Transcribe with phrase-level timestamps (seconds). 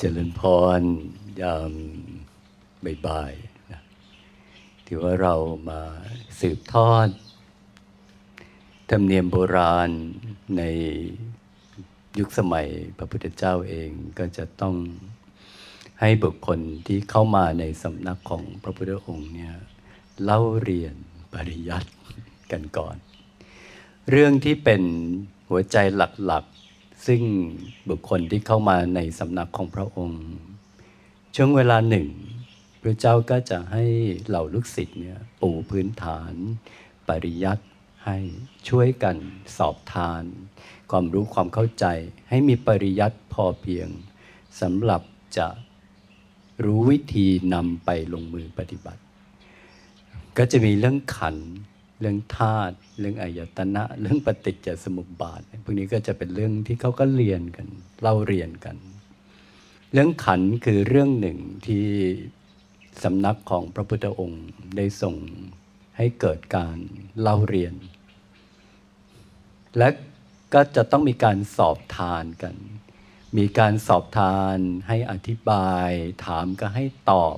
[0.00, 0.42] เจริญพ
[0.78, 0.80] ร
[1.42, 1.72] ยาม
[3.06, 3.82] บ่ายๆนะ
[4.84, 5.34] ที่ว่าเรา
[5.68, 5.80] มา
[6.40, 7.08] สืบทอด
[8.90, 9.90] ธรรมเนียมโบราณ
[10.56, 10.62] ใน
[12.18, 12.68] ยุคสมัย
[12.98, 14.74] พระพุทธเจ้าเองก็จะต้อง
[16.00, 19.54] ให้บุคคลที่เข้ามาในสำนักของพระพุทธองค์เนี่ย
[20.22, 20.94] เล่าเรียน
[21.32, 21.90] ปริยัติ
[22.52, 22.96] กันก่อน
[24.10, 24.82] เรื่องที่เป็น
[25.48, 26.44] หัวใจหลัก
[27.06, 27.22] ซึ่ง
[27.88, 30.24] บุคคลที่เข้ามาในสำนักของพระองค์
[31.36, 32.06] ช่วงเวลาหนึ่ง
[32.82, 33.84] พระเจ้าก็จะให้
[34.26, 36.32] เหล่าลูกศิษย์เนี่ยปูพื้นฐาน
[37.08, 37.64] ปริยัติ
[38.06, 38.18] ให้
[38.68, 39.16] ช่วยกัน
[39.58, 40.22] สอบทาน
[40.90, 41.86] ความรู้ความเข้าใจ
[42.28, 43.88] ให้มีปริยัติพอเพียง
[44.60, 45.02] สำหรับ
[45.38, 45.48] จะ
[46.64, 49.02] รู้วิธีนำไปลงมือปฏิบัติ
[50.38, 51.36] ก็จะมีเรื่องขัน
[52.00, 57.68] เรื่องธาตุเรื่องอายตนะ เรื่องปฏิจจสมุปบาทพวกนี้ก็จะเป็นเรื่องที่เขาก็เรียนกัน
[58.00, 58.76] เล่าเรียนกัน
[59.92, 61.86] เรื่องขันคือเรื่องหนึ่งที่
[63.02, 65.16] สำนักของพระพุทธองค์ได้ส่ง
[65.96, 66.78] ให้เกิดการ
[67.20, 67.74] เล่าเรียน
[69.78, 69.88] และ
[70.54, 72.56] ก็จะต้องมีการสอบทานกัน
[73.38, 74.56] มีการสอบทาน
[74.88, 75.90] ให้อธิบาย
[76.26, 77.36] ถามก็ให้ตอบ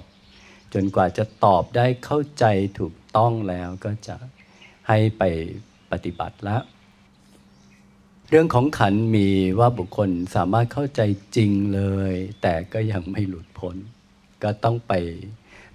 [0.75, 2.45] จนกว่าจะตอบได้เข้าใจ
[2.79, 4.17] ถูกต้องแล้วก็จะ
[4.93, 5.25] ให้ไป
[5.93, 6.63] ปฏิบัติแล้ว
[8.29, 11.01] เรื่องของขันมีว่าบุคคลสามารถเข้าใจ
[11.37, 11.83] จริงเล
[12.13, 13.77] ย แต่ก็ยังไม่หลุดพ้น
[14.43, 14.93] ก็ต้องไป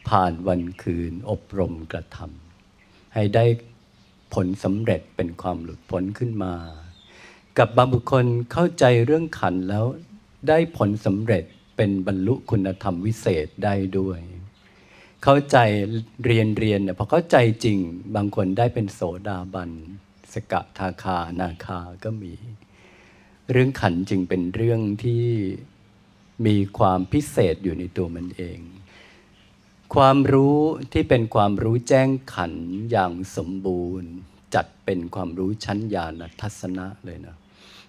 [0.09, 3.45] ผ่านวันคืนอบรมกระทำให้ได้
[4.33, 6.53] ผลสำเร็จเป็นความหลุดพ้นขึ้นมา
[7.57, 9.85] กับบางบุคคลเข้าใจเรื่องขันแล้ว
[10.47, 11.43] ได้ผลสำเร็จ
[11.77, 14.19] เป็นบรรลุคุณธรรมวิเศษได้ด้วย
[15.27, 15.57] เข้าใจ
[16.25, 17.77] เรียนเรียนเนี่ยพอเข้าใจจริง
[18.15, 19.71] บางคนได้เป็นโสดาบัน
[20.33, 22.33] สกทาคานาคาก็มี
[23.51, 25.25] เรื่องขันจึงเป็นเรื่องที่
[26.45, 28.59] มีความพิเศษอยู่ในตัวมันเอง
[29.95, 30.57] ความรู้
[30.93, 32.53] ที่เป็นความรู้แจ้งขัน
[32.91, 34.11] อย่างสมบูรณ์
[34.55, 37.35] จัดเป็นความรู้ชั้นญาณทัศนะเลยนะ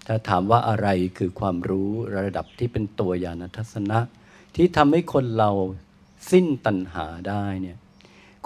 [0.07, 0.89] ถ้าถามว่าอะไร
[1.19, 1.91] คือความรู้
[2.25, 3.99] ระดับที่เป็นตัวญาณทัศนะ
[4.55, 5.51] ที่ทำให้คนเรา
[6.31, 7.79] สิ้นตัณหาได้เนี่ย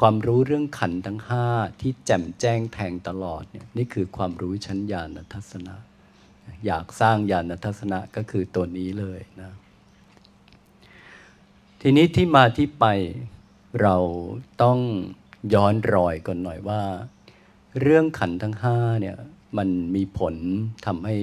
[0.01, 1.47] ความรู้เรื่องขันทั้งห้า
[1.81, 5.77] ที่แจ่มแจ้งแทงตลอดเนี่ยนี่คือความรู้ชั้นญาณทัศนะ
[6.67, 9.53] อยากสร้างญาณทัศนะก็คือตัวนี้เลยนะ
[11.81, 12.87] ทีนี้ที่มาที่ไป
[13.83, 13.97] เรา
[14.63, 14.79] ต้อง
[15.55, 16.83] ย้อนรอยก่อนหน่อยว่า
[17.81, 19.17] เรื่องขันทั้งห้าเนี่ย
[19.59, 20.35] มันมีผล
[20.87, 21.17] ทำให้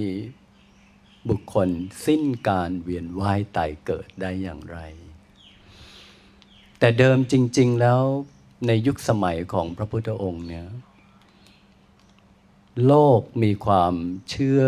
[1.30, 1.70] บุคคล
[2.06, 4.80] สิ้นการเวียนว่ายตายเกิดได้อย่างไร
[6.80, 8.02] แต่เดิมจริง ๆ แล้ว
[8.68, 10.68] ในยุคสมัยของพระพุทธองค์เนี่ย
[12.86, 13.94] โลกมีความ
[14.30, 14.66] เชื่อ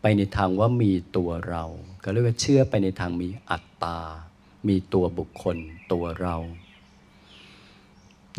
[0.00, 1.64] ไปในทางว่ามีตัวเรา
[2.02, 3.98] ก็เรียกว่าเชื่อไปในทางมีอัตตา
[4.68, 5.56] มีตัวบุคคล
[5.92, 6.36] ตัวเรา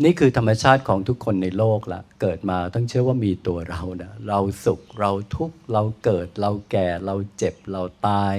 [0.04, 8.34] นี่คือธรรมชาติของทุกคนในโลกละเกิดมาต้องเชื่อว่ามีตัวเรานะเราสุขเราทุกข์เราเกิด เราแก่เราเจ็บเราตาย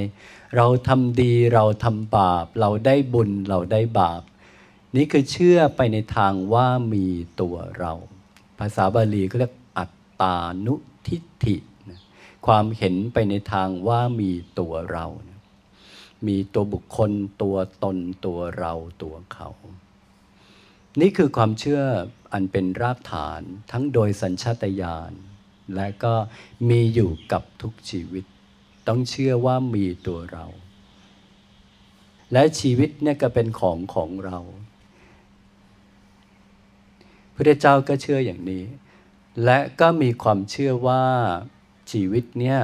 [0.55, 4.21] เราทำดีเราทำบาป เราได้บุญเราได้บาป
[4.95, 7.07] นี่คือเชื่อไปในทางว่ามี
[7.41, 7.93] ตัวเรา
[8.59, 9.91] ภาษาบาลีก็เรียกอัต
[10.21, 10.35] ตา
[10.65, 10.75] นุ
[11.07, 11.57] ทิฏฐิ
[12.45, 15.05] ความเห็นไปในทางว่ามีตัวเรา
[16.27, 18.73] มีตัวบุคคลตัวตนตัวเรา
[19.03, 19.49] ตัวเขา
[21.01, 21.81] นี่คือความเชื่อ
[22.33, 23.41] อันเป็นรากฐาน
[23.71, 25.11] ทั้งโดยสัญชาตญาณ
[25.75, 26.13] และก็
[26.69, 28.25] มีอยู่กับทุกชีวิต
[28.87, 30.45] ต้องเชื่อว่ามีตัวเรา
[32.33, 34.39] และชีวิตเนี่ยก็เป็นของของเรา
[37.35, 38.63] พระเจ้าก็เชื่ออย่างนี้
[39.43, 41.05] และก็มีความเชื่อว่า
[41.91, 42.59] ชีวิตเนี่ย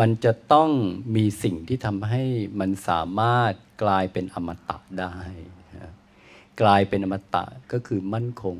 [0.00, 0.70] มันจะต้อง
[1.16, 2.22] มีสิ่งที่ทำให้
[2.60, 5.16] มันสามารถกลายเป็นอมตะได้
[6.60, 8.56] กลายเป็นอมตะก็คือมั่นคง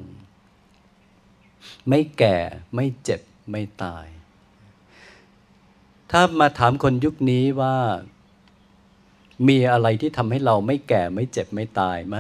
[1.89, 2.37] ไม่แก่
[2.75, 3.21] ไม่เจ็บ
[3.51, 4.07] ไม่ตาย
[6.11, 7.77] ถ้ามาถามคนยุคนี้ว่า
[9.49, 12.17] มีอะไรที่ทำให้เราไม่แก่ไม่เจ็บไม่ตายไหม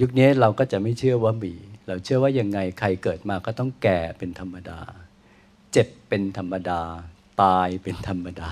[0.00, 1.54] ยุคนี้เราก็จะไม่เชื่อว่ามี
[1.86, 4.80] เราเชื่อว่ายังไงใครเกิดมาก็ต้องแก่เป็นธรรมดา
[5.72, 6.80] เจ็บเป็นธรรมดา
[7.42, 8.50] ตายเป็นธรรมดา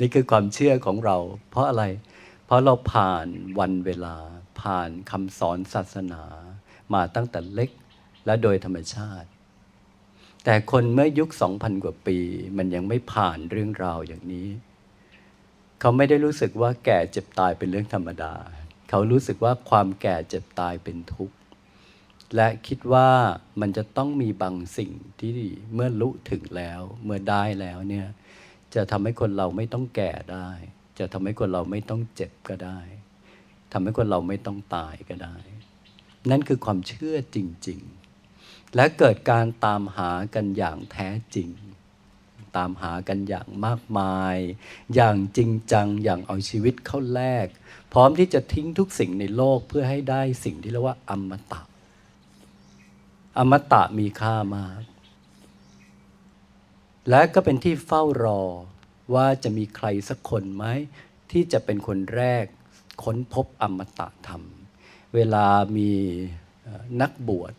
[0.00, 1.16] นี่คือความเชื่อของเรา
[1.50, 1.84] เพราะอะไร
[2.46, 3.26] เพราะเราผ่าน
[3.58, 4.16] วันเวลา
[4.60, 6.22] ผ่านคำสอนศาสนา
[6.94, 7.70] มาตั้งแต่เล็ก
[8.26, 9.28] และโดยธรรมชาติ
[10.44, 12.18] แต่คนเมื่อยุคสองพันกว่าปี
[12.56, 14.48] มันยังไม่ผ่านเรื่องราวอย่างนี้
[15.80, 18.34] เขาไม่ได้รู้สึกว่าแก่เจ็บตายเป็นเรื่องธรรมดา
[18.88, 21.36] เขารู้สึกว่าความแก่เจ็บตายเป็นทุกข์
[22.36, 23.08] และคิดว่า
[23.60, 25.36] มันจะต้องมีบางสิ่งที่
[25.74, 28.06] เมื่อรู้ถึงแล้วเมื่อได้แล้วเนี่ย
[28.74, 30.48] จะทำให้คนเราไม่ต้องแก่ได้
[30.98, 32.78] จะทำให้คนเราไม่ต้องเจ็บก็ได้
[33.72, 35.36] ทำให้คนเราไม่ต้องตายก็ได้
[36.30, 37.38] นั่นคือความเชื่อจ
[37.68, 37.80] ริง
[38.26, 41.50] ๆ และเกิดการตามหากันอย่างแท้จริง
[42.56, 44.36] ตามหากันอย่างมากมาย
[44.94, 47.46] อย่างจริงจัง อย่างเอาชีวิตเข้าแลก
[47.92, 51.60] พร้อมที่จะทิ้งทุกสิ่งในโลกเพื่อให้ได้สิ่งที่เรียกว่าอมตะ
[53.38, 54.82] อมตะมีค่ามาก
[57.10, 58.42] และก็เป็นที่เฝ้ารอ
[59.14, 60.64] ว่าจะมีใครสักคนไหม
[61.30, 62.44] ที่จะเป็นคนแรก
[63.02, 64.42] ค้นพบอมตะธรรม
[65.14, 65.46] เวลา
[65.76, 65.90] มี
[67.00, 67.52] นักบวช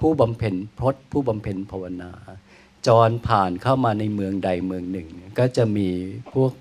[0.00, 2.12] ผู้บำเพ็ญพรตผู้บำเพ็ญภาวนา
[2.86, 5.08] จรผ่านเข้ามาในเมืองใดเมืองหนึ่ง
[5.38, 5.88] ก็จะมี
[6.34, 6.52] พวก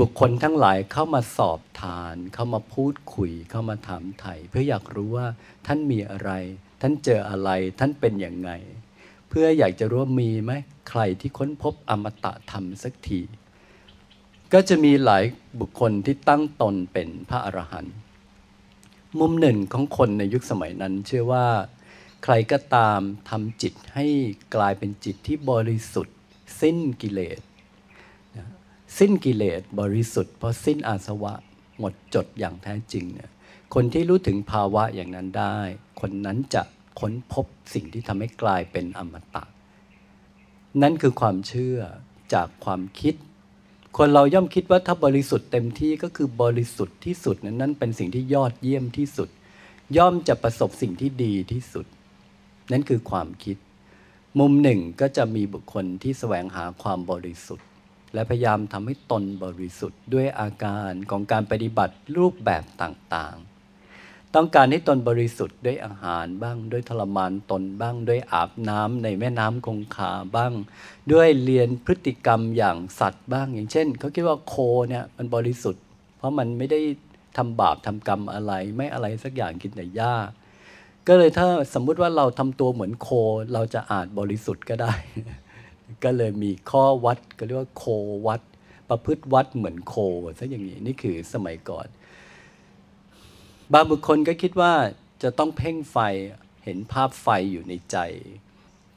[0.00, 5.26] บุคคลทั้งหลายเข้ามาสอบทาน เข้ามาพูดคุย เข้ามาถามไถ่เพื่ออยากรู้ว่า
[5.66, 6.30] ท่านมีอะไร
[6.80, 8.50] ท่านเจออะไรท่านเป็นอย่างไง
[9.28, 10.52] เพื่ออยากจะรู้ว่ามีไหม
[10.88, 13.20] ใครที่ค้นพบอมตะธรรมสักที
[14.58, 15.24] ก็จะมีหลาย
[15.60, 17.94] บุคคลที่ตั้งตนเป็นพระอรหันต์
[19.18, 21.46] มุมหนึ่งของคนในยุคสมัยนั้น เชื่อว่า
[22.24, 23.00] ใครก็ตาม
[23.30, 24.06] ทำจิตให้
[24.54, 26.16] กลายเป็นจิตที่บริสุทธิ์
[26.60, 27.40] สิ้นกิเลส
[28.98, 31.34] สิ้นกิเลสบริสุทธิ์เพราะสิ้นอาสวะ
[31.78, 33.30] หมดจดอย่างแท้จริงเนี่ย
[33.74, 35.56] คนที่รู้ถึงภาวะอย่างนั้นได้
[36.00, 36.62] คนนั้นจะ
[37.00, 39.44] ค้นพบสิ่งที่ทำให้กลายเป็นอมตะ
[40.82, 41.78] นั่นคือความเชื่อ
[42.34, 43.14] จากความคิด
[44.00, 49.28] คนเราย่อมคิดว่าถ้าบริสุทธิ์เต็มที่ก็คือบริสุทธิ์ที่สุดนั้นนั่นเป็นสิ่งที่ยอดเยี่ยมที่สุด
[49.96, 51.86] ย่อมจะประสบสิ่งที่ดีที่สุด
[52.72, 53.56] นั่นคือความคิด
[54.38, 57.66] มุมหนึ่งก็จะมีบุคคลที่แสวงหาความบริสุทธิ์
[58.14, 63.55] และพยายามทำให้ตนบริสุทธิ์ด้วยอาการของการปฏิบัติรูปแบบต่างๆ
[64.36, 70.52] ต้องการให้ตนบริสุทธิ์ด้วยอาหารบ้างด้วยทรมานตนบ้างด้วยอาบน้ำในแม่น้ำคงคาบ้าง
[71.12, 74.54] ด้วยเรียนพฤติกรรมอย่างสัตว์บ้าง อย่างเช่นเขาคิดว่าโค
[74.88, 75.82] เนี่ยมันบริสุทธิ์
[76.18, 76.80] เพราะมันไม่ได้
[77.36, 80.14] ทำบาปทำกรรมอะไรไม่อะไรสักอย่างกินแต่หญ้า
[81.08, 83.08] ก็เลยถ้าสมมุติว่าเราทำตัวเหมือนโค
[83.54, 84.92] เราจะอาจบริสุทธิ์ก็ได้
[86.04, 87.84] ก็เลยมีข้อวัดก็เรียกว่าโค
[88.26, 88.40] วัด
[88.88, 89.94] ประพฤติวัดเหมือนโค
[90.38, 91.86] ซะอย่างนี้นี่คือสมัยก่อน
[93.72, 94.74] บางบุคคลก็คิดว่า
[95.22, 95.98] จะต้องเพ่งไฟ
[96.64, 97.98] เห็นภาพไฟอยู่ในใจ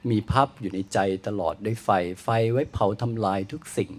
[0.09, 1.89] มีภาพอยู่ในใจตลอดด้วยไฟ
[2.23, 3.91] ไฟไว้เผาทำลายทุกสิ่ง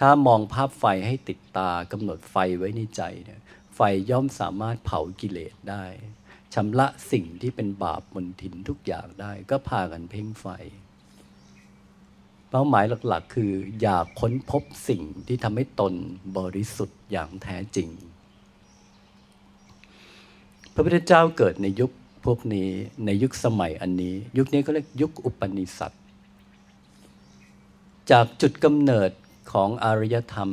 [0.00, 3.40] ถ้ามองภาพไฟให้ติดตากำหนดไฟไว้ในใจเนี่ย
[3.74, 3.80] ไฟ
[4.10, 5.84] ย่อมสามารถเผากิเลสได้
[6.54, 10.46] ชำระสิ่งที่เป็นบาปมนทินทุกอย่างได้ก็พากันเพ่งไฟ
[12.50, 13.52] เป้าหมายหลักๆ คือ
[13.82, 15.94] อยากค้นพบสิ่งที่ทำให้ตน
[16.38, 17.88] บริสุทธิ์อย่างแท้จริง
[20.74, 21.90] พระพุทธเจ้าเกิดในยุค
[22.24, 22.68] พวกนี้
[23.06, 25.92] ในยุคสมัยอันนี้ ยุคนี้เขาเรียกยุคอุปนิสัต
[28.10, 29.10] จากจุดกำเนิด
[29.52, 30.50] ของอารยธรรม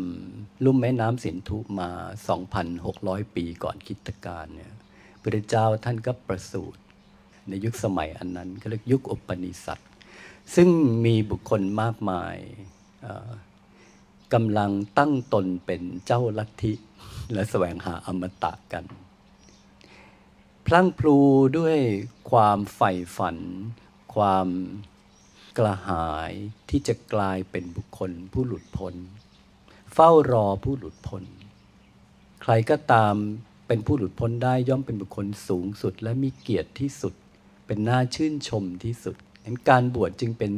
[0.64, 1.90] ลุ่มแม่น้ำสินธุมา
[2.64, 4.74] 2,600 ปีก่อนคิตการเนี่ย
[5.22, 6.82] พระเจ้าท่านก็ประสูติ
[7.50, 9.80] ในยุคสมัยอันนั้นเขาเรียกยุคอุปนิสัต
[10.56, 10.70] ซึ่ง
[11.06, 12.36] มีบุคคลมากมาย
[14.34, 16.74] กำลังตั้งตนเป็นเจ้าลัทธิ
[17.34, 18.86] และแสวงหาอมตะกัน
[20.72, 21.18] พลั่งพลู
[21.58, 21.78] ด้วย
[22.32, 23.38] ความใฝ่ฝัน
[24.14, 24.48] ความ
[25.58, 26.32] กระหาย
[26.70, 28.96] ที่จะกลายเป็นบุคคลผู้หลุดพ้น
[29.94, 31.24] เฝ้ารอผู้หลุดพ้น
[32.42, 33.16] ใครก็ตาม
[33.68, 37.14] เป็นผู้หลุดพ้นได้ย่อมเป็นบุคคลสูงสุด และมีเกียรติที่สุด
[37.66, 40.52] เป็นหน่าชื่นชมที่สุดเห็นการบวชจึงเป็น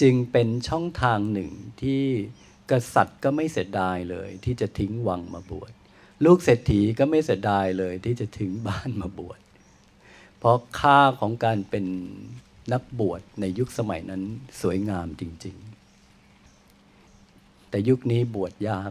[0.00, 1.50] จึงเป็นช่องทางหนึ่ง
[1.82, 2.02] ที่
[2.70, 5.72] กษัตริย์ก็ไม่เสียดายเลยที่จะทิ้งวังมาบวช
[6.24, 9.40] ลูกเศรษฐีก็ไม่เสียดายเลยที่จะถึงบ้านมาบวช
[10.38, 11.84] เพราะค่าของการเป็น
[12.72, 14.22] นักบวชในยุคสมัยนั้น
[14.60, 15.56] สวยงามจริง
[16.82, 18.90] ๆ แต่ยุคนี้บวชยาก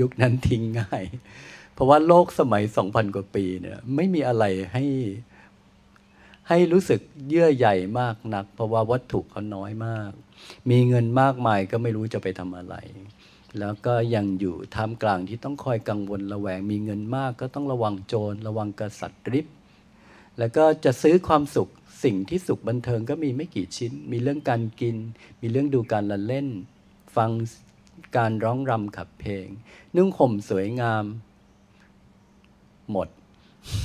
[0.00, 1.04] ยุคนั้นทิ้งง่าย
[1.74, 4.84] เพราะว่าโลกสมัยสองพันกว่าปีเนี่ยไม่มีอะไรให้
[6.48, 10.12] ให้รู้สึกเยื่อใหญ่มากนัก เพราะว่าวัตถุเขาน้อยมาก
[10.70, 12.74] มีเงินมากมายก็ไม่รู้จะไปทำอะไร
[13.60, 19.46] แล้วก็ยังอยู่ท่ามกลางที่ต้องคอยกังวลระแวงมีเงินมาก ก็ต้องระวังโจรระวังกษัตริย์ริบ
[20.38, 21.70] แล้วก็จะซื้อความสุข
[22.04, 24.96] สิ่งที่สุขบันเทิงก็มีไม่กี่ชิ้น มีเรื่องการกิน
[25.40, 26.48] มีเรื่องดูการละเล่น
[27.16, 27.30] ฟัง
[28.16, 29.46] การร้องรำขับเพลง
[29.96, 31.04] นุ่งห่มสวยงาม
[32.90, 33.08] หมด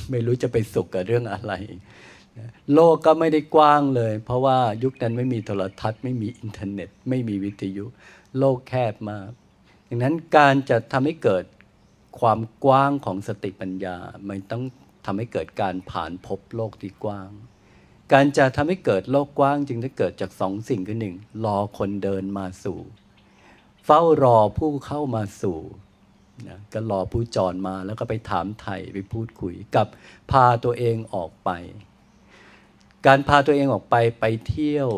[0.09, 1.53] ไม่รู้จะไปสุขกับเรื่องอะไร
[2.73, 7.85] โลกก็ไม่ได้กว้างเลย เพราะว่ายุคนั้นไม่มีโทรทัศน์ ไม่มีอินเทอร์เน็ต ไม่มีวิทยุ
[8.37, 9.29] โลกแคบมาก
[9.91, 11.45] ดังนั้นการจะทำให้เกิด
[12.19, 13.97] ความกว้างของสติปัญญา
[14.29, 14.63] มันต้อง
[15.05, 17.29] ทำให้เกิดการผ่านพบโลกที่กว้าง
[18.13, 21.15] การจะทำให้เกิดโลกกว้างจึงจะเกิดจากสองสิ่งคือหนึ่ง
[21.45, 22.79] รอคนเดินมาสู่
[23.85, 25.59] เฝ้ารอผู้เข้ามาสู่
[26.47, 29.87] นะก็รอผู้จรมาแล้วก็ไปถามไถ่ไปพูดคุยกับ
[30.31, 31.49] พาตัวเองออกไป
[33.05, 34.89] การพาตัวเองออกไปไปเที่ยว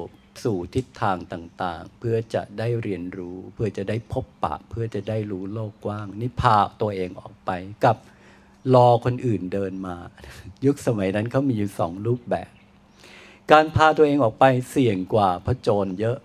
[0.43, 7.51] สู่ทิศทางต่างๆ เพื่อจะได้เรียนรู้ เพื่อจะได้พบปะ เพื่อจะได้รู้โลกกว้าง นี่พาตัวเองออกไป
[7.85, 7.97] กับ
[8.75, 9.95] รอคนอื่นเดินมา
[10.65, 12.49] ยุคสมัยนั้นเขามีอยู่สองรูปแบบ
[13.51, 16.17] การพาตัวเองออกไปเสี่ยงกว่าเพราะโจรเยอะ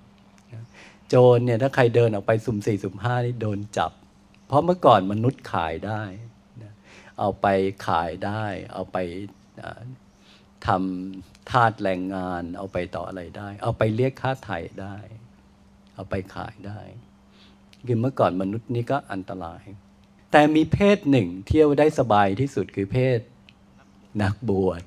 [1.08, 3.92] โจรเนี่ยถ้าใครเดินออกไปสุ่มสี่สุ่มห้านี่โดนจับ
[4.46, 6.02] เพราะเมื่อก่อนมนุษย์ขายได้
[7.18, 7.46] เอาไป
[7.87, 8.96] ขายได้ เอาไป
[10.66, 14.96] ทำทาสแรงงาน เอาไปต่ออะไรได้ เอาไปเรียกค่าไถ่ได้
[15.94, 16.80] เอาไปขายได้
[17.87, 19.62] คือเมื่อก่อนมนุษย์นี่ก็อันตราย
[20.32, 23.20] แต่มีเพศหนึ่งเที่ยวได้สบายที่สุดคือเพศ
[24.23, 24.82] นักบวช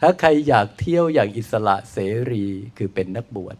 [0.00, 1.96] ถ้าใครอยากเที่ยวอย่างอิสระเส
[2.30, 2.46] รี
[2.78, 3.56] คือเป็นนักบวช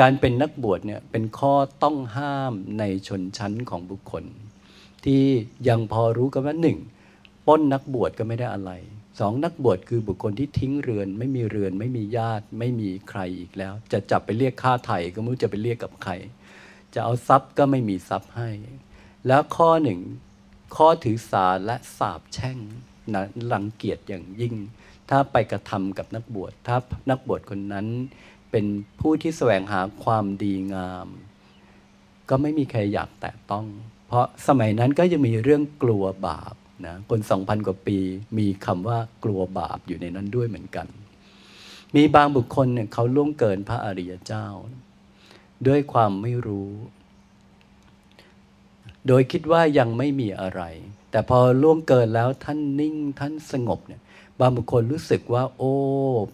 [0.00, 4.24] การเป็นนักบวชเนี่ยเป็นข้อต้องห้ามในชนชั้นของบุคคล
[5.04, 5.24] ที่
[5.68, 6.78] ยังพอรู้กันว่าหนึ่ง
[7.46, 8.72] ป้นนักบวชก็ไม่ได้อะไร
[9.20, 16.12] สองนักบวชคือบุคคลที่ทิ้งเรือน ไม่มีเรือนไม่มีญาติไม่มีใครอีกแล้ว จะจับไปเรียกค่าไถ่ก็ไม่รู้จะไปเรียกกับใคร
[16.94, 18.50] จะเอาทรัพย์ก็ไม่มีทรัพย์ให้
[19.26, 20.00] แล้วข้อหนึ่ง
[20.76, 22.58] ข้อถือสาและสาบแช่ง
[23.14, 24.54] นะรังเกียจอย่างยิ่ง
[25.10, 26.76] ถ้าไปกระทำกับนักบวชถ้า
[27.10, 27.86] นักบวชคนนั้น
[28.50, 28.66] เป็น
[29.00, 31.08] ผู้ที่แสวงหาความดีงาม
[32.28, 33.66] ก็ไม่มีใครอยากแตะต้อง
[34.08, 36.54] เพราะสมัยนั้นก็จะมีเรื่องกลัวบาป
[36.86, 37.98] นะคนสองพันกว่าปี
[38.38, 40.86] มีคำว่ากลัวบาปอยู่ในนั้นด้วยเหมือนกัน
[41.96, 44.46] มีบางบุคคลเนี่ยเขาล่วงเกินพระอริยเจ้า
[45.66, 46.70] ด้วยความไม่รู้
[49.06, 50.62] โดยคิดว่ายังไม่มีอะไร
[51.10, 54.00] แต่พอล่วงเกินแล้วท่านนิ่งท่านสงบเนี่ย
[54.40, 55.72] บางบุคคลรู้สึกว่า โอ้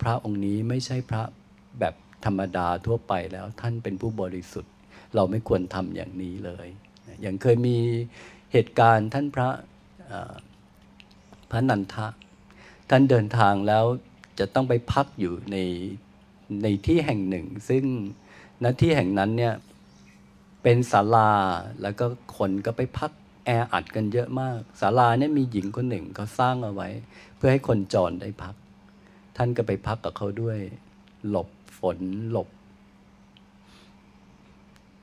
[0.02, 1.22] พระองค์นี้ไม่ใช่พระ
[1.80, 4.72] แบบธรรมดาทั่วไปแล้วท่านเป็นผู้บริสุทธิ์
[5.14, 6.68] เราไม่ควรทำอย่างนี้เลย
[7.22, 7.76] อย่างเคยมี
[8.52, 9.48] เหตุการณ์ท่านพระ
[11.50, 12.06] พระนันทะ
[12.90, 13.84] ท่านเดินทางแล้ว
[14.38, 15.56] จะต้องไปพักอยู่ใน
[16.62, 17.84] ในที่แห่งหนึ่ง ซึ่ง
[18.64, 19.54] ณที่แห่งนั้นเนี่ย
[20.62, 21.32] เป็นศาลา
[21.82, 23.10] แล้วก็คนก็ไปพัก
[23.44, 26.88] แออัดกันเยอะมากศาลาเนี่ยมีหญิงคนหนึ่งเขาสร้างเอาไว้
[27.36, 28.54] เพื่อให้คนจรได้พัก
[29.36, 30.58] ท่านก็ไปพักกับเขาด้วย
[31.28, 31.48] หลบ
[31.78, 31.98] ฝน
[32.30, 32.48] หลบ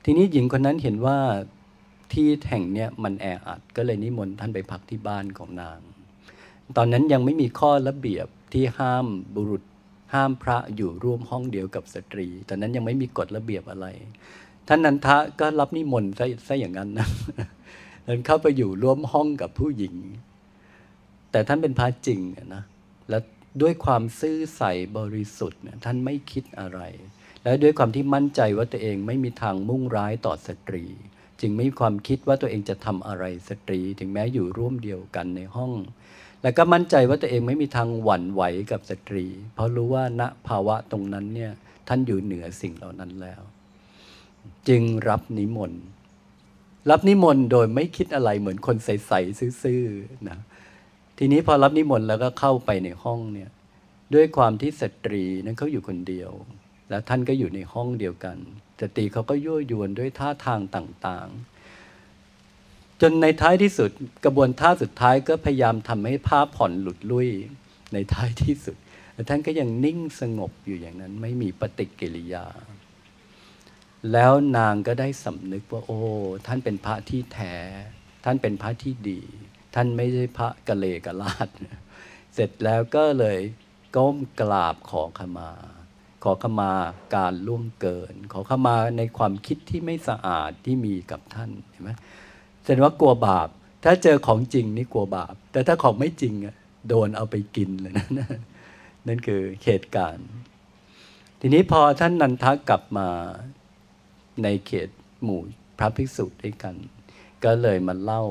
[0.04, 1.18] ทีนี้หญิงคนนั้นเห็นว่า
[2.12, 5.78] ที่แห่งเนี้ยมันแออัดก็เลยนิมนต์ท่านไปพักที่บ้านของนาง
[6.76, 9.62] ตอนนั้นยังไม่มีข้อระเบียบที่ห้ามบุรุษ
[10.14, 13.86] ห้ามพระอยู่ร่วมห้องเดียวกับสตรี ตอนนั้นยังไม่มีกฎระเบียบอะไร
[14.68, 17.08] ท่านนันทะก็รับนิมนต์ซะซะอย่างนั้นนะ
[18.06, 19.94] ท่านเข้าไปอยู่ร่วมห้องกับผู้หญิง
[21.30, 22.20] แต่ท่านเป็นพระจริง
[22.54, 22.62] นะ
[23.10, 23.18] และ
[23.62, 24.62] ด้วยความซื่อใส
[24.96, 26.80] บริสุทธิ์ท่านไม่คิดอะไร
[27.42, 30.84] และด้วยความที่มั่นใจว่าตัวเองไม่มีทางมุ่งร้ายต่อสตรี
[31.40, 35.72] จึงไม่มีความคิดว่าตัวเองจะทำอะไรสตรี ถึงแม้อยู่ร่วมเดียวกันในห้อง
[36.42, 39.24] แล้วก็มั่นใจว่าตัวเองไม่มีทางหวั่นไหวกับสตรี
[39.54, 41.52] เพราะรู้ว่าณภาวะตรงนั้นเนี่ย
[41.88, 43.42] ท่านอยู่เหนือสิ่งเหล่านั้นแล้ว
[44.68, 45.82] จึงรับนิมนต์
[46.90, 50.38] รับนิมนต์โดยไม่คิดอะไรเหมือนคนใสๆซื่อๆนะ
[51.18, 53.50] ทีนี้พอรับนิมนต์แล้วก็เข้าไปในห้องเนี่ย
[54.14, 56.30] ด้วยความที่สตรีนั้นเขาอยู่คนเดียว
[56.90, 58.38] แล้วท่านก็อยู่ในห้องเดียวกัน
[58.80, 63.90] สตรีเขาก็ยั่วยวนด้วยท่าทางต่างๆ จนในท้ายที่สุด
[64.24, 67.28] กระบวนท่าสุดท้ายก็พยายามทำให้ผ้าผ่อนหลุดลุ่ย
[67.92, 68.76] ในท้ายที่สุด
[69.12, 72.46] แต่ท่านก็ยังนิ่งสงบอยู่อย่างนั้น ไม่มีปฏิกิริยา
[74.12, 76.00] แล้วนางก็ได้สำนึกว่าโอ้
[76.46, 77.54] ท่านเป็นพระที่แท้
[78.24, 79.20] ท่านเป็นพระที่ดี
[79.74, 81.48] ท่านไม่ใช่พระกะเลกะลาด
[82.34, 83.38] เสร็จแล้วก็เลย
[83.96, 85.50] ก้มกราบขอขมา
[86.26, 86.72] ขอขมา
[87.16, 91.90] การล่วงเกิน ขอขมาในความคิดที่ไม่สะอาดที่มีกับท่านเห็นไหม
[92.62, 93.48] แสดงว่ากลัวบาป
[93.84, 96.56] ถ้าเจอของจริงนี่กลัวบาป แต่ถ้าของไม่จริงอะ
[96.88, 98.28] โดนเอาไปกินเลยนะ
[99.06, 100.28] นั่นคือเหตุการณ์
[101.40, 103.08] ทีนี้พอท่านนันทกลับมา
[104.42, 104.88] ในเขต
[105.22, 105.40] หมู่
[105.78, 106.74] พระภิกษุด้วยกัน
[107.44, 108.22] ก็เลยมาเล่า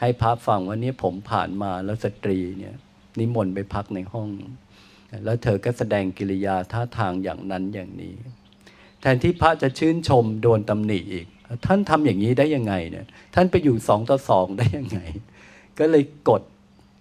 [0.00, 2.74] ให้พระฟังว่านี่ผมผ่านมาแล้วสตรีเนี่ย
[3.18, 4.28] นิมนต์ไปพักในห้อง
[5.24, 8.14] แล้วเธอก็แสดงกิริยาท่าทางอย่างนั้นอย่างนี้
[9.00, 11.26] แทนที่พระจะชื่นชมโดนตำหนิอีก
[11.66, 15.00] ท่านทำอย่างนี้ได้ยังไงเนี่ยท่านไปอยู่สองต่อสองได้ยังไง
[15.78, 16.42] ก็เลยกด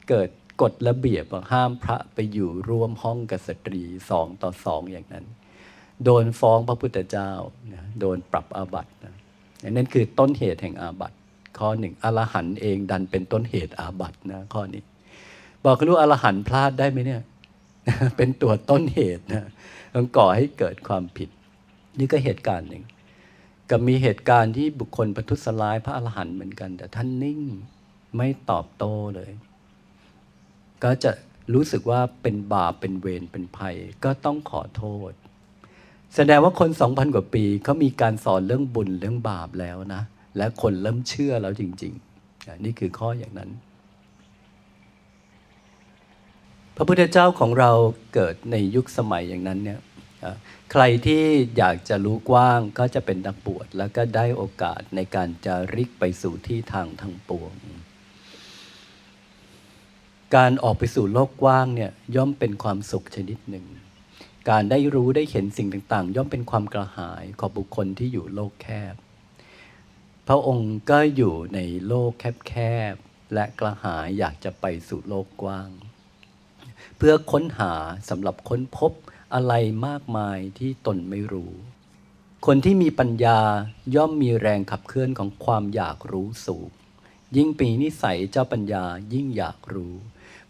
[0.10, 0.30] เกิด
[0.62, 5.26] กฎระเบียบห้ามพระไปอยู่ร่วมห้องกับสตรีสองต่อสองอย่างนั้น
[6.04, 7.30] โดนฟ้องพระพุทธเจ้า
[8.00, 9.14] โดนปรับอาบัตินะ
[9.70, 11.18] นั่นคือต้นเหตุแห่งอาบัติ
[11.58, 14.84] ข้อหนึ่งอรหันเองดันเป็นต้นเหตุอาบัตินะข้อนี้
[15.66, 17.22] บอกรู้อรหันพลาดได้ไหมเนี่ย
[18.18, 19.50] เป็นตัวต้นเหตุนะ
[19.94, 21.30] ต้องก่อให้เกิดความผิด
[22.00, 22.84] นี่ก็เหตุการณ์หนึ่ง
[23.70, 27.42] กับมีเหตุการณ์ที่บุคคลประทุษร้ายพระอรหันต์เหมือนกัน แต่ท่านนิ่ง
[28.18, 29.32] ไม่ตอบโต้เลย
[30.84, 31.12] ก็จะ
[31.54, 35.12] รู้สึกว่าเป็นบาปเป็นเวรเป็นภัย ก็ต้องขอโทษ
[36.16, 40.04] แสดงว่าคนสองพันกว่าปีเขามีการสอนเรื่องบุญเรื่องบาปแล้วนะ
[40.38, 43.50] และคนเริ่มเชื่อแล้วจริงๆนี่คือข้ออย่างนั้น
[46.78, 47.72] พระพุทธเจ้าของเรา
[48.14, 49.80] เกิดในยุคสมัยอย่างนั้นเนี่ย
[50.72, 51.24] ใครที่
[51.58, 57.54] อยากจะรู้กว้างก็จะเป็นนักบวชแล้วก็ได้โอกาสในการจะริกไปสู่ที่ทางทางปวง
[60.36, 63.66] การออกไปสู่โลกกว้างเนี่ยย่อมเป็นความสุขชนิดหนึ่ง
[64.50, 68.96] การได้รู้ได้เห็นสิ่งต่างๆ ย่อมเป็นความกระหายของบุคคลที่อยู่โลกแคบ
[70.28, 72.12] พระองค์ก็อยู่ในโลก
[72.48, 72.54] แค
[72.94, 75.70] บๆและกระหายอยากจะไปสู่โลกกว้าง
[76.98, 77.74] เพื่อค้นหา
[78.10, 78.92] สำหรับค้นพบ
[79.34, 79.54] อะไร
[79.88, 81.54] มากมายที่ตนไม่รู้
[82.46, 83.40] คนที่มีปัญญา
[83.96, 86.70] ย่อมมีแรงขับเคลื่อนของความอยากรู้สูง
[87.36, 88.84] ยิ่งปีนิสัยเจ้าปัญญา
[89.14, 89.94] ยิ่งอยากรู้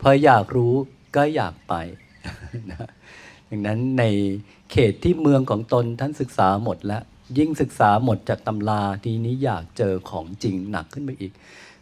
[0.01, 0.73] พออยากรู้
[1.15, 1.73] ก็อยากไป
[2.69, 2.89] นะ
[3.49, 4.03] ดังนั้นใน
[4.71, 7.03] เขตที่เมืองของตนท่านศึกษาหมดแล้ว
[7.37, 11.33] ยิ่งศึกษาหมดจากตำราทีนี้อยากเจอของจริงหนักขึ้นไปอีก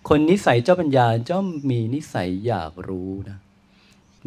[0.08, 3.38] คนนิสัยเจ้าปัญญาย่อมมีนิสัยอยากรู้นะ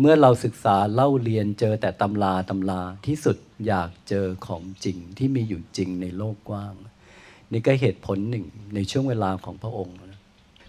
[0.00, 3.36] เมื่อเราศึกษาเล่าเรียนเจอแต่ตำราตำราที่สุด
[3.66, 6.74] อยากเจอของจริงที่มีอยู่จริงในโลกกว้าง
[7.52, 9.96] นี่ก็เหตุผลหนึ่งในช่วงเวลาของพระองค์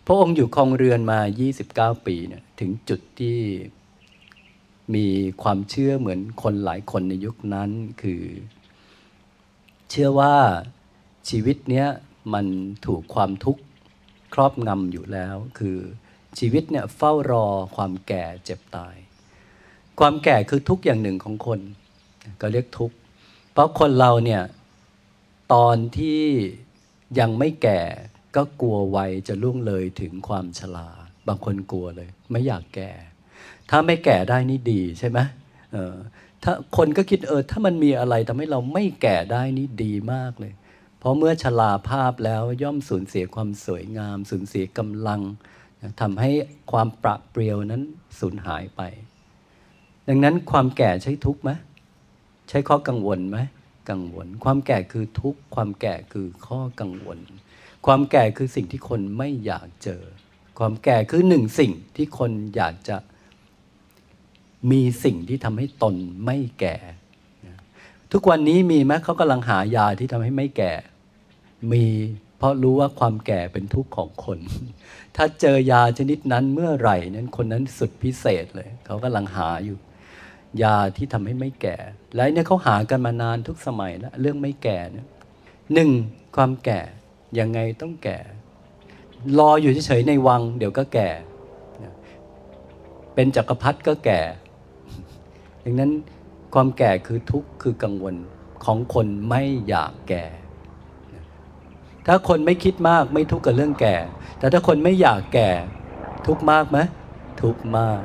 [0.08, 1.20] พระองค์อยู่ครองเรือนมา
[1.64, 3.40] 29 ปีเนี่ยถึงจุดที่
[4.96, 5.08] มี
[5.44, 7.70] ความเชื่อเหมือนคนหลายคนในยุคนั้น
[8.02, 8.24] คือ
[9.90, 10.36] เชื่อว่า
[11.30, 11.88] ชีวิตเนี้ย
[12.34, 12.46] มัน
[12.86, 13.62] ถูกความทุกข์
[14.34, 15.78] ครอบงำอยู่แล้ว คือ
[16.40, 18.96] ชีวิตเนี่ยเฝ้ารอความแก่เจ็บตาย
[20.00, 21.60] ความแก่คือทุกอย่างหนึ่งของคน
[22.42, 22.92] ก็เรียกทุก
[23.54, 24.44] เพราะคนเราเนี่ย
[25.54, 26.24] ตอนที่
[27.20, 27.82] ยังไม่แก่
[28.36, 30.90] ก็กลัววัยจะล่วงเลยถึงความชรา
[31.28, 32.92] บางคนกลัวเลย ไม่อยากแก่
[33.70, 35.20] ถ้าไม่แก่ได้นี่ดีใช่ไหม
[35.74, 35.96] เออ
[36.44, 40.54] ถ้าคนก็คิดเออถ้ามันมีอะไรทำให้เราไม่แก่ได้นี่ดีมากเลย
[41.00, 45.22] เพราะเมื่อชราภาพแล้วย่อมสูญเสียความสวยงาม สูญเสียกำลัง
[46.02, 46.30] ทำให้
[46.72, 47.84] ความประเปรียวนั้น
[48.20, 48.82] สูญหายไป
[50.08, 51.52] ดังนั้นความแก่ใช่ทุกไหม
[52.50, 53.38] ใช้ข้อกังวลไหม
[53.90, 57.20] กังวล ความแก่คือทุกความแก่คือข้อกังวล
[57.86, 60.02] ความแก่คือสิ่งที่คนไม่อยากเจอ
[60.60, 62.98] ความแก่คือหนึ่งสิ่งที่คนอยากจะ
[64.72, 66.76] มีสิ่งที่ทำให้ตนไม่แก่
[68.12, 70.74] ทุกวันนี้มีไหมเขากำลังหายาที่ทำให้ไม่แก่
[71.72, 71.86] มี
[72.38, 74.40] เพราะรู้ว่าความแก่เป็นทุกข์ของคน
[75.16, 79.78] ถ้าเจอยาชนิดนั้นเมื่อไหร่นั้นคนนั้นสุดพิเศษเลย เขากำลังหาอยู่
[80.64, 81.76] ยาที่ทำให้ไม่แก่
[82.16, 85.08] และเนี่ยเขาหากันมานานทุกสมัยแล้วเรื่องไม่แก่เนี่ย
[85.74, 85.90] หนึ่ง
[86.36, 86.80] ความแก่
[87.40, 88.18] ยังไงต้องแก่
[89.40, 91.10] รออยู่เฉยๆในวัง เดี๋ยวก็แก่
[93.16, 94.22] เป็นจักรพรรดิก็แก่
[95.64, 95.92] ดังนั้น
[96.54, 98.16] ความแก่คือทุกข์คือกังวล
[98.66, 100.26] ของคนไม่อยากแก่
[102.06, 103.96] ถ้าคนไม่คิดมากไม่ทุกข์กับเรื่องแก่
[104.40, 105.50] แต่ถ้าคนไม่อยากแก่
[106.28, 106.78] ทุกข์มากไหม
[107.42, 108.02] ทุกข์มาก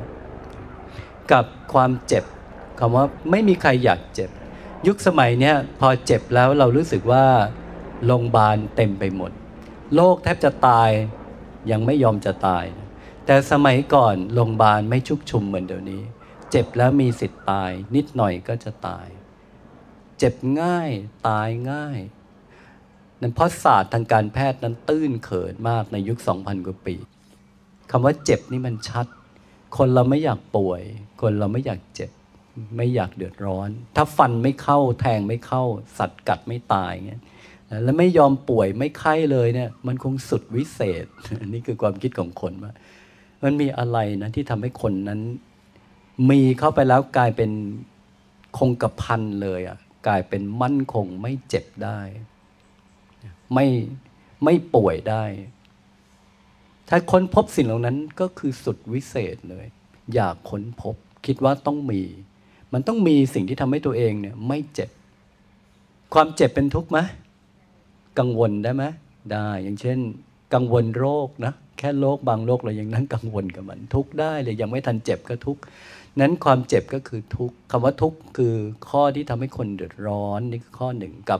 [1.31, 2.23] กับความเจ็บ
[2.85, 4.29] คำว่าไม่มีใครอยากเจ็บ
[4.87, 7.25] ยุคสมัยเนี้ยพอเจ็บแล้วเรารู้สึกว่า
[8.05, 9.31] โรงพยาบาลเต็มไปหมด
[9.95, 10.89] โลกแทบจะตาย
[11.71, 12.65] ยังไม่ยอมจะตาย
[13.25, 16.01] แต่สมัยก่อนโรงพยาบาลไม่ชุกชุมเหมือนเดี๋ยวนี้
[16.51, 19.07] เจ็บแล้วมีสิทธิ์ตาย นิดหน่อยก็จะตาย
[20.17, 20.89] เจ็บง่าย
[21.27, 21.99] ตายง่าย
[23.21, 26.95] นั่นเพราะศาสตร์ทางการแพทย์นั้นตื้นเขินมากในยุค 2,000 กว่าปี
[27.91, 29.05] คำว่าเจ็บนี่มันชัด
[29.77, 30.81] คนเราไม่อยากป่วย
[31.21, 32.11] คนเราไม่อยากเจ็บ
[32.75, 35.63] ไม่อยากเดือดร้อน ถ้าฟันไม่เข้าแทงไม่เข้า
[35.97, 37.21] สัตว์กัดไม่ตายเงี้ย
[37.83, 41.05] แล้วไม่ยอมป่วยไม่ไข้เลยเนี่ย มันคงสุดวิเศษ
[41.41, 42.73] อันนี้คือความคิดของคนว่า
[43.43, 45.21] มันมีอะไรนะที่ทำให้คนนั้น
[46.29, 47.51] มีเข้าไปแล้วกลายเป็น
[48.57, 51.99] คงกระพันเลยอะกลายเป็นมั่นคงไม่เจ็บได้
[53.53, 53.67] ไม่
[54.43, 55.23] ไม่ป่วยได้
[56.89, 59.65] ถ้าค้นพบสิ่งเหล่านั้นก็คือสุดวิเศษเลย
[60.13, 62.01] อยากค้นพบคิดว่าต้องมี
[62.73, 64.89] มันต้องมีสิ่งที่ทำให้ตัวเองเนี่ยไม่เจ็บ
[66.13, 66.99] ความเจ็บเป็นทุกข์ไหม
[68.19, 68.83] กังวลได้ไหม
[69.31, 69.99] ได้อย่างเช่น
[70.53, 75.61] กังวลโรคนะแค่โรคบางโรคเรายังนั้นกังวลกับมันทุกข์ได้เลยยังไม่ทันเจ็บก็ทุกข์
[76.19, 78.55] นั้นความเจ็บก็คือทุกข์คำว่าทุกข์คือ
[78.89, 81.39] ข้อที่ทำให้คนเดือดร้อนนี่คือข้อหนึ่งกับ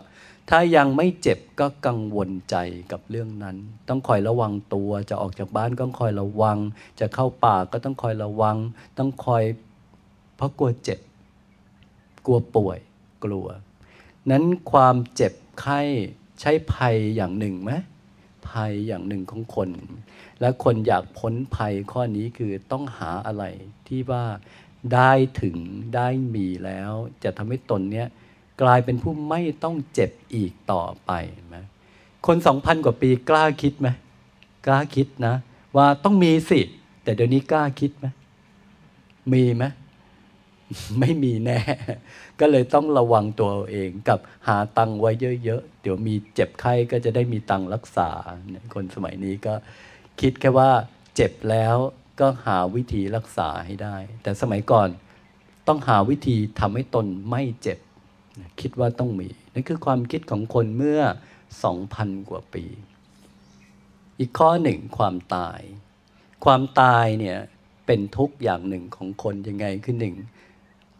[0.50, 2.56] ถ้ายังไม่เจ็บก็กังวลใจ
[2.92, 3.56] กับเรื่องนั้น
[3.90, 6.58] ต้องคอยระวังตัวจะออกจากบ้านก็ต้องคอยระวัง
[7.00, 8.58] จะเข้าป่าก็ต้องคอยระวัง
[8.98, 9.44] ต้องคอย
[10.38, 11.00] เพราะกลัวเจ็บ
[12.26, 12.80] กลัวป่วย
[13.24, 13.48] กลัว
[14.32, 15.82] นั้นความเจ็บไข้
[16.40, 17.72] ใช่ภัยอย่างหนึ่งไหม
[18.50, 19.70] ภัยอย่างหนึ่งของคน
[20.42, 23.44] และคนอยากพ้นภัยข้อนี้คือต้องหาอะไร
[23.88, 24.26] ที่ว่า
[24.94, 25.58] ได้ถึง
[25.96, 26.92] ได้มีแล้ว
[27.24, 28.08] จะทำให้ตนเนี้ย
[28.62, 31.12] กลายเป็นผู้ไม่ต้องเจ็บอีกต่อไป
[31.48, 31.58] ไหม
[32.28, 33.88] คนสองพันกว่าปีกล้าคิดไหม
[34.66, 35.36] กล้าคิดนะ
[35.78, 36.62] ว่าต้องมีสิ
[37.04, 38.08] แต่เดี๋ยวนี้กล้าคิดไหม
[39.34, 39.64] มีไหม
[41.00, 41.60] ไม่มีแน่
[42.40, 45.12] ก็เลยต้องระวังตัวเองกับหาตังไว้
[45.44, 48.10] เยอะๆ เดี๋ยวมีเจ็บไข้ก็จะได้มีตังรักษา
[48.74, 49.54] คนสมัยนี้ก็
[50.22, 50.70] คิดแค่ว่า
[51.16, 51.76] เจ็บแล้ว
[52.20, 54.90] ก็หาวิธีรักษาให้ได้ แต่สมัยก่อน
[55.68, 57.80] ต้องหาวิธีทำให้ตนไม่เจ็บ
[58.62, 61.02] คิดว่าต้องมี นั่นคือความคิดของคนเมื่อ
[61.64, 62.66] สองพันกว่าปี
[64.20, 65.62] อีกข้อหนึ่งความตาย
[66.46, 67.38] ความตายเนี่ย
[67.86, 70.16] เป็นทุกอย่างหนึ่งของคนยังไงคือหนึ่ง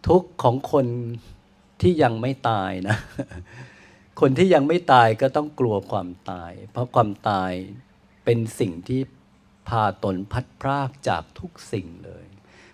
[0.08, 0.88] ทุกของคน
[1.82, 2.98] ที่ยังไม่ตายนะ
[4.20, 7.52] คนที่ยังไม่ตายก็ต้องกลัวความตาย เพราะความตาย
[8.26, 9.02] เป็นสิ่งที่
[9.70, 12.26] พาตนพัดพรากจากทุกสิ่งเลย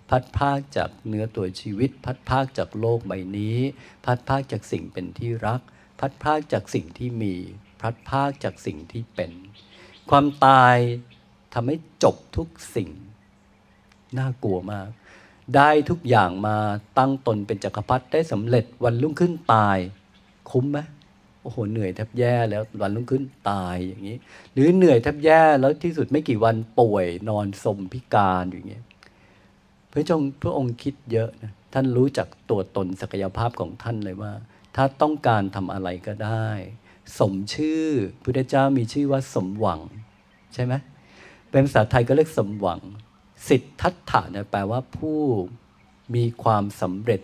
[0.09, 3.57] พัดพรากจากเนื้อตัวชีวิต พัดพรากจากโลกใบนี้
[4.05, 5.61] พัดพรากจากสิ่งเป็นที่รัก
[5.99, 7.35] พัดพรากจากสิ่งที่มี
[7.81, 9.31] พัดพรากจากสิ่งที่เป็น
[10.09, 10.75] ความตาย
[11.53, 12.89] ทำให้จบทุกสิ่ง
[14.17, 14.89] น่ากลัวมาก
[15.55, 16.57] ได้ทุกอย่างมา
[16.97, 19.77] ตั้งตนเป็นจักรพรรดิได้สำเร็จวันรุ่งขึ้นตาย
[20.51, 20.79] คุ้มไหม
[21.41, 24.17] โอ้โหเหนื่อยแทบแย่แล้ววันรุ่งขึ้นตายอย่างนี้
[24.53, 28.81] หรือเหนื่อยแทบแย่แล้วที่สุดไม่กี่วันป่วยนอนสมพิการอย่างนี้
[29.91, 34.33] พระจงพระองค์คิดเยอะนะท่านรู้จักตัวตนศักยภาพของท่านเลยว่า
[34.75, 36.49] ถ้าต้องการทำอะไรก็ได้
[37.19, 37.85] สมชื่อ
[38.23, 39.81] พุทธเจ้ามีชื่อว่าสมหวัง
[40.53, 40.73] ใช่ไหม
[41.51, 42.81] เป็นภาษาไทยก็เรียกสมหวัง
[43.47, 45.19] สิทธัตถะเนี่ยแปลว่าผู้
[46.15, 47.21] มีความสำเร็จ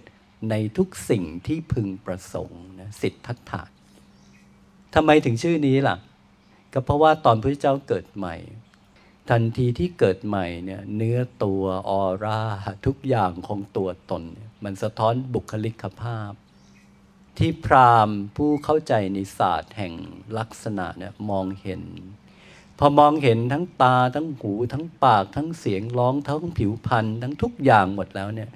[0.50, 3.62] ในทุกสิ่งที่พึงประสงค์นะสิทธัตถะ
[4.96, 5.98] ทำไมถึงชื่อนี้ล่ะ
[6.74, 8.36] ก็เพราะว่าตอนพระเจ้าเกิดใหม่
[9.30, 12.42] ทันทีที่เกิดใหม่เนี่ยเนื้อตัวออร่า
[12.86, 14.24] ทุกอย่างของตัวตน
[14.64, 16.32] มันสะท้อนบุคลิกภาพ
[17.38, 19.94] ที่พรามผู้เข้าใจในศาสตร์แห่ง
[20.38, 21.82] ลักษณะเนี่ยมองเห็น
[22.80, 28.50] พอมองเห็นทั้งตาทั้งหูทั้งปากทั้งเสียงร้องทั้งผิวพรรณทั้งทุกอย่างหมดแล้วเนี่ย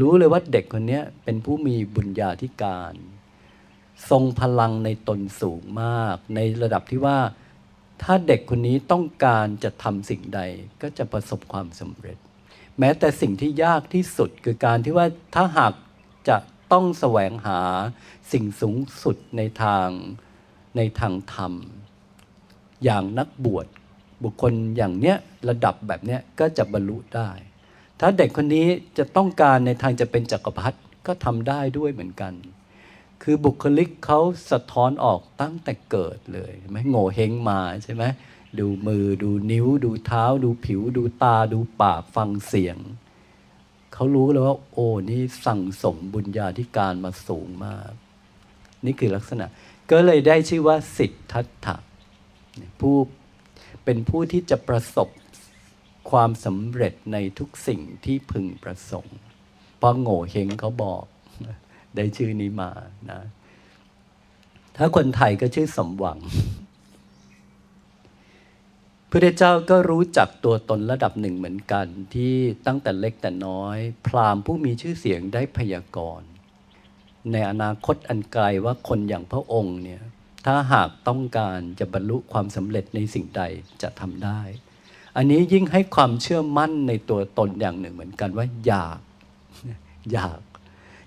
[0.00, 2.94] รู้เลยว่าเด็กคนนี้เป็นผู้มีบุญญาธิการ
[4.10, 7.18] ทรงพลังในตนสูงมาก ในระดับที่ว่า
[8.02, 10.40] ถ้าเด็กคนนี้ต้องการจะทำสิ่งใด
[10.82, 12.18] ก็จะประสบความสำเร็จ
[12.78, 15.74] แม้แต่สิ่งที่ยากที่สุดคือการที่ว่าถ้าหาก
[16.28, 16.36] จะ
[16.72, 17.60] ต้องแสวงหา
[18.32, 19.88] สิ่งสูงสุดในทาง
[20.76, 21.52] ในทางธรรม
[22.84, 23.66] อย่างนักบวช
[24.22, 25.16] บุคคลอย่างเนี้ย
[25.48, 27.30] ระดับแบบเนี้ยก็จะบรรลุได้
[28.00, 28.66] ถ้าเด็กคนนี้
[28.98, 32.32] จะต้องการในทางจะเป็นจักรพรรดิก็ทำได้ด้วยเหมือนกัน
[33.22, 38.04] คือบุคลิกเขาสะท้อนออกตั้งแต่เกิดเลยไหมโง่เฮงมาใช่ไหม
[38.58, 42.78] ดูมือดูนิ้ว ดูเท้า ดูผิว ดูตา ดูปากฟังเสียง
[43.92, 47.92] เขารู้เลยว่า โอ้นี่สั่งสมบุญญาธิการมาสูงมาก
[48.84, 49.46] นี่คือลักษณะ
[49.90, 51.76] ก็เลยได้ชื่อว่าสิทธัตถะ
[52.80, 52.96] ผู้
[53.84, 55.08] เป็นผู้ที่จะประสบ
[56.10, 59.18] ความสำเร็จในทุกสิ่งที่พึงประสงค์
[59.78, 61.04] เพราะโง่เฮงเขาบอก
[61.96, 62.70] ได้ชื่อนี้มา
[63.10, 63.20] นะ
[64.76, 66.18] ถ้าคนไทยก็ชื่อสมหวัง
[69.10, 72.34] พระเจ้าก็รู้จักตัวตนระดับหนึ่งเหมือนกัน ที่
[72.66, 76.28] ตั้งแต่เล็กแต่น้อย พราหมณ์ผู้มีชื่อเสียงได้พยากรณ์
[77.32, 80.02] ในอนาคตอันไกลว่าคนอย่างพระองค์เนี่ย
[80.46, 83.42] ถ้าหากต้องการจะบรรลุความสำเร็จในสิ่งใด
[83.82, 84.40] จะทำได้
[85.16, 89.00] อันนี้ยิ่งให้ความเชื่อมั่นในตัวตนอย่างหนึ่งเหมือนกันว่าอยาก
[90.12, 90.40] อยาก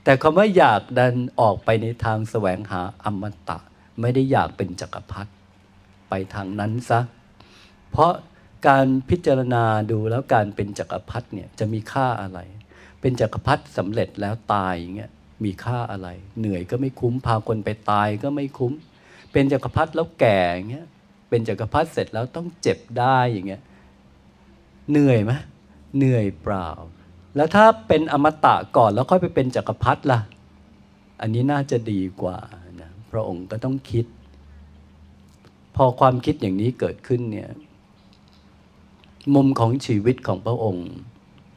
[0.03, 3.57] แต่คำว่าอยากดันออกไปในทางแสวงหาอมตะ
[4.01, 5.31] ไม่ได้อยากเป็นจักรพรรดิ
[6.09, 6.99] ไปทางนั้นซะ
[7.91, 8.11] เพราะ
[8.67, 12.39] การพิจารณาดูแล้วการเป็นจักรพรรดิเนี่ยจะมีค่าอะไร
[13.01, 15.11] เป็นจักรพรรดิสำเร็จแล้วตายอย่างเงี้ย
[15.43, 16.07] มีค่าอะไร
[16.39, 18.73] เหนื่อยก็ไม่คุ้มพาคนไปตายก็ไม่คุ้ม
[19.33, 20.87] เป็นจักรพรรดิแล้วแก่อย่างเงี้ย
[21.29, 23.61] เป็นจักรพรรดิเสร็จแล้วต้องเจ็บได้อย่างเงี้ย
[24.91, 25.31] เหนื่อยไหม
[25.97, 26.69] เหนื่อยเปล่า
[27.35, 30.19] แล้วถ้าเป็นอมตะก่อนแล้วค่อยไปเป็นจักรพรรดิล่ะ
[31.21, 32.37] อันนี้น่าจะดีกว่า
[32.81, 34.05] นะ พระองค์ก็ต้องคิด
[35.75, 37.49] พอความคิดอย่างนี้เกิดขึ้นเนี่ย
[39.35, 40.89] มุมของชีวิตของพระองค์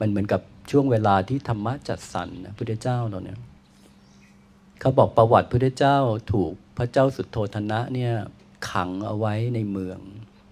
[0.01, 3.39] มันเหมือนกับช่วงเวลาที่ธรรมะจัดสรรนะพุทธเจ้าเราเนี่ย
[4.81, 5.99] เขาบอกประวัติพุทธเจ้า
[6.33, 8.13] ถูก พระเจ้าสุดโทธนะเนี่ย
[8.71, 9.99] ขังเอาไว้ในเมือง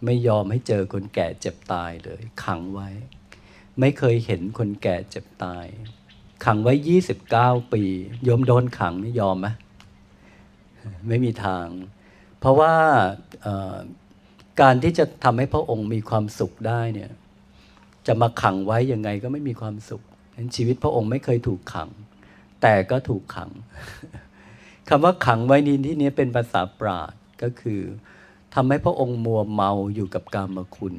[0.05, 2.89] ไม่ยอมให้เจอคนแก่เจ็บตายเลย ขังไว้
[3.81, 5.67] ไม่เคยเห็นคนแก่เจ็บตาย
[6.45, 7.83] ขังไว้ยี่สิบเก้าปี
[8.29, 9.49] ยมโดนขังยอมไหม
[11.09, 11.67] ไม่มีทาง
[12.39, 12.75] เพราะว่า
[14.61, 17.11] การที่จะทำให้พระองค์มีความสุขได้เนี่ย
[18.07, 20.03] จะมาขังไว้ยังไงก็ไม่มีความสุข
[20.57, 21.91] ชีวิตพระองค์ไม่เคยถูกขัง
[22.63, 23.51] แต่ก็ถูกขัง
[24.89, 27.81] คำว่าขังไว้นี้ที่นี้เป็นภาษาปราดก็คือ
[28.55, 30.97] ทำให้พระองค์มัวเมาอยู่กับกามคุณ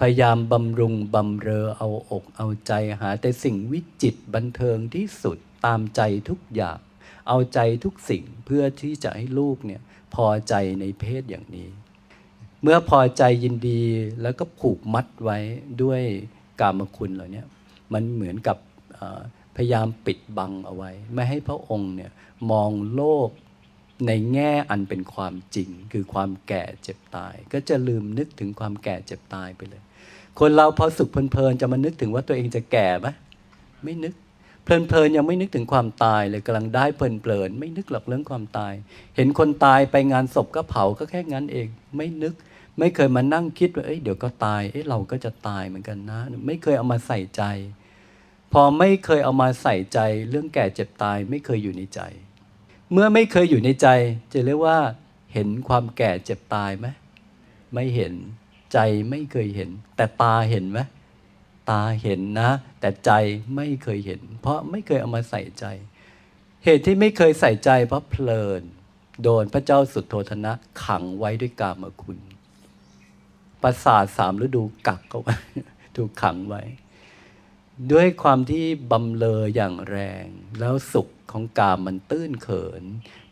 [0.00, 6.78] พยายามบำรุงบำเรอเอาอกเอาใจหาแต่สิ่งวิจิตบันเทิงที่สุดตามใจทุกอย่าง
[7.28, 9.80] เอาใจทุกสิ่งเพื่อที่จะให้ลูกเนี่ย
[10.14, 11.68] พอใจในเพศอย่างนี้
[12.62, 13.82] เมื่อพอใจยินดี
[14.22, 15.38] แล้วก็ผูกมัดไว้
[15.82, 16.02] ด้วย
[16.60, 17.42] กามคุณเหล่านี้
[17.92, 18.56] มันเหมือนกับ
[19.56, 22.10] พยายามปิดบังเอาไว้ ไม่ให้พระองค์เนี่ย
[22.50, 23.30] มองโลก
[24.06, 29.82] ในแง่อันเป็นความจริง คือความแก่เจ็บตาย ก็จะลืมนึกถึงความแก่เจ็บตายไปเลย
[30.38, 33.08] คนเราพอสุขเพลินๆจะมานึกถึงว่าตัวเองจะแก่ไหม
[33.84, 34.14] ไม่นึก
[34.64, 38.72] เพลินๆยังไม่นึกถึงความตายเลยกำลังได้เพลินๆไม่นึกหรอกเรื่องความตาย
[39.16, 42.34] เห็นคนตายไปงานศพก็เผาก็แค่งั้นเอง ไม่นึก
[42.78, 47.42] ไม่เคยมานั่งคิดว่าเอ้ยเดี๋ยวก็ตายเอ้ยเราก็จะตายเหมือนกันนะ ไม่เคยเอามาใส่ใจ
[48.52, 49.98] พอไม่เคยเอามาใส่ใจ
[50.30, 52.00] เรื่องแก่เจ็บตายไม่เคยอยู่ในใจ
[52.92, 53.88] เมื่อไม่เคยอยู่ในใจ
[54.32, 54.78] จะเรียกว่า
[55.32, 56.86] เห็นความแก่เจ็บตายไหม
[57.74, 58.14] ไม่เห็น
[58.72, 58.78] ใจ
[59.10, 60.80] ไม่เคยเห็น แต่ตาเห็นไหม
[61.70, 62.50] ตาเห็นนะ
[62.80, 63.12] แต่ใจ
[63.56, 65.64] ไม่เคยเห็น เพราะไม่เคยเอามาใส่ใจ
[66.64, 68.62] เหตุที่ไม่เคยใส่ใจ เพราะเพลิน
[69.22, 70.52] โดนพระเจ้าสุดโทธนะ
[70.84, 72.18] ขังไว้ด้วยกามคุณ
[73.62, 75.36] ประสาทสามฤดูกักเขาไว้
[75.96, 76.62] ถูกขังไว้
[77.90, 80.26] ด้วยความที่บำเลออย่างแรง
[80.60, 82.82] แล้วสุขของกามมันตื้นเขิน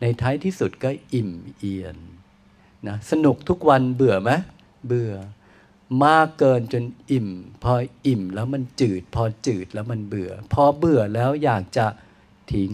[0.00, 1.96] ในท้ายที่สุดก็อิ่มเอียน
[2.86, 4.30] นะสนุกทุกวันเบื่อไหม
[4.86, 5.12] เบื่อ
[6.04, 7.28] มากเกินจนอิ่ม
[7.62, 7.72] พอ
[8.06, 11.86] อิ่มแล้วมันจืด พอจืดแล้วมันเบื่อ พอเบื่อแล้วอยากจะ
[12.52, 12.72] ทิ้ง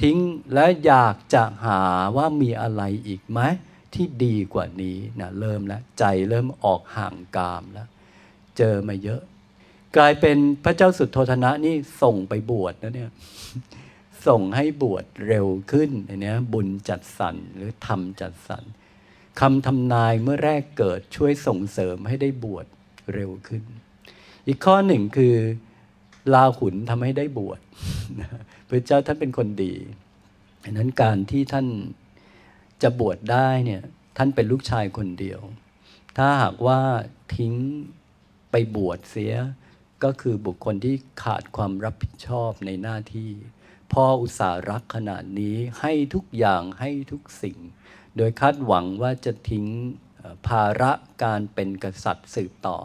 [0.00, 0.18] ทิ้ง
[0.54, 1.80] แล้วอยากจะหา
[2.16, 3.40] ว่ามีอะไรอีกไหม
[3.94, 7.88] ที่ดีกว่านี้นะเริ่มแล้วใจเริ่มออกห่างกามแล้ว
[8.56, 9.22] เจอมาเยอะ
[9.96, 13.10] กลายเป็นพระเจ้าสุดโทธนะนี่ส่งไปบวชนะเนี่ย
[14.26, 18.64] ส่งให้บวชเร็วขึ้นอันนี้บุญจัดสรรหรือธรรมจัดสรร
[19.40, 22.66] คำทำนายเมื่อแรกเกิดช่วยส่งเสริมให้ได้บวช
[23.14, 23.62] เร็วขึ้น
[24.46, 25.34] อีกข้อหนึ่งคือ
[26.34, 27.60] ลาหุนทำให้ได้บวช
[28.68, 29.74] พระเจ้าท่านเป็นคนดี
[30.62, 31.66] ดังนั้นการที่ท่าน
[32.82, 33.82] จะบวชได้เนี่ย
[34.16, 35.40] ท่านเป็นลูกชายคนเดียว
[36.16, 36.80] ถ้าหากว่า
[37.36, 37.54] ทิ้ง
[38.50, 39.34] ไปบวชเสีย
[40.04, 43.30] ก็คือบุคคลที่ขาดความรับผิดชอบในหน้าที่
[43.92, 47.58] พ่ออุตสารักขนาดนี้ให้ทุกอย่างให้ทุกสิ่ง
[48.16, 49.66] โดยคาดหวังว่าจะทิ้ง
[50.48, 52.76] ภาระการเป็นกษัตริย์สืบต่อ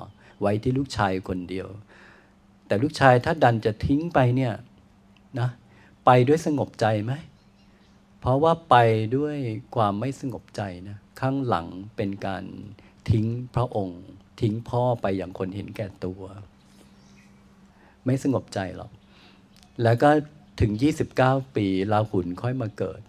[0.41, 1.67] ไว้ที่ลูกชายคนเดียว
[2.67, 4.53] แต่ลูกชายถ้าดันจะทิ้งไปเนี่ย
[5.39, 5.49] นะ
[6.05, 7.13] ไปด้วยสงบใจไหม
[8.19, 8.75] เพราะว่าไป
[9.15, 9.37] ด้วย
[9.75, 12.43] ความไม่สงบใจนะข้างหลังเป็นการ
[13.09, 14.01] ทิ้งพระองค์
[14.41, 16.21] ทิ้งพ่อไปอย่างคนเห็นแก่ตัว
[18.05, 18.91] ไม่สงบใจหรอก
[19.83, 20.09] แล้วก็
[20.59, 20.71] ถึง
[21.17, 23.01] 29 ปีลาหุนค่อยมาเกิด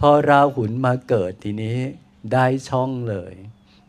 [0.00, 1.76] พอราหุนมาเกิดทีนี้
[2.32, 3.34] ได้ช่องเลย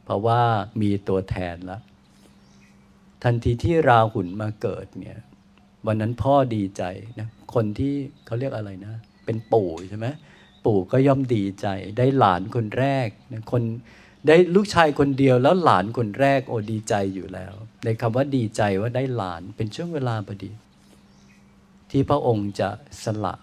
[0.04, 0.41] เพราะว่า
[0.82, 1.82] มีตัวแทนแล้ว
[3.23, 5.19] ทันทีที่ราหุนมาเกิดเนี่ย
[5.88, 6.84] วันนั้นพ่อดีใจ
[7.19, 7.93] นะคนที่
[8.26, 8.93] เขาเรียกอะไรนะ
[9.26, 10.08] เป็นปู่ใช่ไหม
[10.65, 13.63] ปู่ก็ย่อมดีใจ ได้หลานคนแรกนะคน
[14.27, 20.51] ได้ลูกชายคนเดียวแล้วหลานคนแรกโอ้ดีใจอยู่แล้ว ในคำว่าดีใจว่าได้หลานเป็นช่วงเวลาพอดี
[21.91, 22.69] ที่พระองค์จะ
[23.03, 23.36] สละ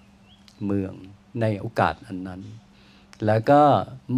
[0.65, 0.95] เมือง
[1.41, 2.43] ในโอกาสอันนั้น
[3.27, 3.63] แล้วก็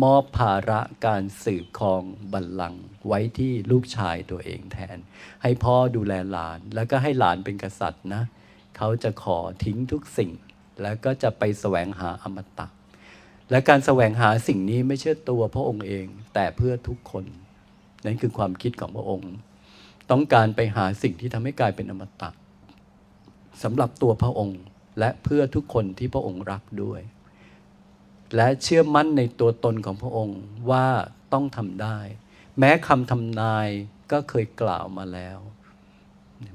[0.02, 4.98] มอบภาระการสืบครองบัลลังก์ไว้ที่ลูกชายตัวเองแทน
[5.42, 8.22] ให้พ่อดูแลหลานแล้วก็ให้หลานเป็นกษัตริย์นะ
[8.76, 10.30] เขาจะขอทิ้งทุกสิ่ง
[10.82, 12.66] แล้วก็จะไปแสวงหาอมตะ
[13.52, 17.24] และการแสวงหาสิ่งนี้ไม่ใช่ตัวพระองค์เอง แต่เพื่อทุกคน
[18.04, 19.32] นั่นคือความคิดของพระองค์
[20.10, 22.30] ต้องการไปหาสิ่งที่ทำให้กลายเป็นอมตะ
[23.62, 24.60] สำหรับตัวพระองค์
[24.98, 27.00] และเพื่อทุกคนที่พระองค์รักด้วย
[28.36, 30.86] และเชื่อมั่นในตัวตนของพระองค์ว่า
[31.32, 31.98] ต้องทำได้
[32.58, 33.68] แม้คำทำนาย
[34.12, 35.38] ก็เคยกล่าวมาแล้ว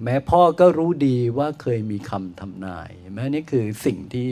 [0.04, 4.28] แม้พ่อก็รู้ดีว่าเคยมีคำทำนายแม้นี่คือสิ่งที่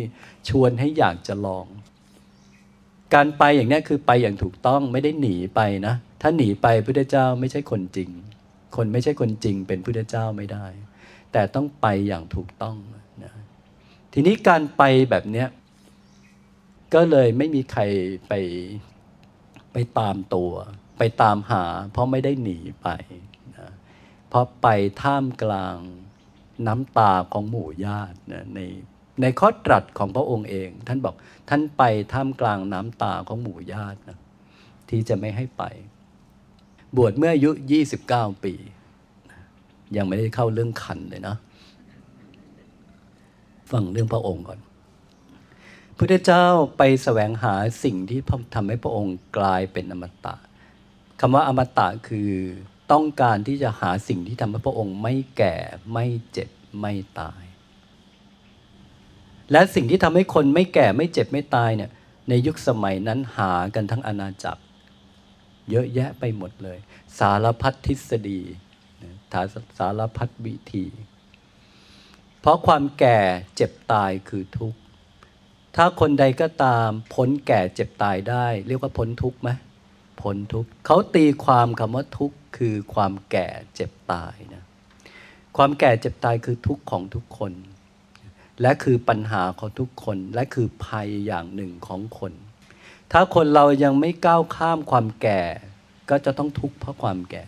[0.49, 1.67] ชวนให้อยากจะลอง
[3.15, 8.09] การไปอย่างนี้คือไปอย่างถูกต้องไม่ได้หนีไปนะ ถ้าหนีไปพระเจ้าไม่ใช่คนจริง
[8.75, 10.65] คนไม่ใช่คนจริงเป็นพระเจ้าไม่ได้
[11.31, 12.77] แต่ต้องไปอย่างถูกต้อง
[14.13, 15.47] ทีนี้การไปแบบเนี้ย
[16.93, 17.81] ก็เลยไม่มีใคร
[18.27, 18.33] ไป
[19.73, 20.51] ไปตามตัว
[20.97, 22.87] ไปตามหา เพราะไม่ได้หนีไป
[23.57, 23.69] นะ
[24.29, 24.67] เพราะไป
[25.01, 25.77] ท่ามกลาง
[26.67, 28.59] น้ำตาของหมู่ญาตินะใน
[29.21, 31.15] ในข้อตรัสของพระองค์เอง ท่านบอก
[31.49, 34.19] ท่านไปท่ามกลางน้ำตาของหมู่ญาตินะ
[34.89, 35.63] ที่จะไม่ให้ไป
[36.97, 37.51] บวชเมื่ออายุ
[37.97, 38.53] 29 ปี
[39.97, 41.35] ยังไม่ได้เข้าเรื่องขันเลยนะ
[43.71, 44.59] ฟังเรื่องพระองค์ก่อน
[45.97, 46.45] พุทธเจ้า
[46.77, 48.19] ไปสแสวงหาสิ่งที่
[48.55, 50.35] ทำให้พระองค์กลายเป็นอมตะ
[51.19, 52.31] คำว่าอมตะคือ
[52.91, 55.55] ต้องการที่จะหาสิ่งที่ทำให้พระองค์ไม่แก่
[55.93, 56.49] ไม่เจ็บ
[56.79, 57.44] ไม่ตาย
[59.51, 61.91] และสิ่งที่ทำให้คนไม่แก่ไม่เจ็บไม่ตายเนี่ย
[62.29, 64.61] ในยุคสมัยนั้นหากันทั้งอาณาจักร
[65.69, 66.77] เยอะแยะไปหมดเลย
[67.19, 68.41] สารพัดทฤษฎี
[69.79, 70.85] สารพัดวิธี
[72.39, 73.19] เพราะความแก่
[73.55, 74.79] เจ็บตายคือทุกข์
[75.75, 79.49] ถ้าคนใดก็ตามพ้นแก่เจ็บตายได้ เรียกว่าพ้นทุกข์ไหม
[80.21, 84.63] พ้นทุกข์เขาตีความคำว่าทุกข์คือความแก่เจ็บตายนะ
[85.57, 87.51] ความแก่เจ็บตายคือทุกข์ของทุกคน
[88.61, 92.33] และคือปัญหาของทุกคนและคือภัยอย่างหนึ่งของคน
[93.11, 95.41] ถ้าคนเรายังไม่ก้าวข้ามความแก่
[96.09, 97.43] ก็จะต้องทุกข์เพราะความแก่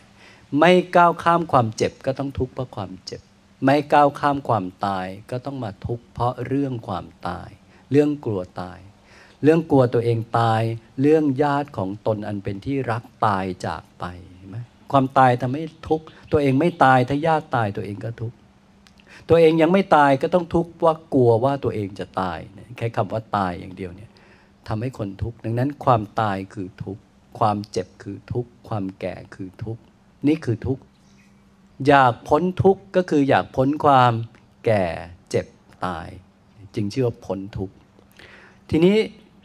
[0.59, 3.21] ไม่ก้าวข้ามความเจ็บก็ต้องทุกข์เพราะความเจ็บ
[3.65, 7.49] ไม่ก้าวข้ามความตายก็ต้องมาทุกข์เพราะเรื่องความตาย
[7.91, 8.79] เรื่องกลัวตาย
[9.43, 10.61] เรื่องกลัวตัวเองตาย
[11.01, 14.05] เรื่องญาติของตนอันเป็นที่รักตายจากไป
[14.91, 18.37] ความตายทำให้ทุกข์ตัวเองไม่ตายถ้าญาติตายตัวเองก็ทุกข์
[19.29, 22.39] ตัวเองยังไม่ตายก็ต้องทุกข์ว่ากลัวว่าตัวเองจะตาย
[22.77, 24.11] แค่คำว่าตายอย่างเดียวเนี่ย
[24.67, 27.01] ทำให้คนทุกข์ดังนั้นความตายคือทุกข์
[27.39, 29.81] ความเจ็บคือทุกข์ความแก่คือทุกข์
[30.27, 30.83] นี่คือทุกข์
[31.87, 34.13] อยากพ้นทุกข์ก็คืออยากพ้นความ
[34.65, 34.85] แก่
[35.29, 35.47] เจ็บ
[35.85, 36.07] ตาย
[36.75, 37.73] จึงชื่อว่าพ้นทุกข์
[38.69, 38.95] ทีนี้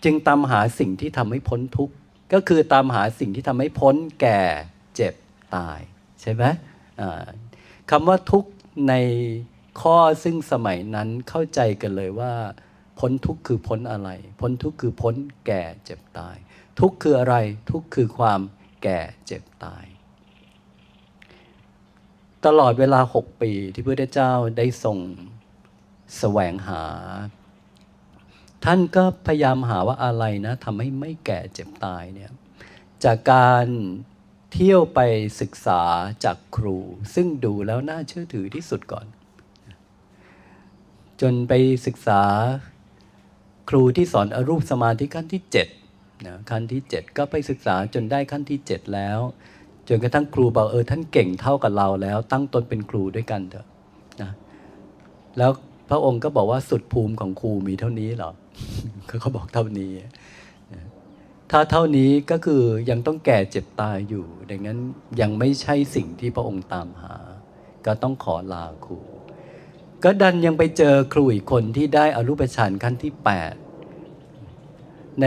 [0.04, 1.94] จึงตามหาสิ่งที่ทำให้พ้นทุกข์
[2.32, 4.40] ก็คือตามหาสิ่งที่ทำให้พ้นแก่
[4.96, 5.14] เจ็บ
[5.56, 5.78] ตาย
[6.20, 6.44] ใช่ไหม
[7.90, 8.50] คำว่าทุกข์
[8.88, 8.94] ใน
[9.80, 12.32] ข้อซึ่งสมัยนั้นเข้าใจกันเลยว่า
[12.98, 15.14] พ้นทุกข์คือพ้นอะไร พ้นทุกข์คือพ้น
[15.46, 16.36] แก่เจ็บตาย
[16.80, 17.36] ทุกข์คืออะไร
[17.70, 18.40] ทุกข์คือความ
[18.82, 19.84] แก่เจ็บตาย
[22.44, 24.98] ตลอดเวลาหกปีที่พระพุทธเจ้าได้ทรง
[26.18, 26.84] แสวงหา
[28.64, 32.32] ท่านก็พยายามหาว่าอะไรนะทำให้ไม่แก่เจ็บตายเนี่ย
[33.04, 33.66] จากการ
[34.52, 35.00] เที่ยวไป
[35.40, 35.82] ศึกษา
[36.24, 36.78] จากครู
[37.14, 39.06] ซึ่งดูแล้วน่าเชื่อถือที่สุดก่อน
[41.22, 41.52] จนไป
[41.86, 42.22] ศึกษา
[43.70, 45.42] ครูที่สอนอรูปสมาธิขั้นที่
[45.84, 49.18] 7นะขั้นที่ 7 ก็ไปศึกษาจนได้ขั้นที่ 7 แล้ว
[49.88, 53.66] จนกระทั่งครูบอกเออท่านเก่งเท่ากับเราแล้ว ตั้งตนเป็นครูด้วยกันเถอะ
[54.22, 54.30] นะ
[55.38, 55.50] แล้ว
[55.90, 58.30] พระองค์ก็บอกว่าสุดภูมิของครูมีเท่านี้หรอ
[59.20, 59.92] เขาบอกเท่านี้
[61.50, 64.78] ถ้าเท่านี้ก็คือยังต้องแก่เจ็บตายอยู่ ดังนั้น
[65.20, 67.14] ยังไม่ใช่สิ่งที่พระองค์ตามหา
[67.86, 68.98] ก็ต้องขอลาครู
[70.04, 73.12] ก็ดันยังไปเจอครูอีกคนที่ได้อรูปฌานขั้นที่
[74.36, 75.26] 8 ใน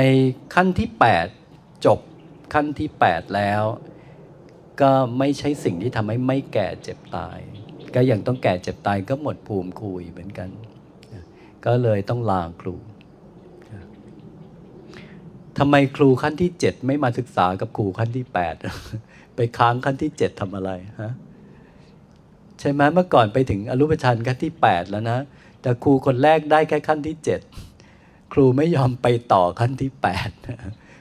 [0.55, 0.89] ขั้นที่
[1.37, 1.99] 8 จบ
[2.53, 3.63] ขั้นที่ 8 แล้ว
[4.81, 7.39] ก็ไม่ใช่สิ่งที่ทำให้ไม่แก่เจ็บตาย
[7.95, 10.49] ก็ยังต้องแก่เจ็บตายก็หมดภูมิครูเหมือนกัน
[11.65, 12.75] ก็เลยต้องลาครู
[15.57, 18.55] ทำไมครูขั้นที่เจ็ดไม่มาศึกษากับครูขั้นที่แปด
[19.35, 21.13] ไปค้างขั้นที่เจ็ดทำอะไรฮะ
[22.59, 25.19] ใช่ไหมเมื่อก่อนไปถึงอรูปฌานขั้นที่แปดแล้วนะ
[25.61, 27.41] แต่ครูคนแรกได้แค่ขั้นที่เจ็ด
[28.33, 30.29] ครูไม่ยอมไปต่อขั้นที่แปด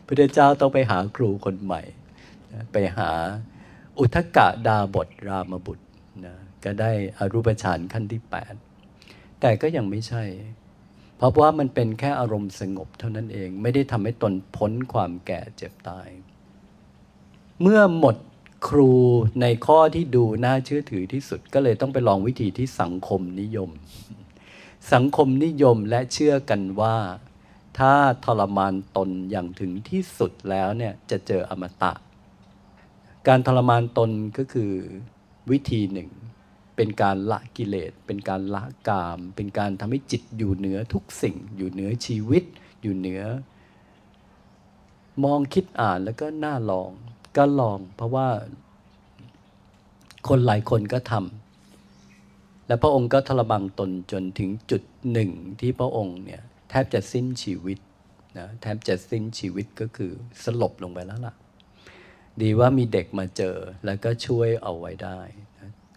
[0.06, 1.82] พระเจ้าต้องไปหาครูคนใหม่
[2.72, 3.10] ไปหา
[3.98, 5.86] อุทกะดาบทรามบุตร
[6.24, 8.54] นะก็ได้อรูปฌานขั้นที่แปด
[9.40, 10.24] แต่ก็ยังไม่ใช่
[11.16, 16.08] เพราะว่ามันเป็นแค่อารมณ์สงบเท่านั้นเองไม่ได้ทำให้ตนพ้นความแก่เจ็บตาย
[17.62, 18.16] เมื่อหมด
[18.68, 18.92] ครู
[19.40, 23.70] ในข้อที่ดูน่าเชื่อถือที่สุดก็เลยต้องไปลองวิธีที่สังคมนิยม
[24.92, 26.96] สังคมนิยมและเชื่อกันว่า
[27.78, 31.92] ถ้าทรมานตนอย่างถึงที่สุดแล้วเนี่ยจะเจออมตะ
[33.28, 34.72] การทรมานตนก็คือ
[35.50, 36.10] วิธีหนึ่ง
[36.76, 42.44] เป็นการละกิเลส เป็นการละกาม เป็นการทำให้จิตอยู่เหนือทุกสิ่ง อยู่เหนือชีวิต
[42.82, 43.22] อยู่เหนือ
[45.24, 46.90] มองคิดอ่านแล้วก็น่าลอง
[47.36, 48.28] ก็ลองเพราะว่า
[50.28, 57.78] คนหลายคนก็ทำและพระองค์ก็ทรบังตนจนถึงจุดหนึ่งที่พระองค์เนี่ยแทบจะสิ้นชีวิต
[58.38, 60.12] นะแทบจะสิ้นชีวิตก็คือ
[60.44, 61.34] สลบลงไปแล้วล่ะ
[62.42, 65.18] ดีว่ามีเด็กมาเจอแล้วก็ช่วยเอาไว้ได้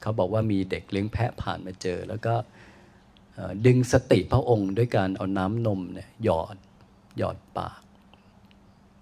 [0.02, 2.36] เขาบอกว่ามีเด็กเลี้ยงแพะผ่านมาเจอ แล้วก็
[3.66, 6.58] ดึงสติพระองค์ด้วยการเอาน้ำนมเนี่ยหยอด
[7.18, 7.82] หยอดปาก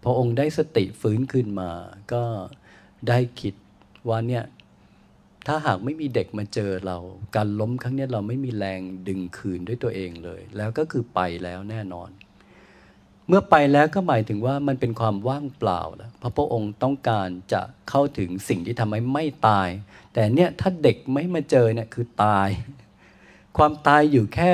[0.04, 1.72] พระองค์ได้สติฟื้นขึ้นมา
[2.14, 2.24] ก็
[3.08, 3.56] ได้คิด
[4.10, 4.44] ว่าเนี่ย
[5.48, 6.98] ถ้าหากไม่มีเด็กมาเจอเรา
[7.36, 12.10] การล้มครั้งนี้เราไม่มีแรงดึงคืนด้วยตัวเองเลย แล้วก็คือไปแล้วแน่นอน
[13.28, 19.70] เมื่อไปแล้วก็หมายถึงว่ามันเป็นความว่างเปล่าแล้วพระพุทธองค์ต้องการจะเข้าถึงสิ่งที่ทำให้ไม่ตาย
[20.14, 22.50] แต่เนี่ยถ้าเด็กไม่มาเจอเนี่ยคือตาย
[23.58, 24.52] ความตายอยู่แค่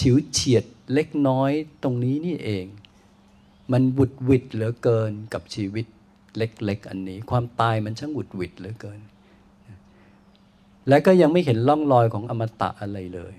[0.00, 0.64] ฉิวเฉียด
[0.94, 1.50] เล็กน้อย
[1.82, 2.66] ตรงนี้นี่เอง
[3.72, 5.86] มันบุดวิดเหลือเกินกับชีวิต
[6.36, 9.00] เล็ก ๆ อันนี้ ความตายมันช่างบุดวิดเหลือเกิน
[10.88, 13.34] และก็ยังไม่เห็นร่องรอยของอมตะอะไรเลย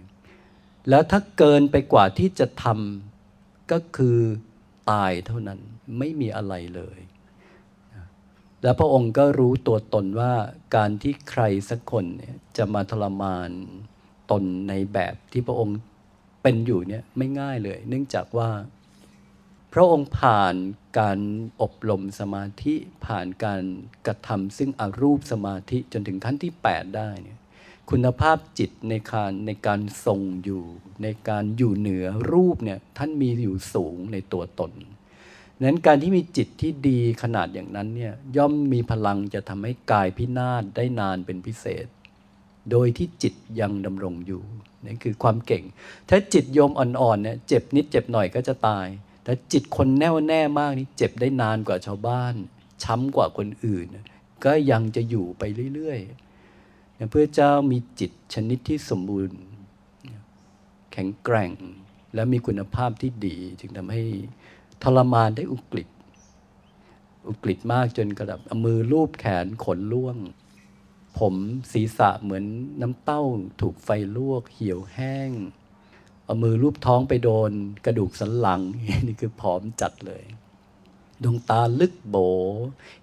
[0.90, 4.18] แล้วถ้าเกินไปกว่าที่จะทำก็คือ
[4.92, 5.60] ตายเท่านั้น
[5.98, 7.00] ไม่มีอะไรเลย
[8.64, 10.34] แล้วพระองค์ก็รู้ตัวตนว่า
[10.76, 13.50] การที่ใครสักคนเนี่ยจะมาทรมาน
[14.32, 15.78] ตนในแบบที่พระองค์
[16.44, 18.50] เป็นอยู่เนี่ยไม่ง่ายเลย เนื่องจากว่า
[19.74, 20.56] พระองค์ผ่าน
[21.00, 21.20] การ
[21.62, 22.76] อบรมสมาธิ
[23.06, 23.64] ผ่านการ
[24.06, 27.35] กระทำซึ่งอรูปสมาธิจนถึงขั้นที่ 8 ได้เนี่ย
[27.90, 30.64] คุณภาพจิตในการในการทรงอยู่
[31.04, 34.72] ในการอยู่เหนือรูปเนี่ยท่านมีอยู่สูงในตัวตน
[35.64, 41.88] นั้นการที่มีจิตที่ดีขนาดอย่างนั้นเนี่ยย่อมมีพลังจะทำให้กายพินาศได้นานเป็นพิเศษ
[42.72, 44.44] โดยที่จิตยังดำรงอยู่
[44.86, 45.64] นั่นคือความเก่ง
[46.10, 48.88] ถ้าจิตโยมอ่อนๆเนี่ยเจ็บนิดเจ็บหน่อยก็จะตาย
[49.24, 52.36] แต่จิตคนแน่วแน่มากนี่เจ็บได้นานกว่าชาวบ้าน
[52.84, 53.88] ช้ำกว่าคนอื่น
[54.46, 55.44] ก็ยังจะอยู่ไป
[55.76, 56.25] เรื่อยๆ
[57.12, 59.40] เพื่อเจ้ามีจิตชนิดที่สมบูรณ์
[60.92, 61.52] แข็งแกร่ง
[62.16, 64.04] และมีคุณภาพที่ดี จึงทำให้
[64.84, 65.88] ทรมานได้อุกฤษ
[67.28, 70.18] อุกฤษมากจนกระดับเอามือลูบแขนขนล่วง
[71.20, 71.36] ผม
[71.72, 72.44] ศีรษะเหมือน
[72.82, 73.24] น้ำเต้า
[73.62, 75.32] ถูกไฟลวก เหี่ยวแห้ง
[76.26, 77.52] เอามือลูบท้องไปโดน
[77.86, 78.62] กระดูกสันหลัง
[79.08, 80.24] นี่คือผอมจัดเลย
[81.24, 82.16] ดวงตาลึกโบ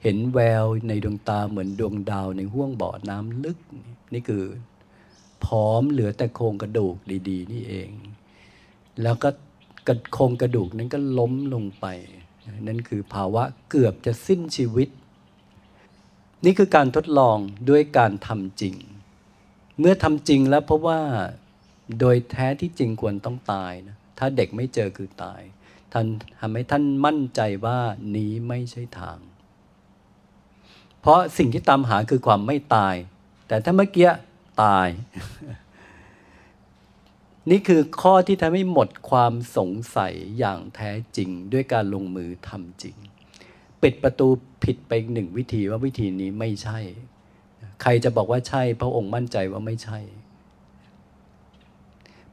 [0.03, 3.59] เห็นแววในดวงตาเหมือนดวงดาวในห้วงบ่อน้ำลึก
[4.13, 4.45] นี่คือ
[5.45, 6.97] ผอมเหลือแต่โครงกระดูก
[7.29, 7.91] ดีๆ นี่เอง
[9.03, 9.31] แล้วก็
[9.89, 11.87] กระโครงกระดูกนั้นก็ล้มลงไป
[12.69, 14.89] นั่นคือภาวะเกือบจะสิ้นชีวิต
[16.45, 17.39] นี่คือการทดลอง
[17.71, 18.75] ด้วยการทำจริง
[19.79, 21.01] เมื่อทำจริงแล้วเพราะว่า
[22.01, 25.41] โดยแท้ที่จริงควรต้องตายนะ ถ้าเด็กไม่เจอคือตาย
[25.93, 26.07] ท่าน
[26.41, 27.79] ทำให้ท่านมั่นใจว่า
[28.17, 29.19] นี้ไม่ใช่ทาง
[31.01, 32.95] เพราะสิ่งที่ตามหาคือความไม่ตาย
[33.49, 34.11] แต่ถ้าเมื่อกี้
[34.63, 34.89] ตาย
[37.51, 42.97] นี่คือข้อที่ทำให้หมดความสงสัยอย่างแท้จริงด้วยการลงมือทำจริง
[43.83, 44.29] ปิดประตู
[44.65, 46.79] ผิดไปหนึ่งวิธีว่าวิธีนี้ไม่ใช่
[47.83, 49.99] ใครจะบอกว่าใช่ พระองค์มั่นใจว่าไม่ใช่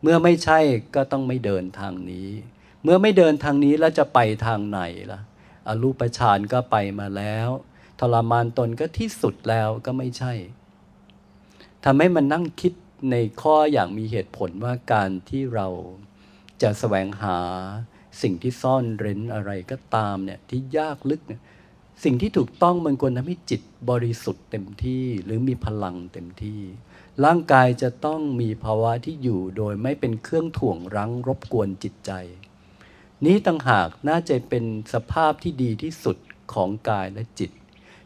[0.02, 0.60] เมื่อไม่ใช่
[0.96, 2.30] ก็ต้องไม่เดินทางนี้
[2.84, 5.20] เมื่อไม่เดินทางนี้แล้วจะไปทางไหนล่ะ
[5.68, 7.50] อรูปฌานก็ไปมาแล้ว
[8.00, 10.34] ทรมานตนก็ที่สุดแล้วก็ไม่ใช่
[11.86, 12.74] ทำให้มันนั่งคิด
[13.12, 15.68] ในข้ออย่างมีเหตุผลว่าการที่เรา
[16.62, 17.40] จะแสวงหา
[18.22, 21.42] สิ่งที่ซ่อนเร้นอะไรก็ตามเนี่ยที่ยากลึกเนี่ย
[22.04, 26.62] สิ่งที่ถูกต้องมันควรทำให้จิตบริสุทธิ์เต็มที่หรือมีพลังเต็มที่
[27.26, 32.12] ร่างกายจะต้องมีภาวะที่อยู่โดยไม่เป็นเครื่องถ่วงรั้งรบกวนจิตใจ
[33.26, 36.18] นี้ต่างหากน่าจะเป็นสภาพที่ดีที่สุด
[36.54, 37.52] ของกายและจิต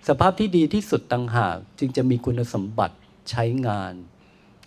[0.07, 2.95] สภาพที่ดีที่สุดต่างหากจึงจะมีคุณสมบัติ
[3.29, 3.93] ใช้งาน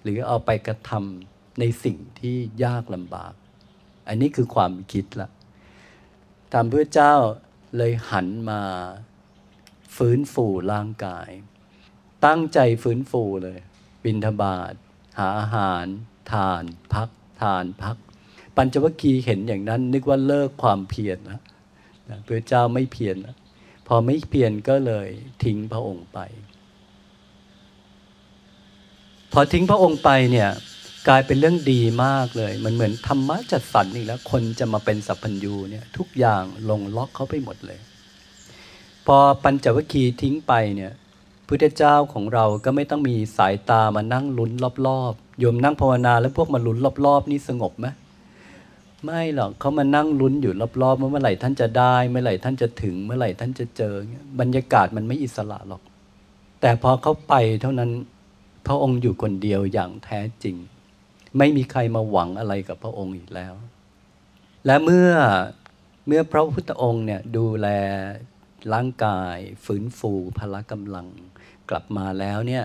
[0.02, 3.32] หรือเอาไปกระทำในสิ่งที่ยากลำบาก
[4.08, 5.28] อันนี้คือความคิดละ
[6.52, 7.14] ตามพระเจ้า
[7.76, 8.62] เลยหันมา
[9.96, 11.28] ฟื้นฟูร่างกาย
[12.26, 13.58] ตั้งใจฟื้นฟูเลย
[14.04, 14.74] บินทบาท
[15.18, 15.86] หาอาหาร
[16.32, 16.62] ทาน
[16.94, 17.08] พัก
[17.42, 17.96] ทานพัก
[18.56, 21.40] ปัญจวัคคีย์เห็นอย่างนั้น นึกว่าเลิกความเพียรนะ
[22.26, 23.34] พระเจ้าไม่เพียรนะ
[23.86, 25.08] พอไม่เพียรก็เลย
[25.44, 26.18] ทิ้งพระองค์ไป
[29.32, 30.50] พอทิ้งพระองค์ไปเนี่ย
[31.08, 37.78] กลายเป็นเรื่องดีมากเลย มันเหมือนธรรมะจัดสรรอีกแล้ว คนจะมาเป็นสัพพัญญูเนี่ยทุกอย่างลงล็อกเขาไปหมดเลย
[39.06, 40.92] พอปัญจวัคคีย์ทิ้งไปเนี่ย
[41.48, 44.52] พุทธเจ้าของเราก็ไม่ต้องมีสายตามานั่งลุ้น
[44.86, 47.86] รอบๆโยมนั่งภาวนาแล้วพวกมาลุ้นรอบๆ นี่สงบไหม
[49.06, 53.94] ไม่หรอกเขามานั่งลุ้นอยู่รอบๆเมื่อไหร่ท่านจะได้ เมื่อไหร่ท่านจะถึง เมื่อไหร่ท่านจะเจอ
[54.40, 55.82] บรรยากาศมันไม่อิสระหรอก
[56.60, 57.90] แต่พอเขาไปเท่านั้น
[58.66, 60.56] พระองค์อยู่คนเดียวอย่างแท้จริง
[61.38, 63.54] ไม่มีใครมาหวังอะไรกับพระองค์อีกแล้ว
[64.66, 65.10] และเมื่อ
[66.06, 67.68] เมื่อพระพุทธองค์เนี่ยดูแล
[68.74, 71.06] ร่างกายฝืนฟูพละกำลัง
[71.70, 72.64] กลับมาแล้วเนี่ย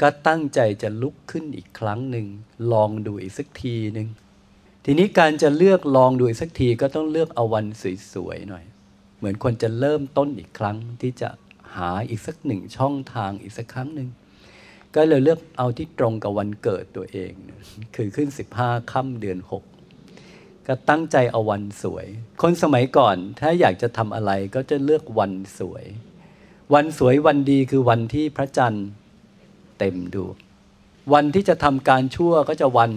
[0.00, 2.26] ก็ตั้งใจจะลุกขึ้นอีกครั้งหนึ่ง
[2.72, 4.08] ลองดูอีกสักทีหนึ่ง
[4.84, 7.66] ทีนี้การจะเลือกลองดูอีกสักทีก็ต้องเลือกเอาวัน
[8.12, 8.64] สวยๆหน่อย
[9.18, 11.28] เหมือนคนจะเริ่มต้นอีกครั้งที่จะ
[11.76, 14.08] หาอีกสักหนึ่งช่องทางอีกสักครั้งหนึ่ง
[14.94, 17.32] ก็เลยเลือกเอาที่ตรงกับวันเกิดตัวเอง
[17.96, 19.64] คือขึ้นสิบห้าค่ำเดือนหก
[20.66, 22.06] ก็ตั้งใจเอาวันสวย
[22.42, 25.84] คนสมัยก่อนถ้าอยากจะทำอะไรก็จะเลือกวันสวย
[26.74, 28.86] วันสวยวันดีคือวันที่พระจันทร์
[29.78, 30.36] เต็มดวง
[31.12, 32.90] วันที่จะทำการชั่วก็จะวัน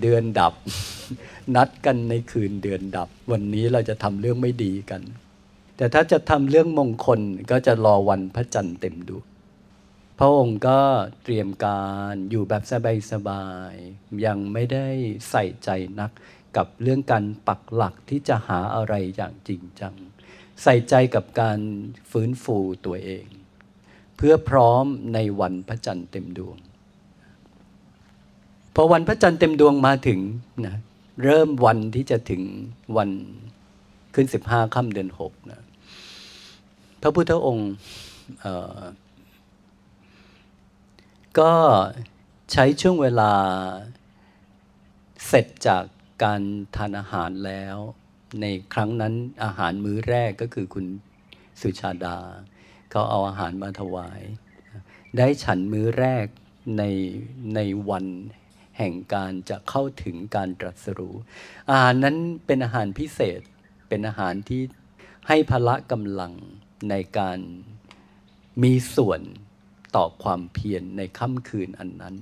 [0.00, 0.54] เดือนดับ
[1.56, 5.02] นัดกันในคืนเดือนดับ วันนี้เราจะทำเรื่องไม่ดีกัน
[5.76, 7.20] แต่ถ้าจะทำเรื่องมงคล
[7.50, 9.24] ก็จะรอวันพระจันทร์เต็มดวง
[10.18, 10.80] พระองค์ก็
[11.24, 11.82] เตรียมกา
[12.12, 12.62] รอยู่แบบ
[13.12, 14.86] สบายๆยังไม่ได้
[15.30, 15.70] ใส่ใจ
[16.00, 16.10] นัก
[16.56, 19.94] กับเรื่องการปักหลักที่จะหาอะไรอย่างจริงจัง
[20.62, 21.58] ใส่ใจกับการ
[22.10, 23.26] ฟื้นฟูตัวเอง
[24.16, 24.84] เพื่อพร้อม
[25.14, 26.58] ในวันพระจันทร์เต็มดวง
[28.74, 30.20] พอวันพระจันทร์เต็มดวงมาถึง
[30.66, 30.76] นะ
[31.24, 32.42] เริ่มวันที่จะถึง
[32.96, 33.10] วัน
[34.14, 35.62] ขึ้นสิบห้าค่ำเดือนหกนะ
[37.00, 37.72] พระพุทธองค์
[41.38, 41.52] ก็
[42.52, 43.32] ใช้ช่วงเวลา
[45.26, 45.84] เสร็จจาก
[46.22, 46.42] การ
[46.76, 47.76] ทานอาหารแล้ว
[48.40, 49.14] ในครั้งนั้น
[49.44, 50.86] อาหารมื้อแรกก็คือคุณ
[51.60, 52.18] สุชาดา
[52.90, 54.20] เขาเอาอาหารมาถวาย
[55.16, 56.26] ได้ฉันมื้อแรก
[56.78, 56.82] ใน
[57.54, 57.60] ใน
[57.90, 58.06] วัน
[58.78, 61.14] แห่งการจะเข้าถึงการตรัสรู้
[61.70, 62.16] อาหารนั้น
[62.46, 63.40] เป็นอาหารพิเศษ
[63.88, 64.62] เป็นอาหารที่
[65.28, 66.32] ให้พละกำลัง
[66.90, 67.38] ในการ
[68.62, 69.20] มีส่วน
[69.96, 72.16] ต่อความเพียรในค่ำคืนอันนั้น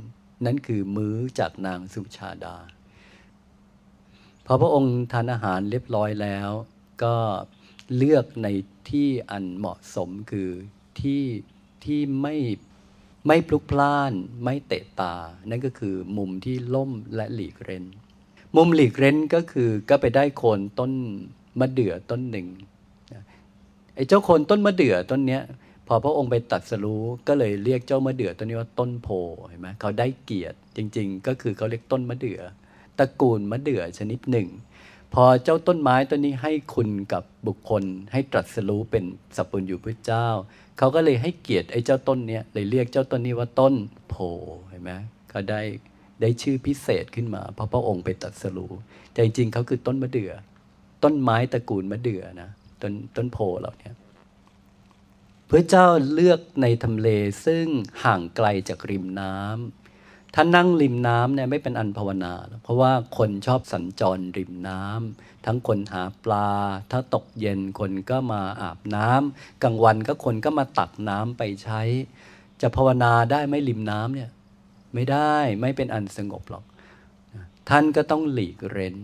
[0.45, 2.57] นั่นคือมื้อจากนางสุชาดา
[4.47, 6.51] พอพระองค์ทานอาหารเรียบร้อยแล้ว
[7.03, 7.17] ก็
[7.97, 8.49] เลือกใน
[8.91, 10.51] ที่อันเหมาะสมคือ
[11.01, 11.25] ที่
[11.85, 12.35] ที่ไม่
[13.27, 14.13] ไม่พลุกพล่าน
[14.45, 15.15] ไม่เตะตา
[15.51, 17.85] นั่นก็คือมุมที่ล่มและหลีกเร้น
[18.57, 20.93] มุมหลีกเร้นก็คือก็ไปได้โคนต้น
[21.61, 22.47] มะเดื่อต้นหนึ่ง
[23.95, 25.43] ไอ้เจ้าโคนต้นมะเดื่อต้นเนี้ย
[25.87, 29.09] พอพระองค์ไปตัดสรู้ก็เลยเรียกเจ้ามะเดื่อต้นนี้ว่าต้นโพ
[29.49, 32.41] เห็นไหมเขาได้เกียรติจริง ๆ ก็คือเขาเรียกต้นมะเดื่อ
[32.99, 34.49] ตระกูลมะเดื่อชนิดหนึ่ง
[35.15, 39.05] พอเจ้าต้นไม้ต้นนี้ให้คุณกับบุคคล ให้ตรัสรู้เป็น
[39.37, 40.29] สัพพุญญูพระเจ้า
[40.79, 43.75] เขาก็เลยให้เกียรติไอ้เจ้าต้นเนี้ยเลยเรียกเจ้าต้นนี้ว่าต้น
[44.11, 44.15] โพ
[44.69, 44.93] เห็นไหม
[45.31, 45.61] เขาได้
[46.21, 48.73] ได้ชื่อพิเศษขึ้นมาเพราะพระองค์ไปตัดสรู้
[49.13, 50.33] แต่จริงๆเขาคือต้นมะเดื่อ
[51.03, 52.51] ต้นไม้ตระกูลมะเดื่อนะ
[52.83, 53.91] ต้นต้นโพเหล่านี้
[55.49, 57.09] พระเจ้าเลือกในทำเล
[57.45, 57.67] ซึ่ง
[58.05, 66.49] ห่างไกลจากริมน้ำถ้านั่งริมน้ำเนี่ยไม่เป็นอันภาวนา เพราะว่าคนชอบสัญจรริมน้ำ ทั้งคนหาปลา
[66.91, 71.81] ถ้าตกเย็นคนก็มาอาบน้ำกลางวันก็คนก็มาตักน้ำไปใช้
[72.61, 74.31] จะภาวนาได้ไม่ริมน้ำเนี่ย
[74.95, 76.65] ไม่ได้ไม่เป็นอันสงบหรอก
[77.69, 78.97] ท่านก็ต้องหลีกเร้น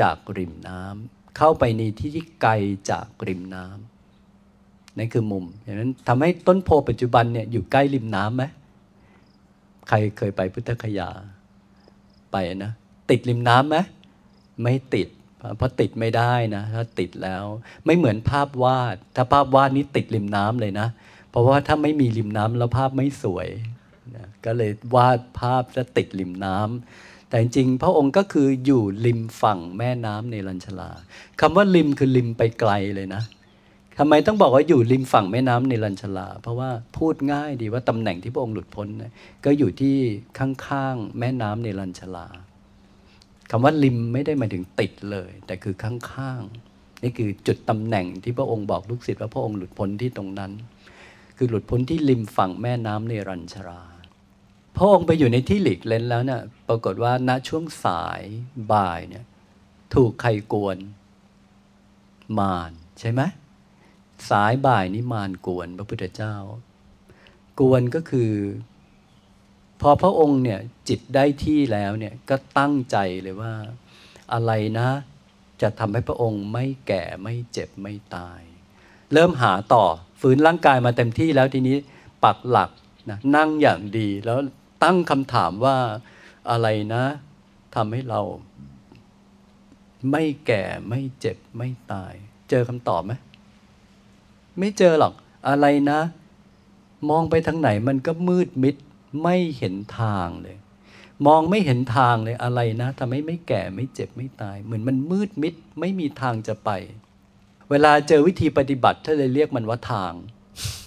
[0.00, 2.52] จากริมน้ำเข้าไปในที่ที่ไกล
[2.90, 8.44] จากริมน้ำนั่นคือมุมอย่างนั้นทำให้ต้นโพปัจจุบันเนี่ยอยู่ใกล้ริมน้ำไหม
[9.88, 11.08] ใครเคยไปพุทธคยา
[12.32, 12.72] ไปนะ
[13.10, 13.76] ติดริมน้ำไหม
[14.62, 15.08] ไม่ติด
[15.56, 17.44] เพราะติดไม่ได้นะถ้าติดแล้ว
[17.86, 20.88] ไม่เหมือนภาพวาด ถ้าภาพวาดนี้ติดริมน้ำเลยนะ
[21.30, 23.48] เพราะว่าถ้าไม่มีริมน้ำแล้วภาพไม่สวย
[24.16, 30.90] นะก็เลยวาดภาพจะติดริมน้ำแต่จริงพระองค์ก็คืออยู่ริมฝั่งแม่น้ำในลัญชลา
[31.40, 33.22] คำว่าริมคือริมไปไกลเลยนะ
[33.98, 38.88] ทำไมต้องบอกว่าอยู่ริมฝั่งแม่น้ำในลัญชลา เพราะว่าพูดง่ายดีว่าตำแหน่งที่พระองค์หลุดพ้น
[39.44, 39.96] ก็อยู่ที่
[40.38, 42.26] ข้างๆแม่น้ำในลัญชลา
[43.54, 50.52] คำว่าริมไม่ได้หมายถึงติดเลย แต่คือข้างๆ นี่คือจุดตำแหน่งที่พระองค์บอกลูกศิษย์ว่าพระองค์หลุดพ้นที่ตรงนั้น
[51.36, 53.82] คือหลุดพ้นที่ริมฝั่งแม่น้ำในรัญชลา
[54.76, 58.22] พระองค์ไปอยู่ในที่หลีกเล่นแล้วเนะี่ยปรากฏว่าณช่วงสาย
[58.72, 59.24] บ่ายเนี่ย
[59.94, 60.78] ถูกใครกวน
[62.38, 63.22] มารใช่ไหม
[64.30, 66.34] สายบ่ายนิมานกวนพระพุทธเจ้า
[67.60, 68.32] กวนก็คือ
[69.82, 73.52] พอพระองค์เนี่ยจิตได้ที่แล้วเนี่ยก็ตั้งใจเลยว่า
[74.32, 74.88] อะไรนะ
[75.62, 78.40] จะทำให้พระองค์ไม่แก่ไม่เจ็บไม่ตาย
[79.12, 79.84] เริ่มหาต่อ
[80.20, 81.76] ฝืนร่างกายมาเต็มที่แล้วทีนี้
[82.24, 82.70] ปักหลัก
[83.10, 84.38] นะนั่งอย่างดีแล้ว
[84.84, 85.76] ตั้งคำถามว่า
[86.50, 87.04] อะไรนะ
[87.74, 88.20] ทำให้เรา
[90.10, 92.12] ไม่แก่ไม่เจ็บไม่ตาย
[92.50, 93.12] เจอคำตอบไหม
[94.58, 95.14] ไม่เจอหรอก
[95.48, 96.00] อะไรนะ
[97.10, 98.76] มองไปทางไหนมันก็มืดมิด
[99.22, 100.56] ไม่เห็นทางเลย
[101.26, 106.70] มองไม่เห็นทางเลยอะไรนะทำให้ไม่แก่ไม่เจ็บไม่ตาย เหมือนมันมืดมิดไม่มีทางจะไป
[107.70, 110.12] เวลาเจอวิธีปฏิบัติท่านเลยเรียกมันว่าทาง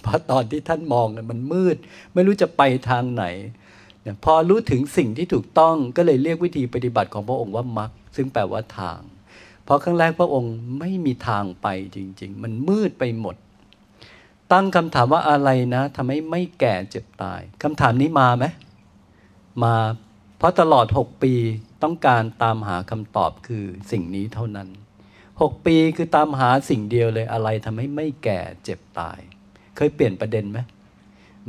[0.02, 1.76] เพราะตอนที่ท่านมองมันมืด
[2.14, 3.24] ไม่รู้จะไปทางไหน
[4.24, 9.00] พอรู้ถึงสิ่งที่ถูกต้องก็เลยเรียกวิธีปฏิบัติของพระองค์ว่ามรรคซึ่งแปลว่าทาง
[9.64, 11.66] เพราะครั้งแรกพระองค์ไม่มีทางไป
[11.96, 13.36] จริง ๆ มันมืดไปหมด
[14.52, 18.44] ตั้งคำถามว่าอะไรนะทำให้ไม่แก่เจ็บตายคำถามนี้มาไหม
[19.62, 19.76] มา
[20.38, 21.34] เพราะตลอด 6 ปี
[21.82, 24.68] ต้องการตามหาคำตอบคือสิ่งนี้เท่านั้น
[25.18, 29.18] 6 ปีคือตามหาสิ่งเดียวเลยอะไรทำให้ไม่แก่เจ็บตาย
[29.76, 30.58] เคยเปลี่ยนประเด็นไหม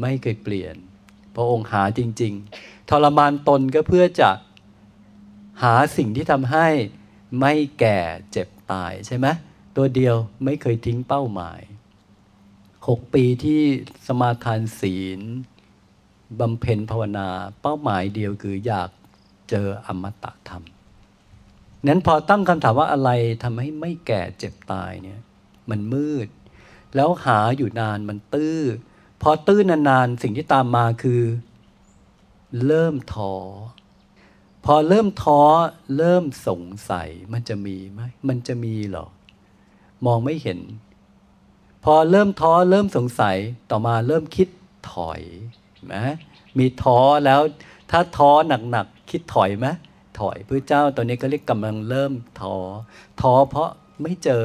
[0.02, 0.76] ไม่เคยเปลี่ยน
[1.36, 4.30] พระองค์หาจริง ๆ ทรมานตนก็เพื่อจะ
[5.64, 6.68] หาสิ่งที่ทำให้
[7.40, 8.00] ไม่แก่
[8.32, 9.28] เจ็บตายใช่ไหม
[9.76, 11.60] ตัวเดียวไม่เคยทิ้งเป้าหมาย
[12.90, 13.62] หกปีที่
[14.08, 15.22] สมาทานศีล
[16.40, 17.28] บำเพ็ญภาวนา
[17.62, 18.90] เป้าหมายเดียวคืออยาก
[19.50, 20.64] เจออมตะธรรม
[21.88, 23.10] นั้นพอตั้งคำถามว่าอะไร
[23.44, 25.22] ทำให้ไม่แก่เจ็บตายเนี่ย
[25.70, 26.28] มันมืด
[26.96, 28.60] แล้วหาอยู่นานมันตื้อ
[29.22, 31.24] พอตื้อนานๆ สิ่งที่ตามมาคือ
[32.66, 33.36] เริ่มท้อ
[34.66, 35.42] พอเริ่มท้อ
[35.98, 39.06] เริ่มสงสัย มันจะมีไหม มันจะมีหรอ
[40.06, 40.60] มองไม่เห็น
[41.94, 43.38] อเริ่มท้อเริ่มสงสัย
[43.72, 44.48] ต่อมาเริ่มคิด
[44.94, 45.22] ถอย
[45.94, 46.06] นะ
[46.58, 47.42] มีท้อแล้ว
[47.92, 48.32] ถ้าท้อ
[48.72, 49.68] หนักๆคิดถอยไหม
[50.20, 52.56] ถอยพระเจ้าตอนนี้ก็เรียกกำลังเริ่มท้อ
[53.22, 53.70] ท้อเพราะ
[54.04, 54.44] ไม่เจอ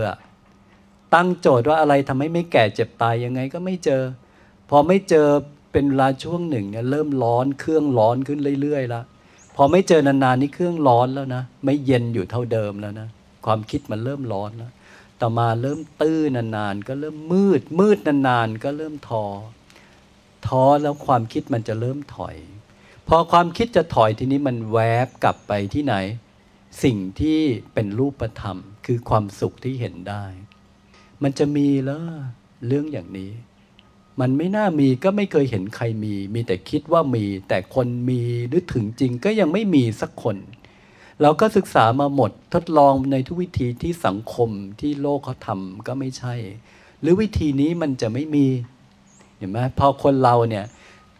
[1.14, 4.02] ตั้งโจทย์ว่าอะไรทำให้ไม่แก่เจ็บตายยังไงก็ไม่เจอ
[4.70, 5.28] พอไม่เจอ
[5.72, 9.04] เป็นเวลาช่วงหนึ่งเนี่ยเริ่มร้อนเครื่องร้อนขึ้นเรื่อยๆล้ว
[9.56, 13.08] พอไม่เจอนานๆนี่เครื่องร้อนแล้วนะ ไม่เย็นอยู่เท่าเดิมแล้วนะ
[13.46, 14.72] ความคิดมันเริ่มร้อนแล้ว
[15.22, 19.24] ต่อมาเริ่มตื้อนานๆ ก็เริ่มมืด มืดนานๆ ก็เริ่มท้อ
[20.46, 22.36] ท้อแล้วความคิดมันจะเริ่มถอย
[23.08, 25.94] พอความคิดจะถอยทีนี้มันแวบกลับไปที่ไหน
[26.82, 27.40] สิ่งที่
[27.74, 30.24] เป็นรูปธรรม คือความสุขที่เห็นได้
[31.22, 32.00] มันจะมีแล้ว
[32.66, 33.32] เรื่องอย่างนี้
[34.20, 40.36] มันไม่น่ามีก็ไม่เคยเห็นใครมี มีแต่คิดว่ามี แต่คนมีหรือถึงจริงก็ยังไม่มีสักคน
[41.22, 44.50] เราก็ศึกษามาหมดทดลองในทุกวิธีที่สังคม
[44.80, 46.34] ที่โลกเขาทำก็ไม่ใช่
[47.00, 48.46] หรือวิธีนี้มันจะไม่มี
[49.36, 50.66] เห็นไหมพอคนเราเนี่ย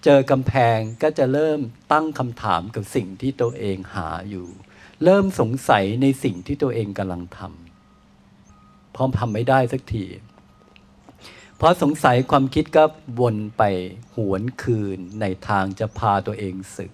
[0.05, 1.61] เจอกำแพงก็จะเริ่ม
[1.93, 4.47] ตั้งคำถามกับสิ่งที่ตัวเองหาอยู่
[5.05, 10.05] เริ่มสงสัยในสิ่งที่ตัวเองกำลังทำพร้อมทำไม่ได้สักที
[11.65, 12.85] พราะสงสัยความคิดก็
[13.21, 13.63] วนไป
[14.15, 16.93] หวนคืนในทางจะพาตัวเองศึก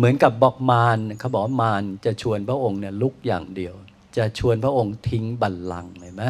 [0.00, 3.74] เหมือนกับบอกมารเขาบอกมารจะชวนพระองค์เนี่ยลุกอย่างเดียว
[4.16, 6.24] จะชวนพระองค์ทิ้งบัลลังก์เห็นไหม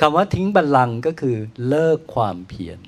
[0.00, 1.36] คำว่าทิ้งบัลลังก์ก็คือ
[1.68, 2.78] เลิกความเพียร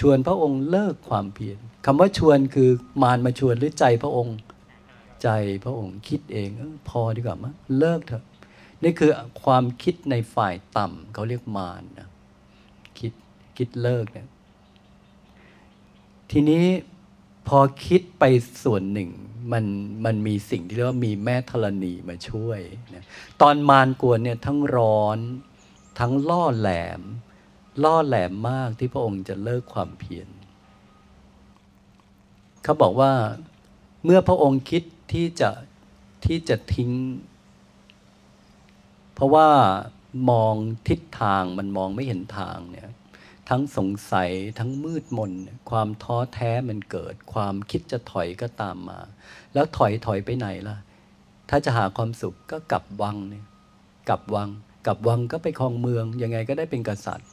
[0.00, 2.70] ชวนพระองค์เลิกความเพียรคำว่าชวนคือ
[3.02, 4.36] มารมาชวนหรือใจพระองค์
[5.22, 5.28] ใจ
[5.64, 8.24] พระองค์คิดเองออพอดีกว่ามั้งเลิกเถอะ
[8.82, 9.10] นี่คือ
[9.42, 12.08] ความคิดในฝ่ายต่ำเขาเรียกมารนะ
[12.98, 13.12] คิด
[13.56, 14.28] คิดเลิกเนี่ย
[16.30, 16.64] ทีนี้
[17.48, 18.24] พอคิดไป
[18.64, 19.10] ส่วนหนึ่ง
[19.52, 19.64] มัน
[20.04, 22.60] มันมีสิ่งที่เรียกว่ามีแม่ธรณีมาช่วย
[22.94, 23.04] นะ
[23.40, 25.18] ตอนมารกวนเนี่ยทั้งร้อน
[26.00, 27.00] ทั้งล่อแหลม
[27.84, 30.28] ล่อแหลมมากที่พระองค์จะเลิกความเพียร
[32.62, 33.12] เขาบอกว่า
[34.04, 34.82] เมื่อพระองค์คิด
[35.12, 35.50] ที่จะ
[36.24, 36.90] ที่จะทิ้ง
[39.14, 39.48] เพราะว่า
[40.30, 40.54] มอง
[40.88, 42.90] ทิศทางมันมองไม่เห็นทางเนี่ย
[43.48, 45.32] ทั้งสงสัยทั้งมืดมน
[45.70, 49.00] ความท้อแท้มันเกิด ความคิดจะถอยก็ตามมา
[49.54, 50.76] แล้วถอยถอยไปไหนล่ะ
[51.50, 53.44] ถ้าจะหาความสุขก็กลับวังเนี่ย
[54.08, 54.48] กลับวัง
[54.86, 57.28] กลับวังก็ไปครองเมือง ยังไงก็ได้เป็นกษัตริย์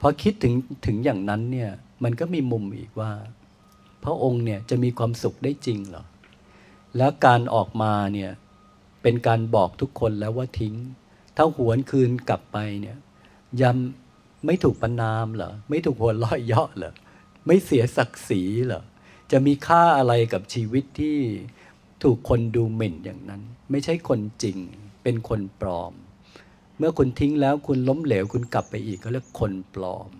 [0.00, 0.54] พอคิดถึง
[0.86, 1.70] ถึงอย่างนั้นเนี่ย
[2.04, 3.10] มันก็มีมุมอีกว่า
[4.04, 6.04] พระองค์เนี่ยจะมีความสุขได้จริงเหรอ
[6.96, 8.30] แล้วการออกมาเนี่ย
[9.02, 10.74] เป็นการบอกทุกคนแล้วว่าทิ้ง
[11.36, 12.96] ถ้าหวนคืนกลับไปเนี่ย
[13.60, 16.92] ยำไม่ถูกประนามเหรอไม่ถูกหัวล้อยเยาะเหรอ
[17.46, 18.82] ไม่เสียศักดิ์ศรีเหรอ
[19.32, 21.18] จะมีค่าอะไรกับชีวิตที่
[22.02, 24.58] ถูกคนดูหมิ่นอย่างนั้น ไม่ใช่คนจริง
[25.02, 25.92] เป็นคนปลอม
[26.78, 30.10] เมื่อคุณทิ้งแล้วคุณล้มเหลวคุณกลับไปอีกเขาเรียกคนปลอม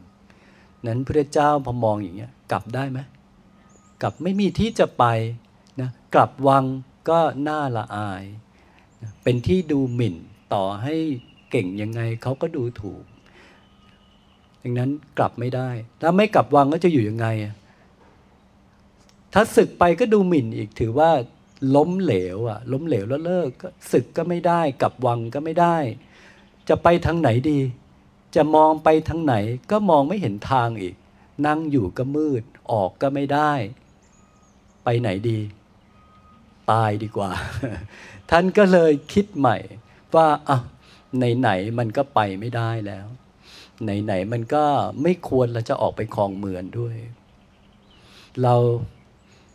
[0.86, 2.98] นั้นพระเจ้าพอมองอย่างเงี้ยกลับได้ไหม
[4.02, 5.04] กลับไม่มีที่จะไป
[5.80, 6.64] นะกลับวัง
[7.08, 8.24] ก็น่าละอาย
[9.02, 10.16] นะเป็นที่ดูหมิ่น
[10.54, 10.94] ต่อให้
[11.50, 13.04] เก่งยังไงเขาก็ดูถูก
[14.62, 15.68] ดังนั้นกลับไม่ได้
[16.00, 17.26] ถ้าไม่กลับวังก็จะอยู่ยังไง
[19.34, 21.10] ถ้าศึกไปก็ดูหมิ่นอีกถือว่า
[21.76, 23.50] ล้มเหลวอะ ล้มเหลวแล้วเลิก
[23.92, 25.76] ศึกก็ไม่ได้กลับวังก็ไม่ได้
[26.68, 27.60] จะไปทางไหนดี
[28.36, 29.34] จะมองไปทางไหน
[29.70, 30.94] ก็มองไม่เห็นทางอีก
[31.46, 33.52] นั่งอยู่ก็มืดออกก็ไม่ได้
[34.84, 35.40] ไปไหนดี
[36.70, 37.30] ตายดีกว่า
[38.30, 39.56] ท่านก็เลยคิดใหม่
[40.14, 40.58] ว่าอะ
[41.18, 43.06] ไหนๆมันก็ไปไม่ได้แล้ว
[43.84, 44.64] ไหนๆมันก็
[45.02, 46.96] ไม่ควรเราจะออกไปคลองเมืองด้วย
[48.42, 48.54] เรา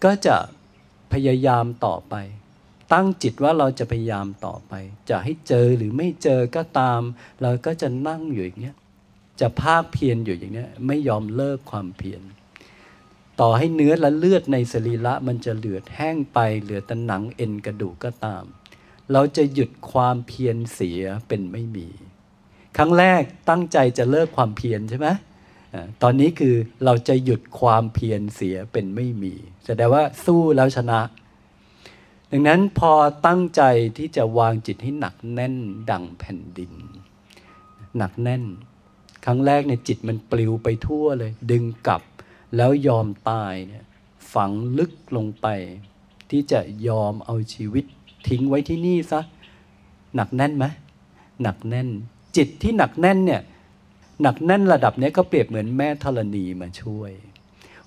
[0.03, 0.37] ก็จะ
[1.13, 2.15] พยายามต่อไป
[2.93, 4.73] ตั้งจิตว่าเราจะพยายามต่อไป
[5.09, 7.01] จะให้เจอหรือไม่เจอก็ตาม
[7.41, 8.77] เราก็จะนั่งอยู่อย่างเงี้ย
[9.39, 12.21] จะภาคเพียรอยู่อย่างนี้ไม่ยอมเลิกความเพียร
[13.41, 18.43] ต่อให้เนื้อและเลือดในสรีระมันจะเหลือดแห้งไปเหลือแต่หนังเอ็นกระดูกก็ตาม
[19.11, 21.87] เราจะหยุดความเพียรเสียเป็นไม่มี
[22.77, 25.07] ครั้งแรกตั้งใจจะเลิกความเพียรใช่ไหม
[26.01, 26.55] ตอนนี้คือ
[26.85, 29.33] เราจะหยุดความเพียรเสียเป็นไม่มี
[29.65, 30.99] แสดงว่าสู้แล้วชนะ
[32.31, 32.91] ดังนั้นพอ
[33.25, 33.61] ตั้งใจ
[33.97, 35.55] ที่จะวางจิตให้หนักแน่น
[35.91, 36.73] ดังแผ่นดิน
[37.97, 38.43] หนักแน่น
[39.25, 42.01] ครั้งแรกในจิตมันปลิวไปทั่วเลย ดึงกลับ
[42.55, 43.85] แล้วยอมตายเนี่ย
[44.33, 45.47] ฝังลึกลงไป
[46.29, 47.85] ที่จะยอมเอาชีวิต
[48.27, 49.21] ทิ้งไว้ที่นี่ซะ
[50.15, 50.65] หนักแน่นไหม
[51.41, 51.89] หนักแน่น
[52.37, 53.41] จิตที่หนักแน่นเนี่ย
[54.21, 57.11] หนักแน่นระดับนี้ก็เปรียบเหมือนแม่ธรณีมาช่วย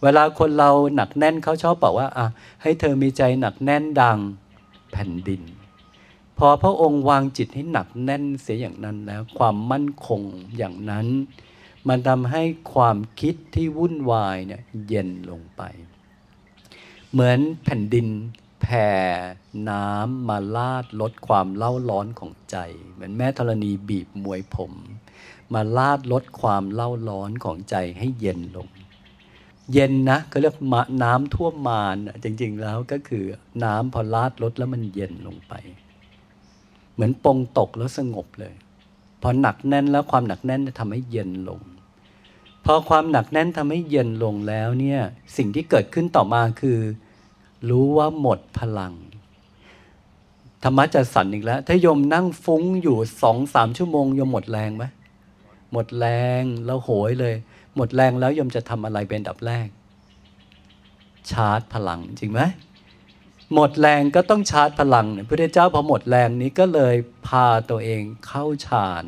[0.02, 2.26] เวลาคนเราหนักแน่นเขาชอบบอกว่าอะ
[2.62, 4.18] ให้เธอมีใจหนักแน่นดัง
[4.92, 5.42] แผ่นดิน
[6.38, 10.22] พอพระองค์วางจิตให้หนักแน่นเสียอย่างนั้นแล้ว ความมั่นคง
[10.56, 11.06] อย่างนั้น
[11.88, 12.42] มันทำให้
[12.74, 15.62] ความคิดที่วุ่นวายเนี่ยเย็นลงไป
[17.12, 18.08] เหมือนแผ่นดิน
[18.62, 18.88] แผ่
[19.68, 22.56] น้ำมาลาดลดความเล่าร้อนของใจ
[22.92, 24.72] เหมือนแม่ธรณีบีบมวยผม
[25.54, 28.68] มาลาดลดความเล่าร้อนของใจให้เย็นลง
[29.72, 33.24] เย็นนะก็เรียกมาน้ำท่วมมานจริง ๆ แล้วก็คือ
[33.64, 35.54] น้ำพอลาดลดแล้วมันเย็นลงไป
[36.94, 38.54] เหมือนปงตกแล้วสงบเลย
[39.22, 41.60] พอหนักแน่นแล้วความหนักแน่นทำให้เย็นลง
[42.64, 45.00] พอความหนักแน่นทำให้เย็นลงแล้วเนี่ย
[45.36, 46.78] สิ่งที่เกิดขึ้นต่อมาคือ
[47.68, 48.94] รู้ว่าหมดพลัง
[50.62, 54.84] ธรรมะจะสั่นอีกแล้ว ถ้าโยมนั่งฟุ้งอยู่สองสามชั่วโมงโยมหมดแรงไหม
[55.72, 56.06] หมดแร
[56.40, 57.34] งแล้วโหยเลย
[57.76, 59.68] หมดแรงแล้วยมจะทำอะไรเป็นดับแรก
[61.30, 62.40] ชาร์จพลังจริงไหม
[63.54, 66.96] หมดแรงก็ต้องชาร์จพลังพระพุทธเจ้าพอหมดแรงนี้ก็เลย
[67.26, 69.04] พาตัวเองเข้าฌาน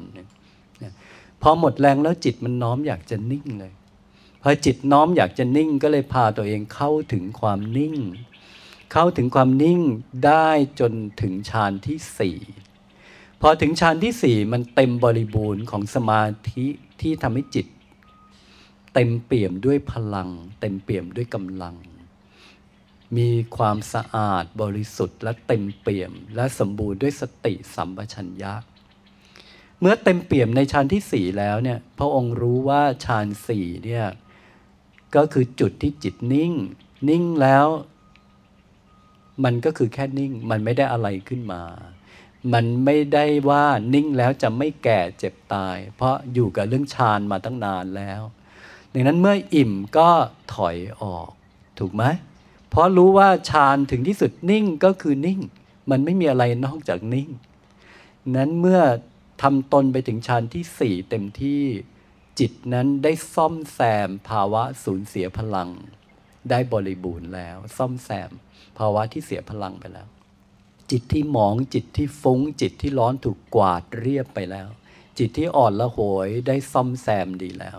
[1.43, 3.73] พอหมดแรงแล้วจิตมันน้อมอยากจะนิ่งเลย
[4.43, 7.97] พอจิตน้อมอยากจะนิ่งก็เลยพาตัวเองเข้าถึงความนิ่ง
[8.93, 9.81] เข้าถึงความนิ่ง
[10.27, 10.49] ได้
[10.81, 12.37] จนถึงฌานที่สี่
[13.47, 16.67] พอถึงฌานที่สี่มันเต็มบริบูรณ์ของสมาธิ
[17.01, 17.67] ที่ทำให้จิต
[18.95, 20.29] เต็มเปี่ยมด้วยพลัง
[20.61, 21.75] เต็มเปี่ยมด้วยกำลัง
[23.17, 28.55] มีความสะอาดบริสุทธิ์ และเต็มเปี่ยม และสมบูรณ์ด้วยสติสัมปชัญญะ
[29.81, 34.07] เมื่อเต็มเปี่ยมในฌานที่สี่แล้วเนี่ยพระองค์รู้ว่าฌานสี่เนี่ย
[35.17, 36.53] ก็คือจุดที่จิตนิ่ง
[37.09, 37.67] นิ่งแล้ว
[39.45, 41.63] มันก็คือแค่นิ่ง มันไม่ได้อะไรขึ้นมา
[42.53, 48.23] มันไม่ได้ว่านิ่งแล้วจะไม่แก่เจ็บตาย เพราะอยู่กับเรื่องฌานมาตั้งนานแล้ว
[48.93, 50.11] ดังนั้นเมื่ออิ่มก็
[50.55, 51.29] ถอยออก
[51.79, 52.05] ถูกไหม
[52.71, 55.41] เพราะรู้ว่าฌานถึงที่สุดนิ่งก็คือนิ่ง
[55.91, 57.29] มันไม่มีอะไรนอกจากนิ่ง
[58.37, 58.81] นั้นเมื่อ
[59.43, 61.63] ทำตนไปถึงฌานที่สี่เต็มที่
[62.39, 65.71] จิตนั้นได้ซ่อมแซมภาวะสูญเสียพลัง
[66.51, 68.31] ได้บริบูรณ์แล้ว ซ่อมแซม
[68.79, 70.09] ภาวะที่เสียพลังไปแล้ว
[70.91, 74.69] จิตที่หมองจิตที่ฟุ้ง จิตที่ร้อนถูกกวาดเรียบไปแล้ว
[75.19, 77.79] จิตที่อ่อนละโหยได้ซ่อมแซมดีแล้ว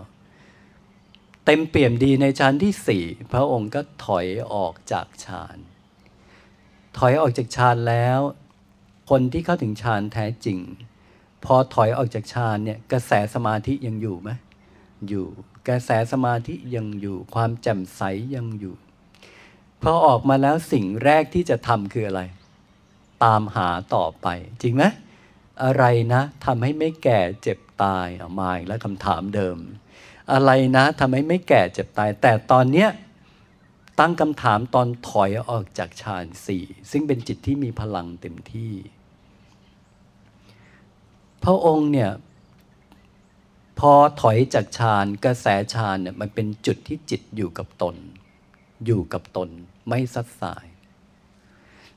[1.44, 5.56] เต็มเปี่ยมดีในฌานที่สี่พระองค์ก็ถอยออกจากฌาน
[6.98, 8.20] ถอยออกจากฌานแล้ว
[9.10, 10.58] คนที่เข้าถึงฌานแท้จริง
[11.44, 14.30] พอถอยออกจากฌานเนี่ยกระแสสมาธิยังอยู่ไหม
[15.08, 15.26] อยู่
[15.68, 18.02] กระแสสมาธิยังอยู่ความแจ่มใส
[18.34, 18.74] ยังอยู่
[19.82, 22.22] พอออกมาแล้วสิ่งแรกที่จะทำคืออะไร
[23.24, 24.26] ตามหาต่อไป
[24.62, 24.84] จริงไหม
[25.64, 29.58] อะไรนะทำให้ไม่แก่เจ็บตายเอามาอีกแล้วคำถามเดิม
[30.32, 32.90] อะไรนะทำให้ไม่แก่เจ็บตาย แต่ตอนเนี้ย
[33.98, 38.72] ตั้งคำถามตอนถอยออกจากฌานสี่ซึ่งเป็นจิตที่มีพลังเต็มที่
[41.44, 42.10] พระองค์เนี่ย
[43.78, 47.96] พอถอยจากฌานกระแสฌานเนี่ยมันเป็นจุดที่จิตอยู่กับตน
[48.86, 49.48] อยู่กับตน
[49.88, 50.66] ไม่ซัดสาย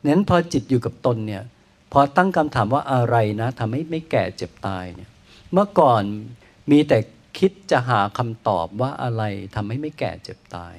[0.07, 1.43] นั้นพอจิตอยู่กับตนเนี่ย
[1.91, 5.09] พอตั้งคำถามว่าอะไรนะทำให้ไม่แก่เจ็บตายเนี่ย
[5.51, 6.03] เมื่อก่อน
[6.71, 6.97] มีแต่
[7.37, 9.23] คิดจะหาคำตอบว่าอะไร
[9.55, 10.75] ทำให้ไม่แก่เจ็บตาย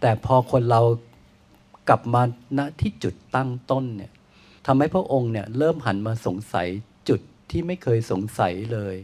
[0.00, 0.82] แต่พอคนเรา
[1.88, 2.22] กลับมา
[2.58, 4.12] ณที่จุดตั้งต้นเนี่ย
[4.66, 6.68] ทำให้พระองค์เนี่ยเริ่มหันมาสงสัย
[7.08, 8.96] จุดที่ไม่เคยสงสัยเลย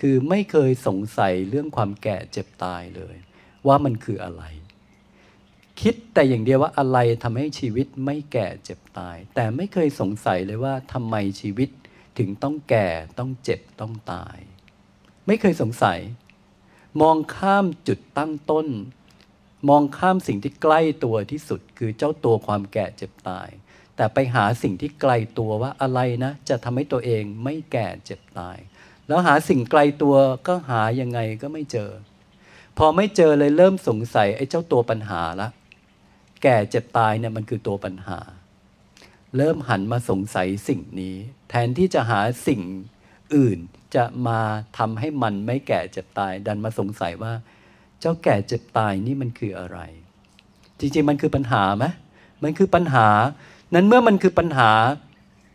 [0.00, 3.16] คือไม่เคยสงสัยเรื่องความแก่เจ็บตายเลย
[3.66, 4.42] ว่ามันคืออะไร
[5.80, 11.68] คิดแต่อย่างเดียวว่าอะไรทำให้ชีวิตไม่แก่เจ็บตาย แต่ไม่เคยสงสัยเลยว่าทำไมชีวิต
[12.18, 14.36] ถึงต้องแก่ต้องเจ็บต้องตาย
[15.26, 15.98] ไม่เคยสงสัย
[17.00, 18.66] มองข้ามจุดตั้งต้น
[19.68, 23.48] มองข้ามสิ่งที่ใกล้ตัวที่สุด คือเจ้าตัวความแก่เจ็บตาย
[23.96, 28.56] แต่ไปหาสิ่งที่ไกลตัวว่าอะไรนะ จะทำให้ตัวเองไม่แก่เจ็บตาย
[29.08, 30.16] แล้วหาสิ่งไกลตัว
[30.46, 31.90] ก็หายังไงก็ไม่เจอ
[32.78, 35.48] พอไม่เจอเลยเริ่มสงสัยไอ้เจ้าตัวปัญหาละ
[36.42, 38.18] แก่เจ็บตายเนี่ยมันคือตัวปัญหา
[39.36, 41.16] เริ่มหันมาสงสัยสิ่งนี้
[41.50, 42.60] แทนที่จะหาสิ่ง
[43.34, 43.58] อื่น
[43.94, 44.40] จะมา
[44.78, 47.32] ทำให้มันไม่แก่เจ็บตาย ดันมาสงสัยว่า
[48.00, 49.78] เจ้าแก่เจ็บตายนี่มันคืออะไร
[50.78, 51.84] จริงๆมันคือปัญหาไหม
[52.42, 53.08] มันคือปัญหา
[53.74, 54.70] นั้นเมื่อมันคือปัญหา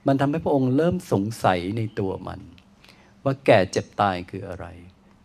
[0.07, 2.39] มันทำให้พระองค์เริ่มสงสัยในตัวมัน
[3.23, 4.65] ว่าแก่เจ็บตายคืออะไร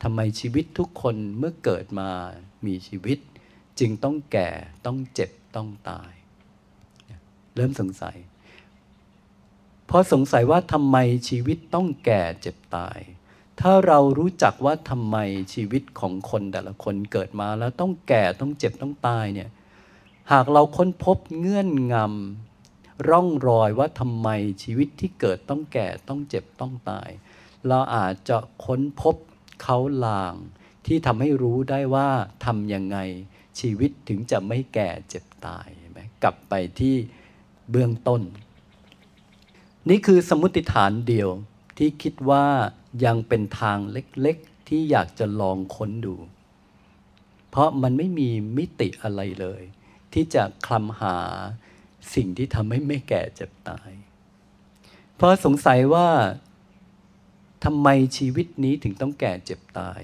[0.03, 2.09] ทำไมชีวิตทุกคนเมื่อเกิดมา
[2.67, 3.19] มีชีวิต
[3.79, 4.51] จึงต้องแก่
[4.87, 6.13] ต้องเจ็บ ต้องตาย
[7.55, 8.17] เริ่มสงสัย
[9.87, 10.97] เพราะสงสัยว่าทำไม
[11.29, 12.99] ชีวิตต้องแก่เจ็บตาย
[13.61, 15.17] ถ้าเรารู้จักว่าทำไม
[15.55, 19.51] ชีวิตของคนแต่ละคนเกิดมาแล้วต้องแก่ต้องเจ็บต้องตายเนี่ย
[20.33, 24.29] หากเราค้นพบเงื่อนงำร่องรอยว่าทำไม
[24.63, 27.09] ชีวิตที่เกิดต้องแก่ต้องเจ็บต้องตาย
[27.69, 29.17] เราอาจจะค้นพบ
[29.63, 30.35] เขาลาง
[30.87, 32.09] ที่ทำให้รู้ได้ว่า
[32.45, 32.99] ทำยังไง
[33.59, 36.95] ชีวิตถึงจะไม่แก่เจ็บตายไหมกลับไปที่
[37.71, 38.23] เบื้องต้น
[39.89, 41.29] นี่คือสมมติฐานเดียว
[41.79, 42.47] ที่คิดว่า
[43.05, 46.17] ยังเป็นทางเล็กๆ ที่อยากจะลองค้นดู
[47.51, 49.63] เพราะมันไม่มีมิติอะไรเลย
[50.13, 51.19] ที่จะคลำหา
[52.15, 53.91] สิ่งที่ทำให้ไม่แก่เจ็บตาย
[55.17, 56.09] เพราะสงสัยว่า
[57.65, 60.01] ทำไมชีวิตนี้ถึงต้องแก่เจ็บตาย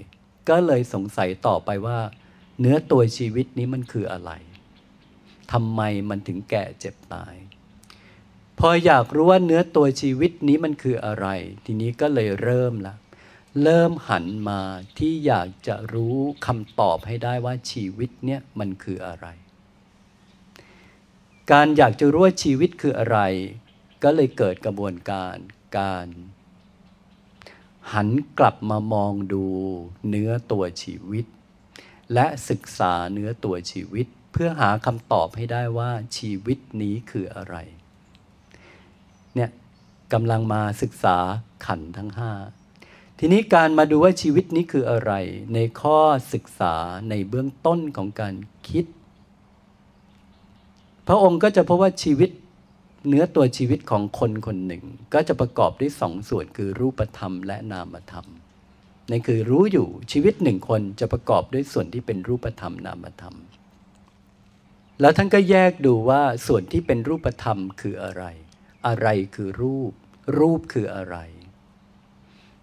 [0.49, 1.99] ก็เลยสงสัยต่อไปว่า
[2.61, 4.31] เนื้อตัวชีวิตนี้มันคืออะไร
[5.53, 7.35] ทำไมมันถึงแก่เจ็บตาย
[8.59, 11.27] พออยากรู้ว่าเนื้อตัวชีวิตนี้มันคืออะไร
[11.65, 12.95] ทีนี้ก็เลยเริ่มละ
[13.63, 14.61] เริ่มหันมา
[14.99, 19.27] ที่อยากจะรู้คำตอบให้ได้ว่าชีวิตเนี่ยมันคืออะไร
[21.51, 23.19] การอยากจะรู้ว่าชีวิตคืออะไร
[24.03, 25.37] ก็เลยเกิดกระบวนการ
[25.79, 26.07] การ
[27.93, 29.45] หันกลับมามองดู
[30.09, 31.27] เนื้อตัวชีวิต
[32.15, 37.57] และศึกษาเนื้อตัวชีวิต เพื่อหาคำตอบให้ได้ว่าชีวิตนี้คืออะไร
[39.35, 39.51] เนี่ย
[40.13, 41.17] กำลังมาศึกษา
[41.67, 42.33] ขันทั้งห้า
[43.19, 45.13] ทีนี้การมาดูว่าชีวิตนี้คืออะไร
[45.55, 45.99] ในข้อ
[46.33, 46.75] ศึกษา
[47.11, 48.35] ในเบื้องต้นของการ
[48.69, 48.85] คิด
[51.09, 52.31] พระองค์ก็จะพบว่าชีวิต
[53.09, 54.85] เนื้อตัวชีวิตของคนคนหนึ่ง
[55.15, 58.27] ก็จะประกอบด้วยสองส่วนคือรูปธรรมและนามธรรม
[59.11, 63.37] นั่นคือรู้อยู่ชีวิตหนึ่งคนจะประกอบด้วยส่วนที่เป็นรูปธรรมนามธรรม
[65.01, 68.25] แล้วท่านก็แยกดูว่าส่วนที่เป็นรูปธรรมคืออะไร
[68.87, 69.93] อะไรคือรูป
[70.39, 71.17] รูปคืออะไร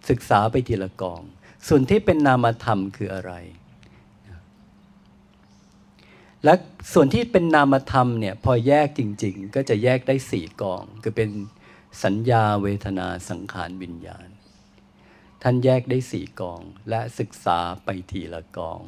[0.10, 1.22] ศึกษาไปทีละกอง
[1.68, 3.34] ส่วนที่เป็นนามธรรมคืออะไร
[6.44, 6.54] และ
[6.94, 11.30] ส่วนที่เป็นนามธรรมเนี่ยพอแยกจริง ๆ ก็จะแยกได้สี่กอง คือเป็น
[12.04, 14.28] สัญญาเวทนาสังขารวิญญาณ
[15.46, 18.84] ท่านแยกได้สี่กองและศึกษาไปทีละกอง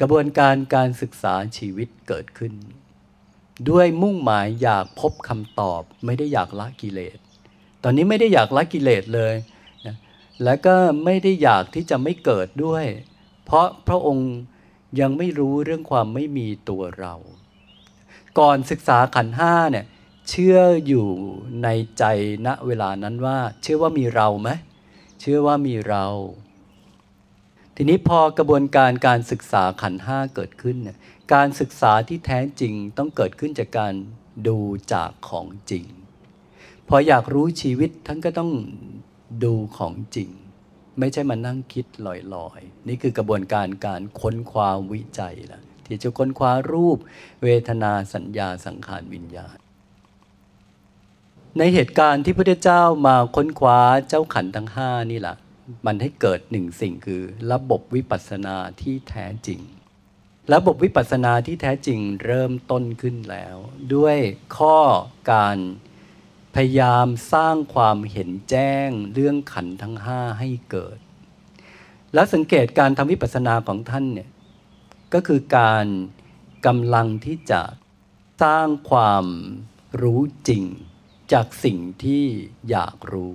[0.00, 2.54] กระบวนการการศึกษาชีวิตเกิดขึ้น
[3.70, 7.18] ด้วยมุ่งหมายอยากพบคำตอบไม่ได้อยากละกิเลส
[7.82, 9.34] ตอนนี้ไม่ได้อยากละกิเลสเลย
[9.86, 9.96] นะ
[10.44, 12.84] แล้วก็ไม่ได้อยากที่จะไม่เกิดด้วย
[13.44, 14.30] เพราะพระองค์
[15.00, 17.14] ยังไม่รู้เรื่องความไม่มีตัวเรา
[18.38, 19.86] ก่อนศึกษาขันห้าเนี่ย
[20.28, 21.06] เชื่ออยู่
[21.62, 22.04] ในใจ
[22.46, 24.50] ณเวลานั้นว่า เชื่อว่ามีเราไหม
[25.20, 26.06] เชื่อว่ามีเรา
[27.76, 30.98] ทีนี้พอกระบวนการการศึกษาขันห้าเกิดขึ้นเนี่ย
[31.34, 33.94] การศึกษาที่แท้จริงต้องเกิดขึ้นจากการ
[34.48, 34.58] ดู
[34.92, 35.84] จากของจริง
[36.88, 38.50] พออยากรู้ชีวิตท่านก็ต้อง
[39.44, 40.30] ดูของจริง
[40.98, 42.08] ไม่ใช่มานั่งคิดล
[42.48, 46.98] อยๆ นี่คือกระบวนการการค้นคว้าวิจัยละที่จะค้นคว้ารูป
[47.42, 49.56] เวทนาสัญญาสังขารวิญญาณ
[51.58, 55.36] ในเหตุการณ์ที่พระเจ้ามาค้นคว้าเจ้าขันทั้งห้านี่แหละ
[55.86, 57.22] มันให้เกิดหนึ่งสิ่งคือ
[57.52, 59.60] ระบบวิปัสสนาที่แท้จริง
[60.52, 63.56] ระบบวิปัสสนาที่แท้จริงเริ่มต้นขึ้นแล้ว
[63.94, 64.18] ด้วย
[64.56, 64.78] ข้อ
[65.32, 65.58] การ
[66.54, 70.98] พยายามสร้างความเห็นแจ้งเรื่องขันทั้งห้าให้เกิด
[72.14, 74.30] แล้วสังเกตการทำวิปัสสนาของท่านเนี่ย
[75.14, 75.86] ก็คือการ
[76.66, 77.62] กำลังที่จะ
[78.42, 79.24] สร้างความ
[80.02, 80.64] รู้จริง
[81.32, 82.24] จากสิ่งที่
[82.70, 83.34] อยากรู้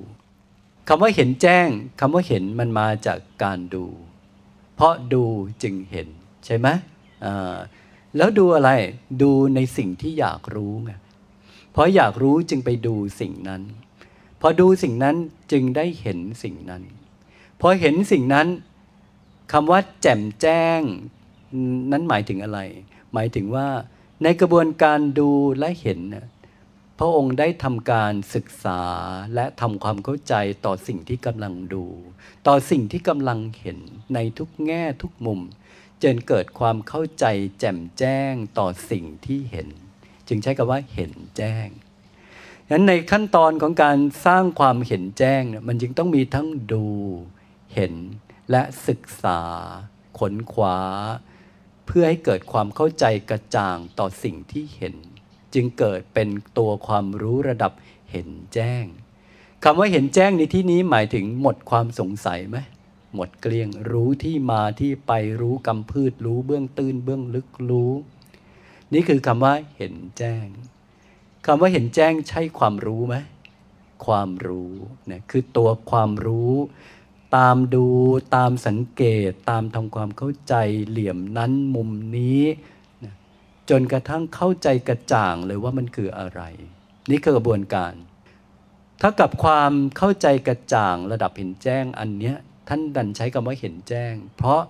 [0.88, 1.68] คำว่าเห็นแจ้ง
[2.00, 3.86] คำว่าเห็นมันมาจากการดู
[4.76, 5.26] เพราะดู
[5.64, 6.08] จึงเห็น
[6.46, 6.68] ใช่ไหม
[8.18, 8.72] แล้วดูอะไร
[9.22, 10.92] ดูในสิ่งที่อยากรู้ไง
[11.72, 13.62] เพราะอยากรู้จึงไปดูสิ่งนั้น
[14.42, 15.16] พอดูสิ่งนั้น
[15.52, 16.84] จึงได้เห็นสิ่งนั้น
[17.62, 18.48] พอเห็นสิ่งนั้น
[19.52, 20.82] คำว่าแจ่มแจ้ง
[21.92, 22.60] นั้นหมายถึงอะไร
[23.14, 23.68] หมายถึงว่า
[24.24, 25.30] ในกระบวนการดู
[25.60, 26.00] และเห็น
[27.00, 28.82] พระองค์ได้ทำการศึกษา
[29.36, 30.34] และทำความเข้าใจ
[30.66, 31.86] ต่อสิ่งที่กำลังดู
[32.48, 33.80] ต่อสิ่งที่กำลังเห็น
[34.14, 35.42] ในทุกแง่ทุกมุม
[36.04, 37.26] จนเกิดความเข้าใจ
[37.60, 39.70] แจ่มแจ้งต่อสิ่งที่เห็น
[40.28, 41.68] จึงใช้คำว่าเห็นแจ้ง
[42.68, 46.88] ฉะนั้นในขั้นตอนของการสร้างความเห็นแจ้งมันจึงต้องมีทั้งดู
[47.74, 47.94] เห็น
[48.52, 49.42] และศึกษา
[50.20, 50.80] ขนขวา
[51.86, 54.96] เพื่อให้เกิดความเข้าใจกระจ่างต่อสิ่งที่เห็น
[55.56, 57.72] จึงเกิดเป็นตัวความรู้ระดับ
[58.12, 58.86] เห็นแจ้ง
[59.64, 62.58] คำว่าเห็นแจ้งในที่นี้หมายถึงหมดความสงสัยไหม
[63.16, 67.92] หมดเกลี้ยงรู้ที่มาที่ไปรู้กำพืชรู้เบื้องตื้นเบื้องลึกรู้
[68.94, 70.46] นี่คือคำว่าเห็นแจ้ง
[71.46, 73.16] คำว่าเห็นแจ้งใช่ความรู้ไหม
[74.06, 74.74] ความรู้
[75.08, 76.54] เนี่ยคือตัวความรู้
[77.36, 77.88] ตามดู
[78.36, 80.54] ตามสังเกต ตามทำความเข้าใจ
[80.88, 82.42] เหลี่ยมนั้นมุมนี้
[83.70, 86.42] จนกระทั่งเข้าใจกระจ่างเลยว่ามันคืออะไร
[87.10, 87.94] นี่คือกระบวนการ
[89.02, 92.36] ถ้ากับความเข้าใจกระจ่างระดับเห็นแจ้งอันเนี้ย
[92.70, 94.62] ท่านดันใช้คำว่าเห็นแจ้ง เพราะ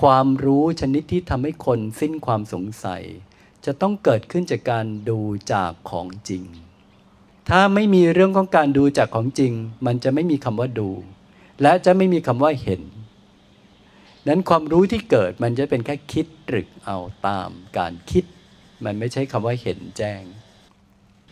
[0.00, 3.02] ความรู้ชนิดที่ทำให้คนสิ้นความสงสัย
[3.64, 5.20] จะต้องเกิดขึ้นจากการดู
[5.52, 6.44] จากของจริง
[7.48, 9.52] ถ้าไม่มีเรื่องของการดูจากของจริง
[9.86, 10.90] มันจะไม่มีคำว่าดู
[11.62, 12.82] และจะไม่มีคำว่าเห็น
[14.28, 18.24] นั้นความรู้ที่เกิดมันจะเป็นแค่คิดตรึกเอาตามการคิด
[18.84, 20.22] มันไม่ใช่คำว่าเห็นแจ้ง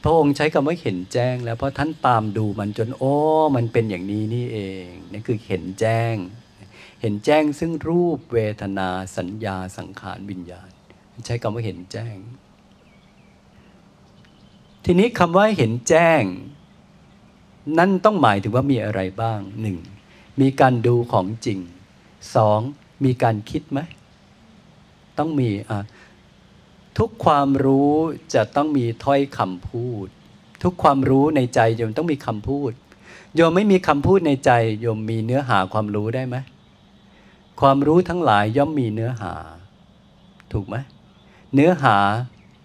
[0.03, 3.14] พระองค์ใช้คำว่าเห็นแจ้ง แล้วเพราะท่านตามดูมันจนโอ้
[3.57, 6.14] มันเป็นอย่างนี้นี่เองนี่คือเห็นแจ้ง
[7.01, 10.70] เห็นแจ้งซึ่งรูปเวทนาสัญญาสังขารวิญญาณ
[11.26, 12.16] ใช้คำว่าเห็นแจ้ง
[14.84, 16.22] ทีนี้คำว่าเห็นแจ้ง
[17.78, 19.78] นั่นต้องหมายถึงว่ามีอะไรบ้างหนึ่ง
[20.40, 21.59] มีการดูของจริง
[22.34, 22.61] สอง
[23.05, 23.80] มีการคิดไหม
[25.18, 25.78] ต้องมีอะ
[26.98, 27.92] ทุกความรู้
[28.34, 30.07] จะต้องมีถ้อยคำพูด
[30.62, 32.72] ทุกความรู้ในใจโยมต้องมีคำพูด
[33.34, 34.50] โยมไม่มีคำพูดในใจ
[34.80, 36.36] โยมมีเนื้อหาความรู้ได้ไหม
[37.61, 39.34] ความรู้ทั้งหลายย่อมมีเนื้อหา
[40.53, 40.76] ถูกไหม
[41.55, 41.96] เนื้อหา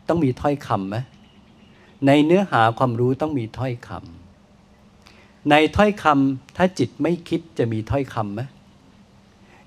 [0.07, 0.97] ต้องมีถ้อยคำไหม
[2.07, 8.41] ในเนื้อหาความรู้ต้องมีถ้อยคำในถ้อยคำถ้าจิตไม่คิดจะมีถ้อยคำไหม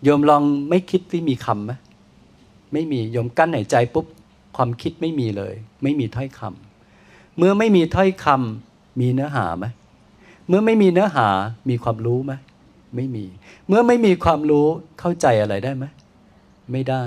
[0.05, 1.73] โยมลองไม่คิดที่มีคำไหม
[2.73, 4.07] ไม่มีโยมกั้นหายใจปุ๊บ
[4.57, 9.67] ความคิดไม่มีเลย ไม่มีถ้อยคำเมื่อไม่มีถ้อยคำมีเนื้อหาไหม
[10.49, 11.29] เมื่อไม่มีเนื้อหา
[11.69, 12.33] มีความรู้ไหม
[12.97, 13.25] ไม่มี
[13.69, 14.67] เมื่อไม่มีความรู้
[15.01, 15.85] เข้าใจอะไรได้ไหม
[16.73, 17.05] ไม่ได้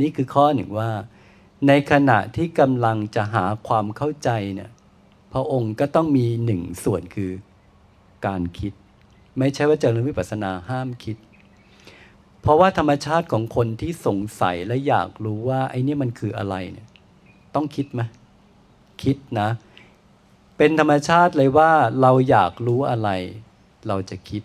[0.00, 0.90] นี่คือข้อหนึ่งว่า
[1.68, 4.70] ในขณะที่กำลังจะหาความเข้าใจเนี่ย
[5.32, 7.30] พระองค์ก็ต้องมีหนึ่งส่วนคือ
[8.26, 8.72] การคิด
[9.38, 11.16] ไม่ใช่ว่าเจริญวิปัสสนาห้ามคิด
[12.42, 16.88] เพราะว่าธรรมชาติของคนที่สงสัยและอยากรู้ว่าไอ้นี่มันคืออะไรเนี่ย
[17.54, 18.02] ต้องคิดไหม
[19.02, 19.48] คิดนะ
[20.56, 21.70] เป็นธรรมชาติเลยว่า
[22.00, 23.10] เราอยากรู้อะไร
[23.88, 24.42] เราจะคิด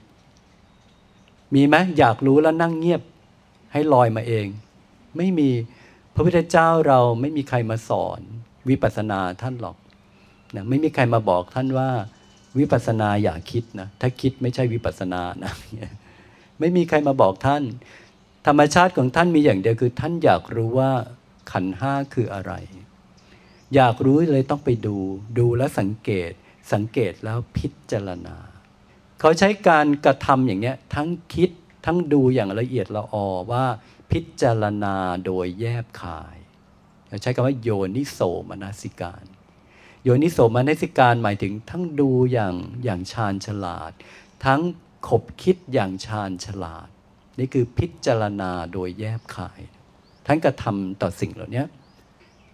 [1.56, 3.02] มีไหมอยากรู้แล้วนั่งเงียบ
[3.74, 4.48] ให้ลอยมาเอง
[5.18, 5.50] ไม่มี
[6.14, 8.20] พระพุทธเจ้าเราไม่มีใครมาสอน
[8.70, 9.78] วิปัสสนาท่านหรอก
[10.56, 11.90] นะไม่มีใครมาบอกท่านว่า
[12.58, 15.54] วิปัสสนาอย่าคิดนะ ถ้าคิดไม่ใช่วิปัสสนานะ
[16.60, 17.64] ไม่มีใครมาบอกท่าน
[18.48, 20.92] ธรรมชาติของท่านมีอย่างเดียวคือ ท่านอยากรู้ว่า
[21.52, 22.54] ขันห้าคืออะไร
[23.76, 24.98] อยากรู้เลยต้องไปดู
[25.40, 26.32] ดูแล้วสังเกต
[26.74, 28.38] สังเกตแล้วพิจารณา
[29.20, 31.50] เขาใช้การกระทำอย่างเนี้ยทั้งคิด
[31.86, 33.66] ทั้งดูอย่างละเอียดละออว่า
[34.12, 34.96] พิจารณา
[35.26, 36.38] โดยแยบคาย
[37.08, 39.26] เขาใช้คำว่าโยนิโสมนสิการ
[40.04, 43.92] โยนิโสมนสิการหมายถึงทั้งดูอย่างอย่างชาญฉลาด
[44.46, 44.62] ทั้ง
[45.10, 46.88] ขบคิดอย่างชาญฉลาด
[47.40, 49.62] นี่คือพิจารณาโดยแยบคาย
[50.28, 51.64] ทั้งกระทำต่อสิ่งเหล่านี้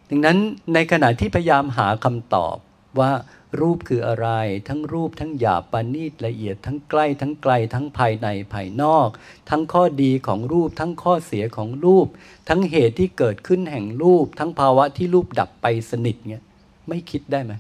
[0.10, 0.38] ดังนั้น
[0.74, 2.56] ในขณะที่พยายามหาคำตอบ
[3.00, 3.12] ว่า
[3.60, 4.28] รูปคืออะไร
[4.68, 9.10] ทั้งรูปทั้งหยาบปานีตละเอียดทั้งใกล้ทั้งไกล ทั้งภายในภายนอก
[9.50, 12.08] ทั้งข้อดีของรูป ทั้งข้อเสียของรูป
[12.50, 16.46] ทั้งเหตุที่เกิดขึ้นแห่งรูป ทั้งภาวะที่รูปดับไปสนิทเงี้ย
[16.88, 17.54] ไม่คิดได้ไหม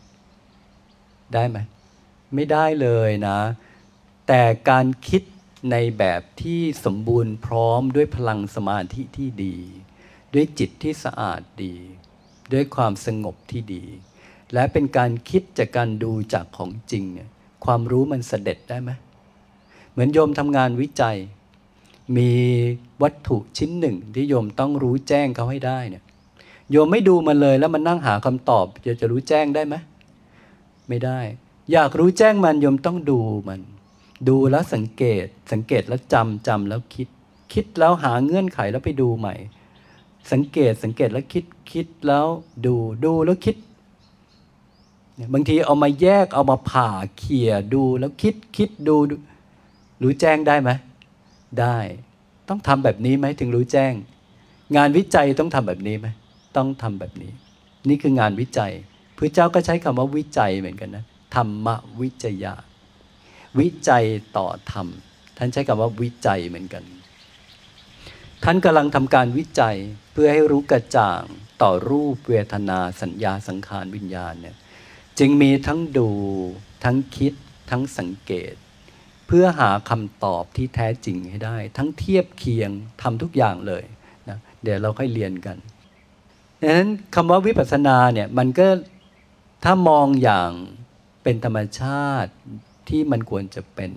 [1.33, 1.57] ได้ไหม
[2.35, 3.37] ไม่ได้เลยนะ
[4.33, 5.23] แต่การคิด
[5.71, 9.57] ในแบบที่สมบูรณ์พร้อมด้วยพลังสมาธิที่ดี
[10.33, 11.75] ด้วยจิตที่สะอาดดี
[12.53, 13.83] ด้วยความสงบที่ดี
[14.53, 17.29] และเป็นการคิดจากการดูจากของจริงเนี่ย
[17.65, 18.91] ความรู้มันเสด็จได้ไหม
[19.91, 21.17] เหมือนโยมทำงานวิจัย
[22.17, 22.31] มี
[23.03, 26.03] วัตถุชิ้นหนึ่งที่โยมต้องรู้แจ้งเขาให้ได้เนี่ย
[26.71, 29.75] โยมไม่ดูมันเลยแล้วมันนั่งหาคำตอบจะจะรู้แจ้งได้ไหม
[30.89, 31.19] ไม่ได้
[31.71, 33.61] อยากรู้แจ้งมันโยมต้องดูมัน
[34.27, 37.07] ดูแล้วสังเกตสังเกตแล้วจำจำแล้วคิด
[37.53, 39.35] คิดแล้วหาเงื่อนไขแล้วไปดูใหม่
[40.31, 42.27] สังเกตสังเกตแล้วคิดคิดแล้ว
[42.65, 43.55] ดูดูแล้วคิด
[45.33, 48.95] บางทีเอามาแยกเอามาผ่าเขี่ยดูแล้วคิดคิดดู
[50.01, 50.69] รู้แจ้งได้ไหม
[51.59, 51.77] ได้
[52.49, 53.93] ต้องทำแบบนี้ไหมถึงรู้แจ้ง
[54.75, 56.07] งานวิจัยต้องทำแบบนี้ไหม
[56.57, 57.31] ต้องทำแบบนี้
[57.89, 58.71] นี่คืองานวิจัย
[59.17, 61.03] พระเจ้าก็ใช้คำว่าวิจัยเหมือนกันนะ
[61.35, 61.67] ธรรม
[62.01, 62.53] วิจยะ
[63.59, 64.05] วิจัย
[64.37, 64.87] ต่อธรรม
[65.37, 66.83] ท่านใช้คำว่าวิจัยเหมือนกัน
[68.43, 69.77] ท่านกำลังทำการวิจัย
[70.11, 71.23] เพื่อให้รู้กระจ่าง
[71.61, 74.55] ต่อรูปเวทนาสัญญาสังขารวิญญาณเนี่ย
[75.19, 76.09] จึงมีทั้งดู
[76.83, 77.33] ทั้งคิด
[77.71, 78.53] ทั้งสังเกต
[79.27, 82.71] เพื่อหาคำตอบที่แท้จริงให้ได้ ทั้งเทียบเคียง
[83.01, 83.83] ทำทุกอย่างเลย
[84.29, 85.57] นะเดี๋ยวเราค่อยเรียนกัน
[86.61, 88.67] ดังนั้นคำว่าวิปัสสนาเนี่ยมันก็
[89.63, 90.51] ถ้ามองอย่าง
[91.23, 92.31] เป็นธรรมชาติ
[92.89, 93.91] ที่มันควรจะเป็น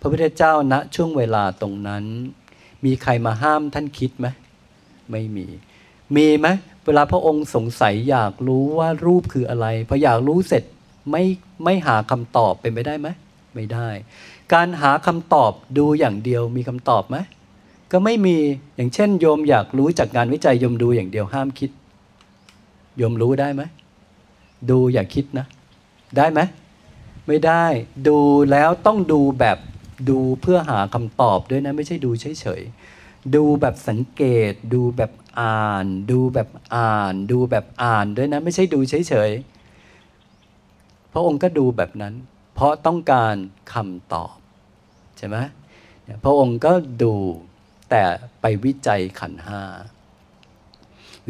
[0.00, 2.04] พระพุทธเจ้าณช่วงเวลาตรงนั้น
[2.84, 4.26] มีใครมาห้ามท่านคิดไหม
[5.10, 5.46] ไม่มี
[6.16, 6.46] มีไหม
[6.86, 10.64] เวลาพระองค์สงสัยอยากรู้ว่ารูปคืออะไรพออยากรู้เสร็จ
[11.10, 11.24] ไม่
[11.64, 13.08] ไม่หาคำตอบเป็นไปได้ไหม
[13.54, 13.88] ไม่ได้
[14.54, 17.16] การหาคำตอบดูอย่างเดียวมีคำตอบไหม
[17.92, 18.36] ก็ไม่มี
[18.76, 21.70] อย่างเช่น โยมอยากรู้จากงานวิจัยโยมดูอย่างเดียวห้ามคิด
[22.96, 23.62] โยมรู้ได้ไหม
[24.70, 25.46] ดูอย่าคิดนะ
[26.16, 26.40] ได้ไหม
[27.28, 27.66] ไม่ได้
[28.08, 28.18] ดู
[28.50, 29.58] แล้วต้องดูแบบ
[30.10, 42.14] ดูเพื่อหาคำตอบด้วยนะ ไม่ใช่ดูเฉยๆ ดูแบบสังเกต ดูแบบอ่าน ดูแบบอ่าน ดูแบบอ่านด้วยนะ ไม่ใช่ดูเฉยๆ พระองค์ก็ดูแบบนั้น
[42.54, 43.34] เพราะต้องการ
[43.72, 44.36] คำตอบ
[45.18, 45.36] ใช่ไหม
[46.24, 46.72] พระองค์ก็
[47.02, 47.14] ดู
[47.90, 48.02] แต่
[48.40, 49.62] ไปวิจัยขันห้า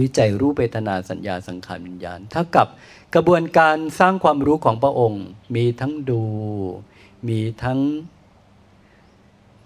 [0.01, 2.66] วิจัยรูปเวทนาสัญญาสังขารวิญญาณเท่ากับ
[3.14, 5.24] กระบวนการสร้างความรู้ของพระองค์
[5.56, 6.22] มีทั้งดู
[7.28, 7.78] มีทั้ง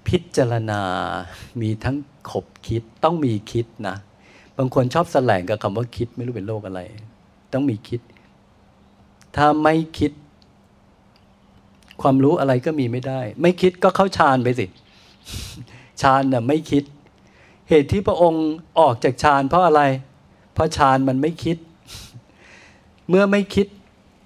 [0.06, 0.82] พิจารณา
[1.60, 1.96] มีทั้ง
[2.30, 3.96] ขบคิดต้องมีคิดนะ
[4.56, 6.80] บางคนชอบแสลงกับคำว่าคิดไม่รู้เป็นโรคอะไร
[7.52, 8.00] ต้องมีคิด
[9.36, 10.12] ถ้าไม่คิด
[12.02, 14.66] ความรู้อะไรก็มีไม่ได้ ไม่คิดก็เข้าฌานไปสิ
[16.02, 16.84] ฌานน่ะไม่คิด
[17.68, 18.46] เหตุที่พระองค์
[18.78, 19.82] ออกจากฌานเพราะอะไร
[20.54, 21.56] เพราะฌานมันไม่คิด
[23.14, 23.66] เมื่อไม่คิด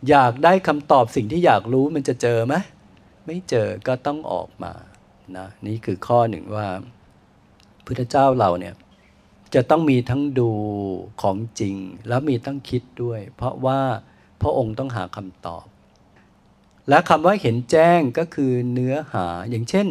[0.09, 2.55] อยากได้คำตอบสิ่งที่อยากรู้มันจะเจอไหม
[3.27, 4.73] ไม่เจอก็ต้องออกมา
[5.37, 6.69] นะนี่คือข้อหนึ่งว่า
[7.85, 8.75] พุทธเจ้าเราเนี่ย
[9.55, 10.51] จะต้องมีทั้งดู
[11.23, 11.77] ของจริง
[12.09, 13.81] แล้วมีต้องคิดด้วย เพราะว่า
[14.41, 15.65] พระองค์ต้องหาคำตอบ
[16.89, 19.89] และคำว่าเห็นแจ้งก็คือเนื้อหาอย่างเช่น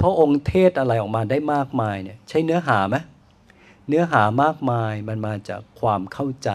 [0.00, 2.96] พระองค์เทศอะไรออกมาได้มากมายเนี่ยใช่เนื้อหาไหม
[3.88, 6.50] เนื้อหามากมายมันมาจากความเข้าใจ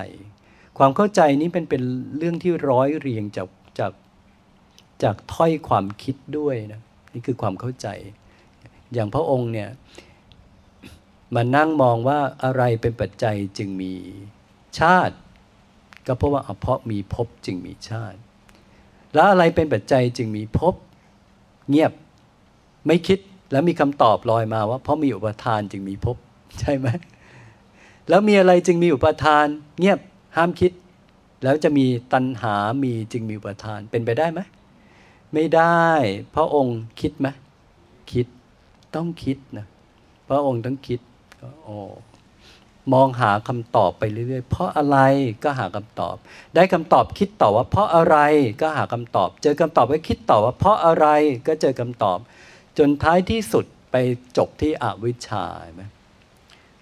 [0.80, 1.84] ความเข้าใจนี้เป็นเป็น
[2.17, 3.47] เรื่องที่ร้อยเรียงจาก
[3.80, 3.91] จาก
[5.03, 6.82] จากถ้อยความคิดด้วยนะ
[7.13, 7.88] นี่คือความเข้าใจ
[8.93, 9.69] อย่างพระองค์เนี่ย
[11.36, 13.93] มานั่งมองว่าอะไรเป็นปัจจัยจึงมี
[14.80, 15.15] ชาติ
[16.07, 18.17] ก็เพราะว่าเพราะมีภพจึงมีชาติ
[19.13, 20.75] แล้วอะไรเป็นปัจจัยจึงมีภพ
[21.69, 21.91] เงียบ
[22.88, 23.19] ไม่คิด
[23.51, 26.17] แล้วมีคำตอบลอยมาว่า เพราะมีอุปทานจึงมีภพ
[26.59, 26.88] ใช่ไหม
[28.09, 29.45] แล้วมีอะไรจึงมีอุปทาน
[29.80, 29.99] เงียบ
[30.40, 30.72] ห้ามคิด
[31.44, 34.40] แล้วจะมีตัณหามีจึงมีอุปทานเป็นไปได้ไหม
[35.34, 35.86] ไม่ได้
[36.36, 37.28] พระองค์คิดไหม
[38.12, 38.28] คิด
[38.96, 39.66] ต้องคิดนะ
[40.30, 41.00] พระองค์ต้องคิด
[41.64, 41.76] โอ้
[42.94, 44.98] มองหาคำตอบไปเรื่อยๆ เพราะอะไร
[45.44, 46.16] ก็หาคำตอบ
[46.56, 48.18] ได้คำตอบคิดต่อว่า เพราะอะไร
[48.62, 51.08] ก็หาคำตอบ เจอคำตอบก็คิดต่อว่า เพราะอะไร
[51.48, 52.20] ก็เจอคำตอบ
[52.78, 53.96] จนท้ายที่สุดไป
[54.38, 55.84] จบที่อวิชชาไหม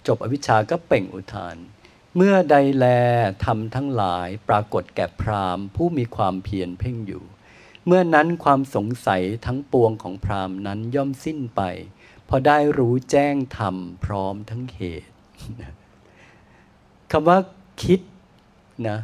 [0.06, 1.56] จบอวิชชาก็เป่งอุทาน
[2.20, 2.86] เมื่อใดแล
[3.44, 7.24] ทำทั้งหลายปรากฏแก่พราหมณ์ ผู้มีความเพียรเพ่งอยู่
[7.86, 11.62] เมื่อนั้นความสงสัยทั้งปวงของพราหมณ์นั้นย่อมสิ้นไป
[12.28, 15.08] พอได้รู้แจ้งธรรมพร้อมทั้งเหตุ
[17.12, 17.38] คำว่า
[17.82, 18.00] คิด
[18.88, 18.98] นะ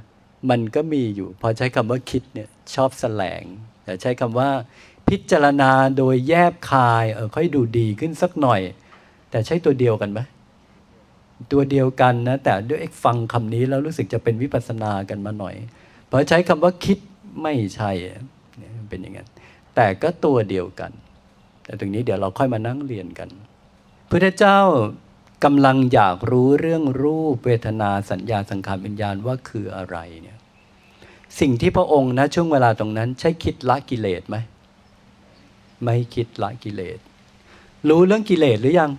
[0.51, 3.45] มันก็มีอยู่ พอใช้คำว่าคิดเนี่ยชอบแสลง
[3.85, 4.51] แต่ใช้คำว่า
[5.09, 8.61] พิจารณาโดยแยบคายเออค่อยดูดีขึ้นสักหน่อย
[9.31, 10.21] แต่ใช้ตัวเดียวกันไหม
[11.53, 15.55] ตัวเดียวกันนะ แต่ด้วยฟังคำนี้แล้วรู้สึกจะเป็นวิปัสสนากันมาหน่อย
[16.11, 16.99] พอใช้คำว่าคิด
[17.43, 17.91] ไม่ใช่
[18.89, 19.29] เป็นอย่างนั้น
[19.75, 20.93] แต่ก็ตัวเดียวกัน
[21.65, 23.29] แต่ตรงนี้เดี๋ยวเราค่อยมานั่งเรียนกัน
[24.11, 24.59] พุทธเจ้า
[25.45, 30.39] กำลังอยากรู้เรื่องรูปเวทนาสัญญาสังขารวิญญาณว่าคืออะไรเนี่ย
[31.41, 34.37] สิ่งที่พระองค์นะช่วงเวลาตรงนั้น ใช่คิดละกิเลสไหม
[35.83, 36.99] ไม่คิดละกิเลส
[37.89, 38.91] รู้เรื่องกิเลสหรือยัง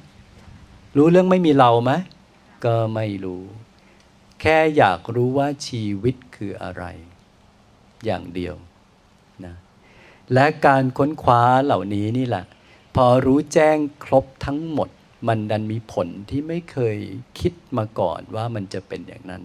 [0.97, 1.91] รู้เรื่องไม่มีเราไหม
[2.65, 3.43] ก็ไม่รู้
[4.41, 6.83] แค่อยากรู้ว่าชีวิตคืออะไร
[8.05, 8.55] อย่างเดียว
[9.45, 9.55] นะ
[10.33, 12.45] และการค้นคว้าเหล่านี้นี่แหละ
[12.95, 14.89] พอรู้แจ้งครบทั้งหมด
[15.27, 16.97] มันดันมีผลที่ไม่เคย
[17.39, 19.43] คิดมาก่อนว่ามันจะเป็นอย่างนั้น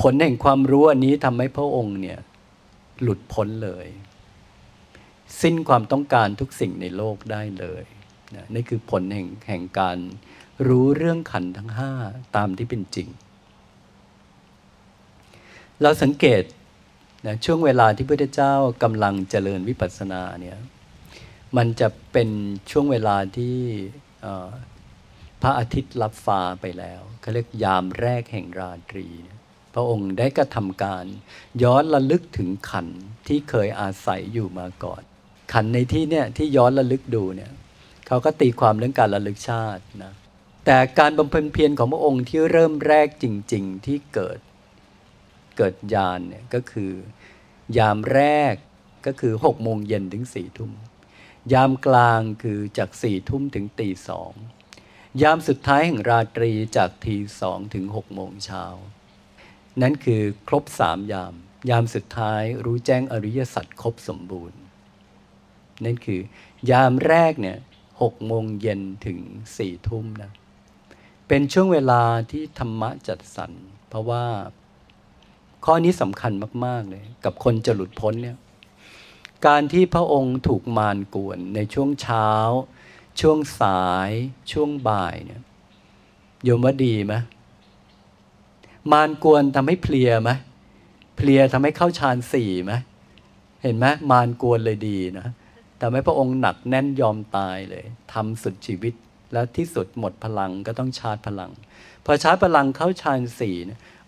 [0.00, 2.18] ผลแห่งความรู้อันนี้ทำให้พระองค์เนี่ย
[3.02, 3.86] หลุดพ้นเลย
[5.42, 7.84] สิ้นความต้องการทุกสิ่งในโลกได้เลย
[8.34, 9.98] นะนี่คือผลแห่งแห่งการ
[10.66, 11.92] รู้เรื่องขันทั้งห้า
[12.36, 13.08] ตามที่เป็นจริง
[15.82, 16.42] เราสังเกต
[17.26, 20.58] นะช่วงเวลาที่พระเจ้ากำลังเจริญวิปัสสนาเนี่ย
[21.56, 22.28] มันจะเป็น
[22.70, 23.56] ช่วงเวลาที่
[25.42, 29.06] พระอาทิตย์รับฟ้าไปแล้วเขาเรียกยามแรกแห่งราตรี
[29.74, 31.04] พระองค์ได้กระทำการ
[31.62, 32.86] ย้อนระลึกถึงขัน
[33.26, 35.02] ที่เคยอาศัยอยู่มาก่อน
[35.52, 37.52] ขันในที่เนี่ยที่ย้อนระลึกดูเนี่ย
[38.06, 40.12] เขาก็ตีความเรื่องการระลึกชาตินะ
[40.70, 44.38] แต่การบำเพ็ญเพียรของพระองค์ที่เริ่มแรกจริง ๆ ที่เกิด
[45.56, 46.92] เกิดญาณเนี่ยก็คือ
[47.78, 48.22] ยามแร
[48.52, 48.54] ก
[49.06, 50.72] ก็คือหกโมงเย็นถึงสี่ทุ่ม
[51.52, 54.32] ยามกลางคือจากสี่ทุ่มถึงตีสอง
[55.22, 58.64] ยามสุดท้ายแห่งราตรีจากทีสองถึงหกโมงเช้า
[59.82, 61.34] นั่นคือครบสามยาม
[61.70, 64.60] ยามสุดท้ายรู้แจ้งอริยสัจครบสมบูรณ์
[65.84, 66.20] นั่นคือ
[66.70, 67.58] ยามแรกเนี่ย
[68.02, 69.18] หกโมงเย็นถึง
[69.56, 70.32] สี่ทุ่มนะ
[71.28, 73.50] เป็นช่วงเวลาที่ธรรมะจัดสรร
[73.88, 74.24] เพราะว่า
[75.64, 76.32] ข้อนี้สำคัญ
[76.64, 78.38] มาก ๆ เลย กับคนจะหลุดพ้นเนี่ย
[79.46, 82.28] การที่พระองค์ถูกมารกวนในช่วงเช้า
[83.20, 84.10] ช่วงสาย
[84.52, 85.42] ช่วงบ่ายเนี่ย
[86.44, 87.14] โยมว่าดีไหม
[88.92, 90.30] มารกวนทำให้เพลียไหม
[91.16, 92.72] เพลียทำให้เข้าฌานสี่ไหม
[93.62, 95.26] เห็นไหมมารกวนเลยดีนะ
[95.80, 98.94] ทำให้พระองค์หนักแน่นยอมตายเลยทำสุดชีวิต
[99.32, 101.50] แล้วที่สุดหมดพลังก็ต้องชาร์จพลัง
[102.04, 103.56] พอชาร์จพลังเข้าฌานสี่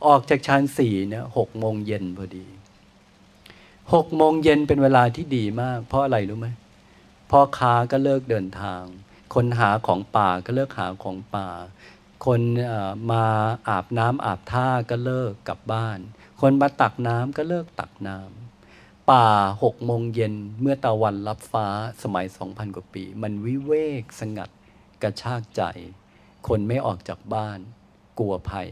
[0.07, 2.47] ออกจากชั้นสี่เนี่ยหกโมงเย็นพอดี
[3.93, 6.49] หกโมงเย็นเป็นเวลาที่ดีมาก เพราะอะไรรู้ไหม
[7.31, 8.83] พ่อค้าก็เลิกเดินทาง
[9.35, 11.49] คนหาของป่าก็เลิกหาของป่า
[12.27, 12.41] คน
[13.11, 13.25] มา
[13.69, 15.99] อาบน้ำอาบท่าก็เลิกกลับบ้าน
[16.41, 19.27] คนมาตักน้ำก็เลิกตักน้ำป่า
[19.63, 21.67] หกโมงเย็นเมื่อตะวันรับฟ้า
[22.03, 23.73] สมัยสองพันกว่าปี มันวิเว
[24.03, 24.51] กสงัด
[25.03, 25.63] กระชากใจ
[26.49, 27.59] คนไม่ออกจากบ้าน
[28.19, 28.69] กลัวภัย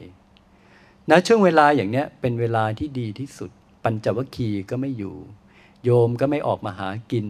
[1.10, 3.50] ณช่วงเวลาอย่างเนี้ยเป็นเวลาที่ดีที่สุด
[3.84, 5.16] ปัญจวัคคีย์ก็ไม่อยู่
[5.84, 7.26] โยมก็ไม่ออกมาหากิน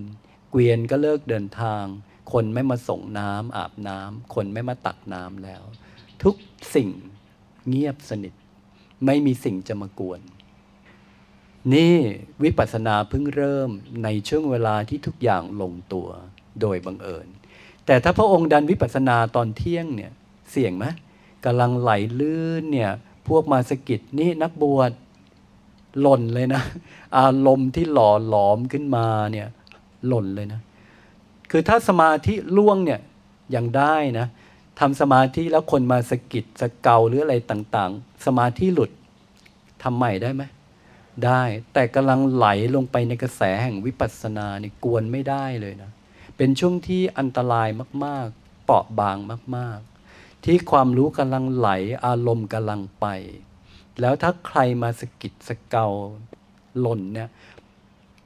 [0.50, 1.84] เกวียนก็เลิกเดินทาง
[2.32, 5.62] คนไม่มาส่งน้ำอาบน้ำคนไม่มาตักน้ำแล้ว
[6.22, 6.34] ทุก
[6.74, 6.88] สิ่ง
[7.68, 8.34] เงียบสนิท
[9.06, 10.20] ไม่มีสิ่งจะมากวน
[11.72, 11.96] นี่
[12.42, 13.70] วิปัสสนาเพิ่งเริ่ม
[14.04, 16.08] ในช่วงเวลาที่ทุกอย่างลงตัว
[16.60, 17.28] โดยบังเอิญ
[17.88, 20.12] แต่ถ้าพระองค์ดันวิปัสสนาตอนเที่ยงเนี่ย
[20.50, 20.86] เสี่ยงไหม
[21.44, 21.90] กำลังไหล
[22.20, 22.90] ลื่นเนี่ย
[23.28, 24.92] พวกมาสกิดนี่นักบวช
[26.00, 26.62] หล่นเลยนะ
[27.18, 29.48] อารมณ์ที่หล่อหลอมขึ้นมาเนี่ย
[30.06, 30.60] หล่นเลยนะ
[31.50, 33.00] คือถ้าสมาธิล่วงเนี่ย
[33.54, 34.26] ยังได้นะ
[34.80, 38.90] ทำสมาธิแล้วคนมาสกิดสเกาหรืออะไรต่างๆ สมาธิหลุด
[39.82, 40.42] ทำใหม่ได้ไหม
[41.24, 41.42] ได้
[41.72, 45.90] แต่กำลังไหลลงไปในกระแสแห่งวิปัสสนาเนี่ยกวนไม่ได้เลยนะ
[46.38, 47.68] เป็นช่วงที่อันตราย
[48.04, 49.16] มาก ๆ เปราะบาง
[49.56, 49.78] มาก
[50.12, 51.68] ๆ ที่ความรู้กำลังไหล
[52.06, 53.06] อารมณ์กำลังไป
[54.00, 55.86] แล้วถ้าใครมาสกิดสเกา
[56.80, 57.28] หล่นเนี่ย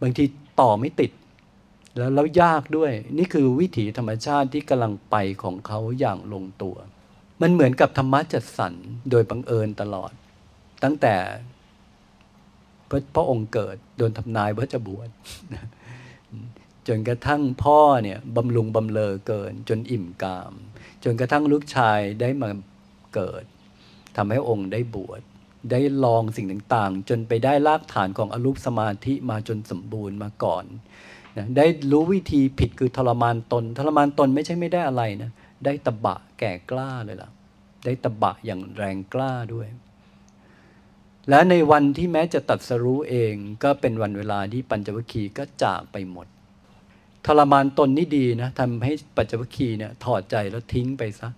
[0.02, 0.24] บางที
[0.60, 1.12] ต่อไม่ติด
[1.97, 6.76] แล้วแล้วยากด้วย นี่คือวิถีธรรมชาติที่กำลังไปของเขาอย่างลงตัว
[7.43, 8.74] มันเหมือนกับธรรมะจัดสรร
[9.10, 10.12] โดยบังเอิญตลอด
[10.82, 11.14] ตั้งแต่
[12.89, 15.09] พระพระองค์เกิดโดนทำนายว่าจะบวช
[16.88, 20.52] จนกระทั่งพ่อเนี่ยบำรุงบำเลอเกิน จนอิ่มกาม
[21.04, 22.48] จนกระทั่งลูกชายได้มา
[23.14, 23.44] เกิด
[24.16, 25.20] ทำให้องค์ได้บวช
[25.70, 30.64] ได้ลองสิ่งต่างๆ จนไปได้รากฐานของอรูปสมาธิมาจนสมบูรณ์มาก่อน
[31.36, 35.30] นะได้รู้วิธีผิดคือทรมานตน ทรมานตนไม่ใช่ไม่ได้อะไรนะ
[35.64, 37.30] ได้ตบะแก่กล้าเลยล่ะ
[37.84, 39.68] ได้ตบะอย่างแรงกล้าด้วย
[41.28, 46.26] และในวันที่แม้จะตัดสรู้เองก็เป็นวันเวลาที่ปัญจวัคคีย์ก็จากไปหมด
[47.27, 51.28] ทรมานตนนี่ดีนะทำให้ปัจจวัคคีเนี่ยถอดใจแล้วทิ้งไปซะ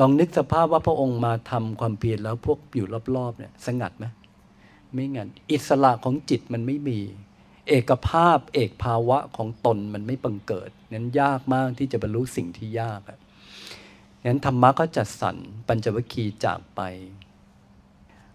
[0.00, 2.86] ลองนึกสภาพว่าพระองค์มาทำความเพียรแล้วพวกอยู่
[3.16, 4.04] รอบๆเนี่ยสงัดไหม
[4.92, 7.00] ไม่งั้นอิสระของจิตมันไม่มี
[7.68, 13.18] เอกภาพเอกภาวะของตนมันไม่บังเกิดนั้นยากมากที่จะบรรลุสิ่งที่ยากอะ
[14.28, 15.36] นั้นธรรมะก็จัดสรร
[15.68, 16.80] ปัญจวัคคีย์จากไป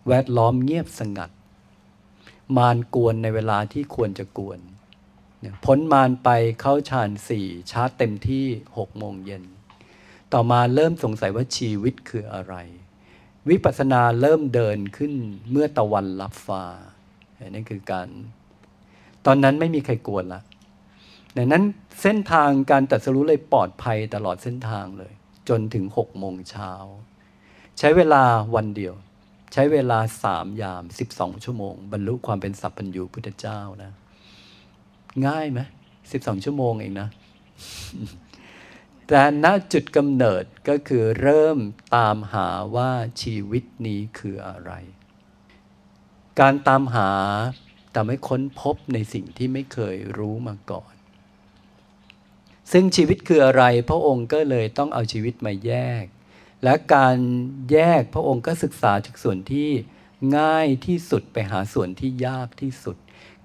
[0.08, 1.32] แวดล้อมเงียบสงัด
[2.58, 4.60] มารกวนในเวลาที่ควรจะกวน
[5.66, 8.46] พ้นมารไปเข้าฌานสี่ชาร์จเต็มที่
[8.78, 9.44] หกโมงเย็น
[10.34, 12.56] ต่อมาเริ่มสงสัยว่าชีวิตคืออะไร
[13.50, 15.14] วิปัสสนาเริ่มเดินขึ้น
[15.52, 16.64] เมื่อตะวันลับฟ้า
[17.50, 18.08] นั่นคือการ
[19.26, 20.42] ตอนนั้นไม่มีใครกวนละ
[21.38, 21.64] ดังนั้น
[22.02, 25.14] เส้นทางการตัดสรู้เลยปลอดภัยตลอดเส้นทางเลย
[25.50, 26.72] จนถึงหกโมงเช้า
[27.80, 28.24] ใช้เวลา
[28.56, 28.94] วันเดียว
[29.54, 33.92] ใช้เวลาสามยามสิบสองชั่วโมง บรรลุความเป็นสัพพัญญูพุทธเจ้านะ
[35.28, 35.60] ง่ายไหม
[36.12, 37.10] สิบสองชั่วโมงเองนะ
[39.08, 41.58] แต่ณจุดกำเนิดก็คือเริ่ม
[41.96, 44.72] ตามหาว่าชีวิตนี้คืออะไร
[46.40, 47.12] การตามหา
[47.96, 50.94] ทำให้ค้นพบในสิ่งที่ไม่เคยรู้มาก่อน
[52.72, 55.74] ซึ่งชีวิตคืออะไร พระองค์ก็เลยต้องเอาชีวิตมาแย
[56.04, 56.06] ก
[56.64, 57.18] และการ
[57.72, 59.70] แยกพระองค์ก็ศึกษาจากส่วนที่
[60.38, 62.98] ง่ายที่สุดไปหาส่วนที่ยากที่สุด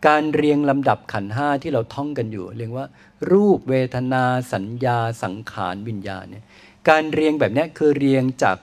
[0.09, 2.87] การเรียงลำดับขันห้าที่เราท่องกันอยู่ เรียกว่า
[3.31, 6.45] รูปเวทนาสัญญาสังขารวิญญาณเนี่ย
[6.89, 8.59] การเรียงแบบนี้คือเรียงจาก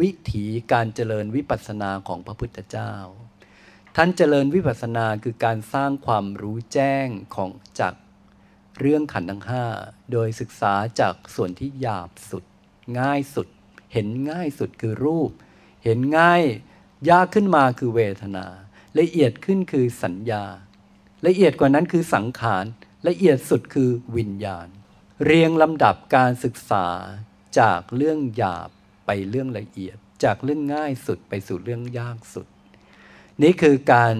[0.00, 2.92] วิถีการเจริญวิปัสสนาของพระพุทธเจ้า
[3.96, 7.50] ท่านเจริญวิปัสสนาคือการสร้างความรู้แจ้งของ
[7.80, 7.94] จาก
[8.80, 9.64] เรื่องขันธ์ทั้งห้า
[10.12, 12.44] โดยศึกษาจากส่วนที่หยาบสุด
[13.00, 13.48] ง่ายสุด
[13.92, 15.30] เห็นง่ายสุดคือรูป
[15.84, 16.42] เห็นง่าย
[17.10, 18.46] ยากขึ้นมาคือเวทนา
[18.98, 20.44] ละเอียดขึ้นคือสัญญา
[21.26, 22.64] ละเอียดกว่านั้นคือสังขาร
[23.08, 24.68] ละเอียดสุดคือวิญญาณ
[25.24, 26.86] เรียงลำดับการศึกษา
[27.58, 28.68] จากเรื่องหยาบ
[29.06, 32.46] ไปเรื่องละเอียด จากเรื่องง่ายสุดไปสู่เรื่องยากสุด
[33.42, 34.16] นี่คือการ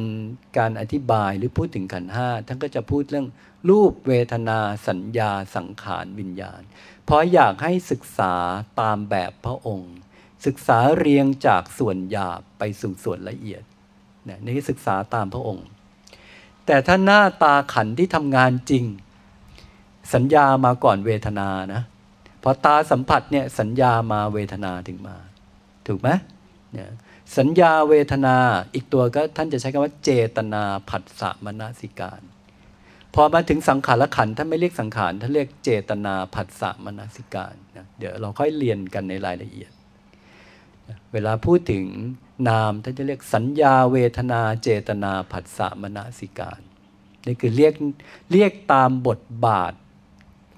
[0.59, 3.29] การอธิบายหรือพูดถึงขันห้าท่านก็จะพูดเรื่อง
[3.69, 6.63] รูปเวทนาสัญญาสังขารวิญญาณ
[7.05, 8.35] เพราะอยากให้ศึกษา
[8.81, 9.95] ตามแบบพระองค์
[10.47, 13.63] ศึกษาเรียงจากส่วนหยาบไปสู่ส่วนละเอียด
[14.47, 15.67] นี่ศึกษาตามพระองค์
[16.67, 18.85] แต่ถ้าหน้าตาขันที่ทำงานจริง
[20.15, 21.83] สัญญามาก่อนเวทนานะ
[22.43, 25.17] พอตาสัมผัสเนี่ยสัญญามาเวทนาถึงมา
[25.87, 26.09] ถูกไหม
[26.73, 26.91] เนี่ย
[27.39, 28.37] สัญญาเวทนา
[28.75, 32.23] อีกตัวก็ท่านจะใช้คำว่าเจตนาผัสสะมนสิการ
[33.15, 39.71] พอมาถึงสังขารขันท่านไม่เรียกสังขารท่านเรียกเจตนาผัสสะมนสิการนะเดี๋ยวเราค่อยเรียนกันในรายละเอียด
[41.13, 41.85] เวลาพูดถึง
[42.49, 46.61] นามท่านจะเรียกสัญญาเวทนาเจตนาผัสสะมนสิการ
[47.27, 47.75] นี่คือเรียก
[48.33, 49.73] เรียกตามบทบาท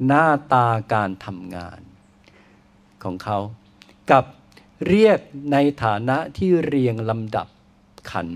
[0.06, 1.80] หน้าตาการทำงาน
[3.02, 3.38] ของเขา
[4.10, 4.24] กับ
[4.88, 5.18] เรียก
[5.52, 7.48] ในฐานะที่เรียงลำดับ
[8.10, 8.30] ขัน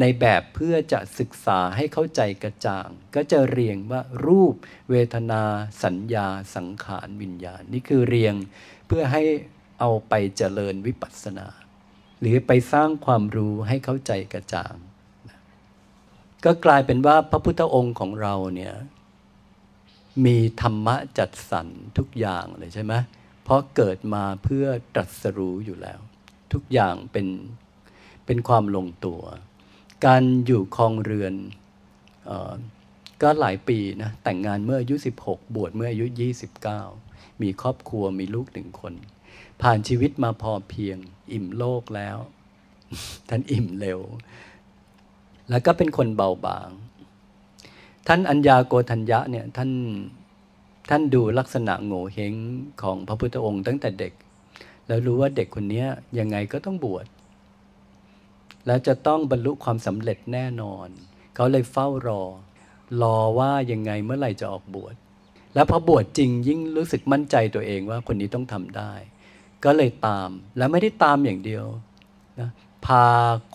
[0.00, 4.54] ในแบบเพื่อจะศึกษาให้เข้าใจกระจ่าง ก็จะเรียงว่ารูป
[4.90, 5.42] เวทนา
[5.84, 8.34] สัญญา สังขาร วิญญาณ นี่คือเรียง
[8.86, 9.22] เพื่อให้
[9.86, 11.46] เอาไปเจริญวิปัสสนา
[12.20, 14.74] หรือไปสร้างความรู้ให้เข้าใจกระจ่าง
[16.44, 18.74] ก็กลายเป็นว่าพระพุทธองค์ของเราเนี่ย
[20.24, 21.66] มีธรรมะจัดสรร
[21.98, 22.94] ทุกอย่างเลยใช่ไหม
[23.44, 26.00] เพราะเกิดมาเพื่อตรัสรู้อยู่แล้ว
[26.52, 27.26] ทุกอย่างเป็น
[28.26, 29.22] เป็นความลงตัว
[30.06, 31.34] การอยู่คลองเรือน
[32.28, 32.52] ออ
[33.22, 34.94] ก็หลายปีนะแต่งงานเมื่ออายุ
[35.24, 36.06] 16 บวชเมื่ออายุ
[36.74, 38.94] 29 มีครอบครัวมีลูกหนึ่งคน
[39.64, 40.98] ผ่านชีวิตมาพอเพียง
[41.32, 42.16] อิ่มโลกแล้ว
[43.28, 44.00] ท่านอิ่มเร็ว
[45.50, 46.68] แล้วก็เป็นคนเบาบาง
[48.06, 49.70] ท่านอัญญาโกธัญญะเนี่ยท่าน
[50.90, 52.34] ท่านดูลักษณะโง่เฮง
[52.82, 54.12] ของพระพุทธองค์ตั้งแต่เด็ก
[54.86, 55.84] แล้วรู้ว่าเด็กคนนี้
[56.18, 57.06] ยังไงก็ต้องบวช
[58.66, 60.88] แล้วจะต้องบรรลุความสำเร็จแน่นอน
[61.34, 62.22] เขาเลยเฝ้ารอ
[63.02, 64.94] รอว่ายังไงเมื่อไหร่จะออกบวช
[65.54, 68.92] แล้วพอบวชจริงยิ่งรู้สึกมั่นใจตัวเองว่าคนนี้ต้องทำได้
[69.64, 71.64] ก็เลยตามแล้วไม่ได้ตามอย่างเดียว
[72.40, 72.50] นะ
[72.86, 73.04] พา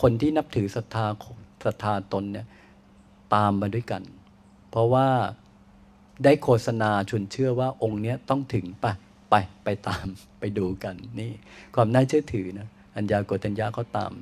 [0.02, 1.06] คนที่นับถือศรัทธา
[1.66, 2.48] ศรัทธาตนเนี่ย
[3.36, 4.02] ตามมาด้วยกัน
[4.72, 5.08] เพราะว่า
[6.24, 8.86] ได้โฆษณาชวนเชื่อว่าองค์เนี้ยต้องถึงไป
[9.30, 10.06] ไปไปตาม
[10.40, 11.32] ไปดูกันนี่
[11.76, 14.14] ความน่าเชื่อถือนะอัญญาโกตัญญาเขาตาม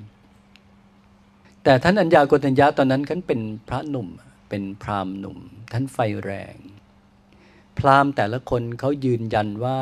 [1.64, 4.08] แต่ท่านอัญญาโกตัญญาตอนนั้นท่านเป็นพระหนุ่ม
[4.50, 5.38] เป็นพราหมณ์หนุ่ม
[5.72, 6.56] ท่านไฟแรง
[7.78, 9.80] พราหมณ์แต่ละคนเขายืนยันว่า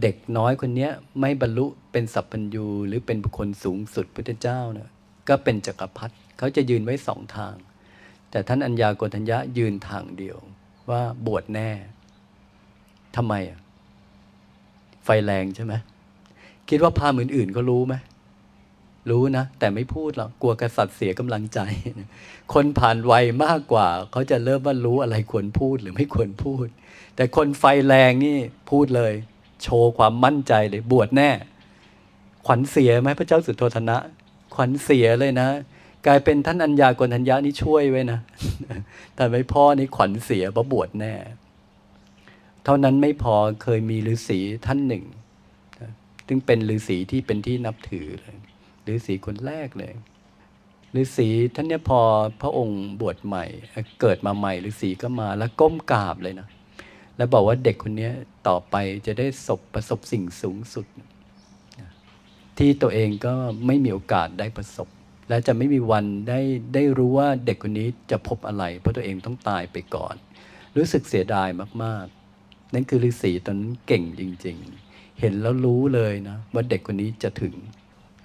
[0.00, 0.88] เด็กน้อยคนนี้
[1.20, 4.90] ไม่บรรลุเป็นสัพพัญญูหรือเป็นบุคคลสูงสุดพุทธเจ้าเนะ
[5.28, 7.54] ก็เป็นจักรพรรดิเขาจะยืนไว้สองทาง
[8.30, 10.38] แต่ท่านอัญญาโกฏัญญะยืนทางเดียว
[10.90, 11.70] ว่าบวชแน่
[13.16, 13.58] ทำไมอะ
[15.04, 15.74] ไฟแรงใช่ไหม
[16.68, 17.94] คิดว่าพาเหมือนอื่นก็รู้ไหม
[19.10, 21.58] รู้นะ แต่ไม่พูดหรอกกลัวกษัตริย์เสียกำลังใจ
[22.54, 26.66] คนผ่านวัยมากกว่า เขาจะเริ่มว่ารู้อะไรควรพูดหรือไม่ควรพูด
[27.16, 28.36] แต่คนไฟแรงนี่
[28.70, 29.12] พูดเลย
[29.62, 31.30] โชว์ความมั่นใจเลยบวชแน่
[32.46, 33.96] ขวัญเสียไหมพระเจ้าสุโธธนะ
[34.54, 35.48] ขวัญเสียเลยนะ
[36.06, 38.18] กลายเป็นท่านอัญญากนัญญานี่ช่วยไว้นะ
[39.16, 41.14] แต่ไม่พ่อนี่ขวัญเสียเพราะบวชแน่
[42.64, 45.04] เท่านั้นไม่พอเคยมีฤาษีท่านหนึ่ง
[46.28, 48.36] ซึ่งเป็นฤาษีที่เป็นที่นับถือเลย
[48.88, 49.94] ฤาษีคนแรกเลย
[51.00, 52.00] ฤาษีท่านเนี่ยพอ
[52.40, 53.44] พระองค์บวชใหม่
[54.00, 56.48] เกิดมาใหม่ฤาษีก็มาแล้วก้มกราบเลยนะ
[57.22, 58.10] แล้วบอกว่าเด็กคนนี้
[58.48, 58.74] ต่อไป
[59.06, 60.86] จะได้สบประสบสิ่งสูงสุด
[62.58, 63.34] ที่ตัวเองก็
[63.66, 64.88] ไม่มีโอกาสได้ประสบ
[65.28, 66.40] และจะไม่มีวันได้
[66.74, 70.14] ได้รู้ว่าเด็กคนนี้จะพบอะไร เพราะตัวเองต้องตายไปก่อน
[70.76, 71.48] รู้สึกเสียดาย
[71.82, 72.06] มาก
[72.40, 74.56] ๆ นั่นคือฤาษีตอนนั้นเก่งจริง
[74.88, 77.54] ๆ เห็นแล้วรู้เลยนะว่าเด็กคนนี้จะถึง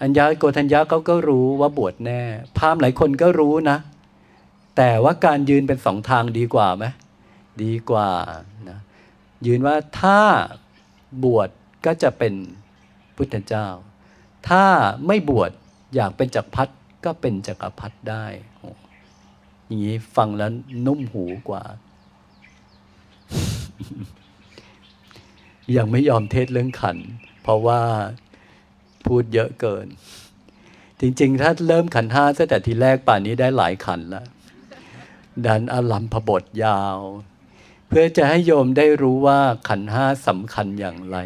[0.01, 2.21] อัญญาโกธัญญาเขาก็รู้ว่าบวชแน่
[2.57, 3.77] พามหลายคนก็รู้นะ
[4.77, 6.85] แต่ว่าการยืนเป็นสองทางดีกว่าไหม
[7.63, 8.09] ดีกว่า
[8.69, 8.77] นะ
[9.45, 10.19] ยืนว่าถ้า
[11.23, 11.49] บวช
[11.85, 12.33] ก็จะเป็น
[13.15, 13.67] พุทธเจ้า
[14.49, 14.65] ถ้า
[15.07, 15.51] ไม่บวช
[15.95, 16.73] อยากเป็นจักรพรรดิ
[17.05, 18.25] ก็เป็นจักรพรรดิได้
[18.57, 18.69] โอ้
[19.65, 20.51] อย่างนี้ฟังแล้ว
[20.85, 21.63] นุ่มหูกว่า
[25.77, 26.97] ยังไม่ยอมเทศเรื่องขัน
[27.41, 27.81] เพราะว่า
[29.05, 29.87] พูดเยอะเกิน
[30.99, 34.27] จริง ๆ ถ้าเริ่มขันห้าตั้งแต่ทีแรกป่านนี้ได้หลายขันแล้ว
[35.45, 36.97] ดันอลัมพบทยาว
[37.87, 39.39] เพื่อจะให้โยมได้รู้ว่า
[39.69, 41.17] ขันห้าสำคัญอย่างไร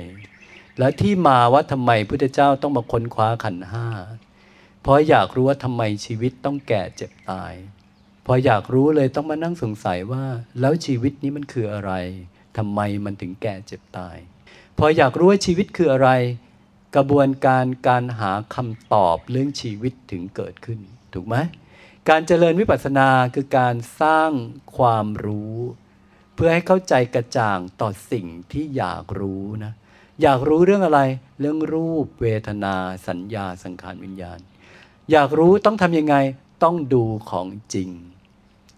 [0.80, 3.88] และที่มาว่าทำไมพุทธเจ้าต้องมาค้นคว้าขันห้า
[4.82, 7.54] เพราะอยากรู้ว่าทำไมชีวิตต้องแก่เจ็บตาย
[8.26, 10.24] พออยากรู้เลยต้องมานั่งสงสัยว่า
[10.60, 11.92] แล้วชีวิตนี้มันคืออะไร
[12.58, 14.18] ทำไมมันถึงแก่เจ็บตาย
[14.78, 16.10] พออยากรู้ว่าชีวิตคืออะไร
[16.96, 20.80] กระบวนการการหาคำตอบเรื่องชีวิตถึงเกิดขึ้น
[21.14, 21.36] ถูกไหม
[22.10, 24.32] การเจริญวิปัสสนาคือการสร้าง
[24.78, 25.58] ความรู้
[26.44, 29.74] พื่อให้เข้าใจกระจ่างต่อสิ่งที่อยากรู้นะ
[30.22, 31.02] อยากรู้เรื่องอะไร
[31.40, 32.76] เรื่องรูปเวทนา
[33.08, 34.40] สัญญาสังขารวิญญาณ
[35.12, 36.16] อยากรู้ต้องทำยังไง
[36.64, 37.90] ต้องดูของจริง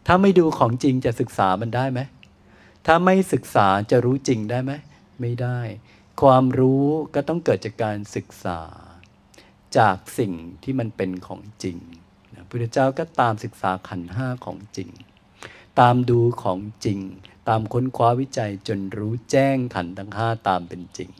[0.08, 2.00] ถ้าไม่ดูของจริงจะศึกษามันได้ไหม
[2.86, 4.72] ถ้าไม่ศึกษาจะรู้จริงได้ไหม
[5.22, 5.60] ไม่ได้
[6.22, 6.86] ความรู้
[7.16, 8.62] ก็ต้องเกิดจากการศึกษา
[9.78, 10.34] จากสิ่ง
[10.64, 11.78] ที่มันเป็นของจริง
[12.34, 14.90] นะพุทธเจ้าก็ตามศึกษาขันห้าของจริง
[15.80, 17.00] ตามดูของจริง
[17.48, 21.12] ตามค้นคว้าวิจัยจนรู้แจ้งขันธ์ทั้งห้าตามเป็นจริง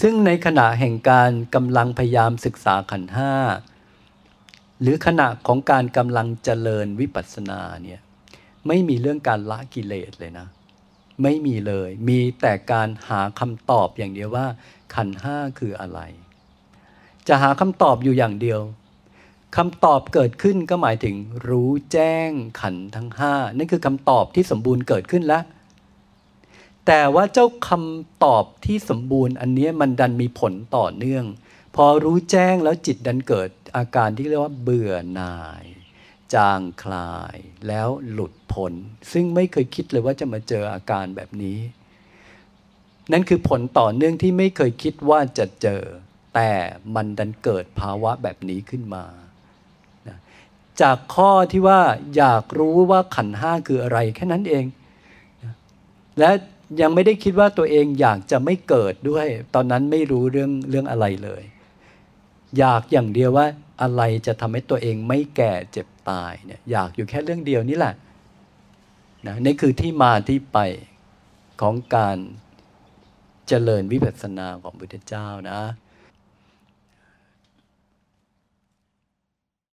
[0.00, 3.32] ซึ่งในขณะแห่งการกำลังพยายามศึกษาขันธ์ห้า
[4.80, 8.00] หรือขณะของการกำลังเจริญวิปัสสนาเนี่ย
[8.66, 10.46] ไม่มีเรื่องการละกิเลสเลยนะ
[11.22, 14.46] ไม่มีเลย มีแต่การหาคำตอบอย่างเดียวว่า
[14.94, 16.00] ขันธ์ห้าคืออะไร
[17.28, 18.60] จะหาคำตอบอยู่อย่างเดียว
[19.56, 21.16] คำตอบเกิดขึ้นก็หมายถึง
[21.48, 25.42] รู้แจ้งขันทั้งห้านั่นคือคำตอบที่สมบูรณ์เกิดขึ้นแล้ว
[26.86, 31.24] แต่ว่าเจ้าคำตอบที่สมบูรณ์อันนี้มันดันมีผลต่อเนื่อง
[31.76, 35.64] พอรู้แจ้งแล้วจิตดันเกิดอาการที่เรียกว่าเบื่อหน่าย
[36.34, 37.36] จางคลาย
[37.68, 38.72] แล้วหลุดพ้น
[39.12, 41.58] ซึ่งไม่เคยคิดเลยว่าจะมาเจออาการแบบนี้
[43.12, 45.82] นั่นคือผลต่อเนื่องที่ไม่เคยคิดว่าจะเจอ
[46.34, 46.52] แต่
[46.94, 49.04] มันดันเกิดภาวะแบบนี้ขึ้นมา
[50.82, 51.80] จากข้อที่ว่า
[52.16, 54.64] อยากรู้ว่าขันห้าคืออะไรแค่นั้นเอง
[56.18, 56.30] และ
[56.80, 61.42] ยังไม่ได้คิดว่าตัวเองอยากจะไม่เกิดด้วย ตอนนั้นไม่รู้เรื่องเรื่องอะไรเลย
[62.58, 63.46] อยากอย่างเดียวว่า
[63.82, 67.94] อะไรจะทำให้ตัวเองไม่แก่เจ็บตายเนี่ยอยากอยู่แค่เรื่องเดียวนี่แหละ
[69.26, 70.58] นะนี่คือที่มาที่ไป
[71.60, 72.16] ของการ
[73.48, 75.60] เจริญวิปัสสนาของพุทธเจ้านะ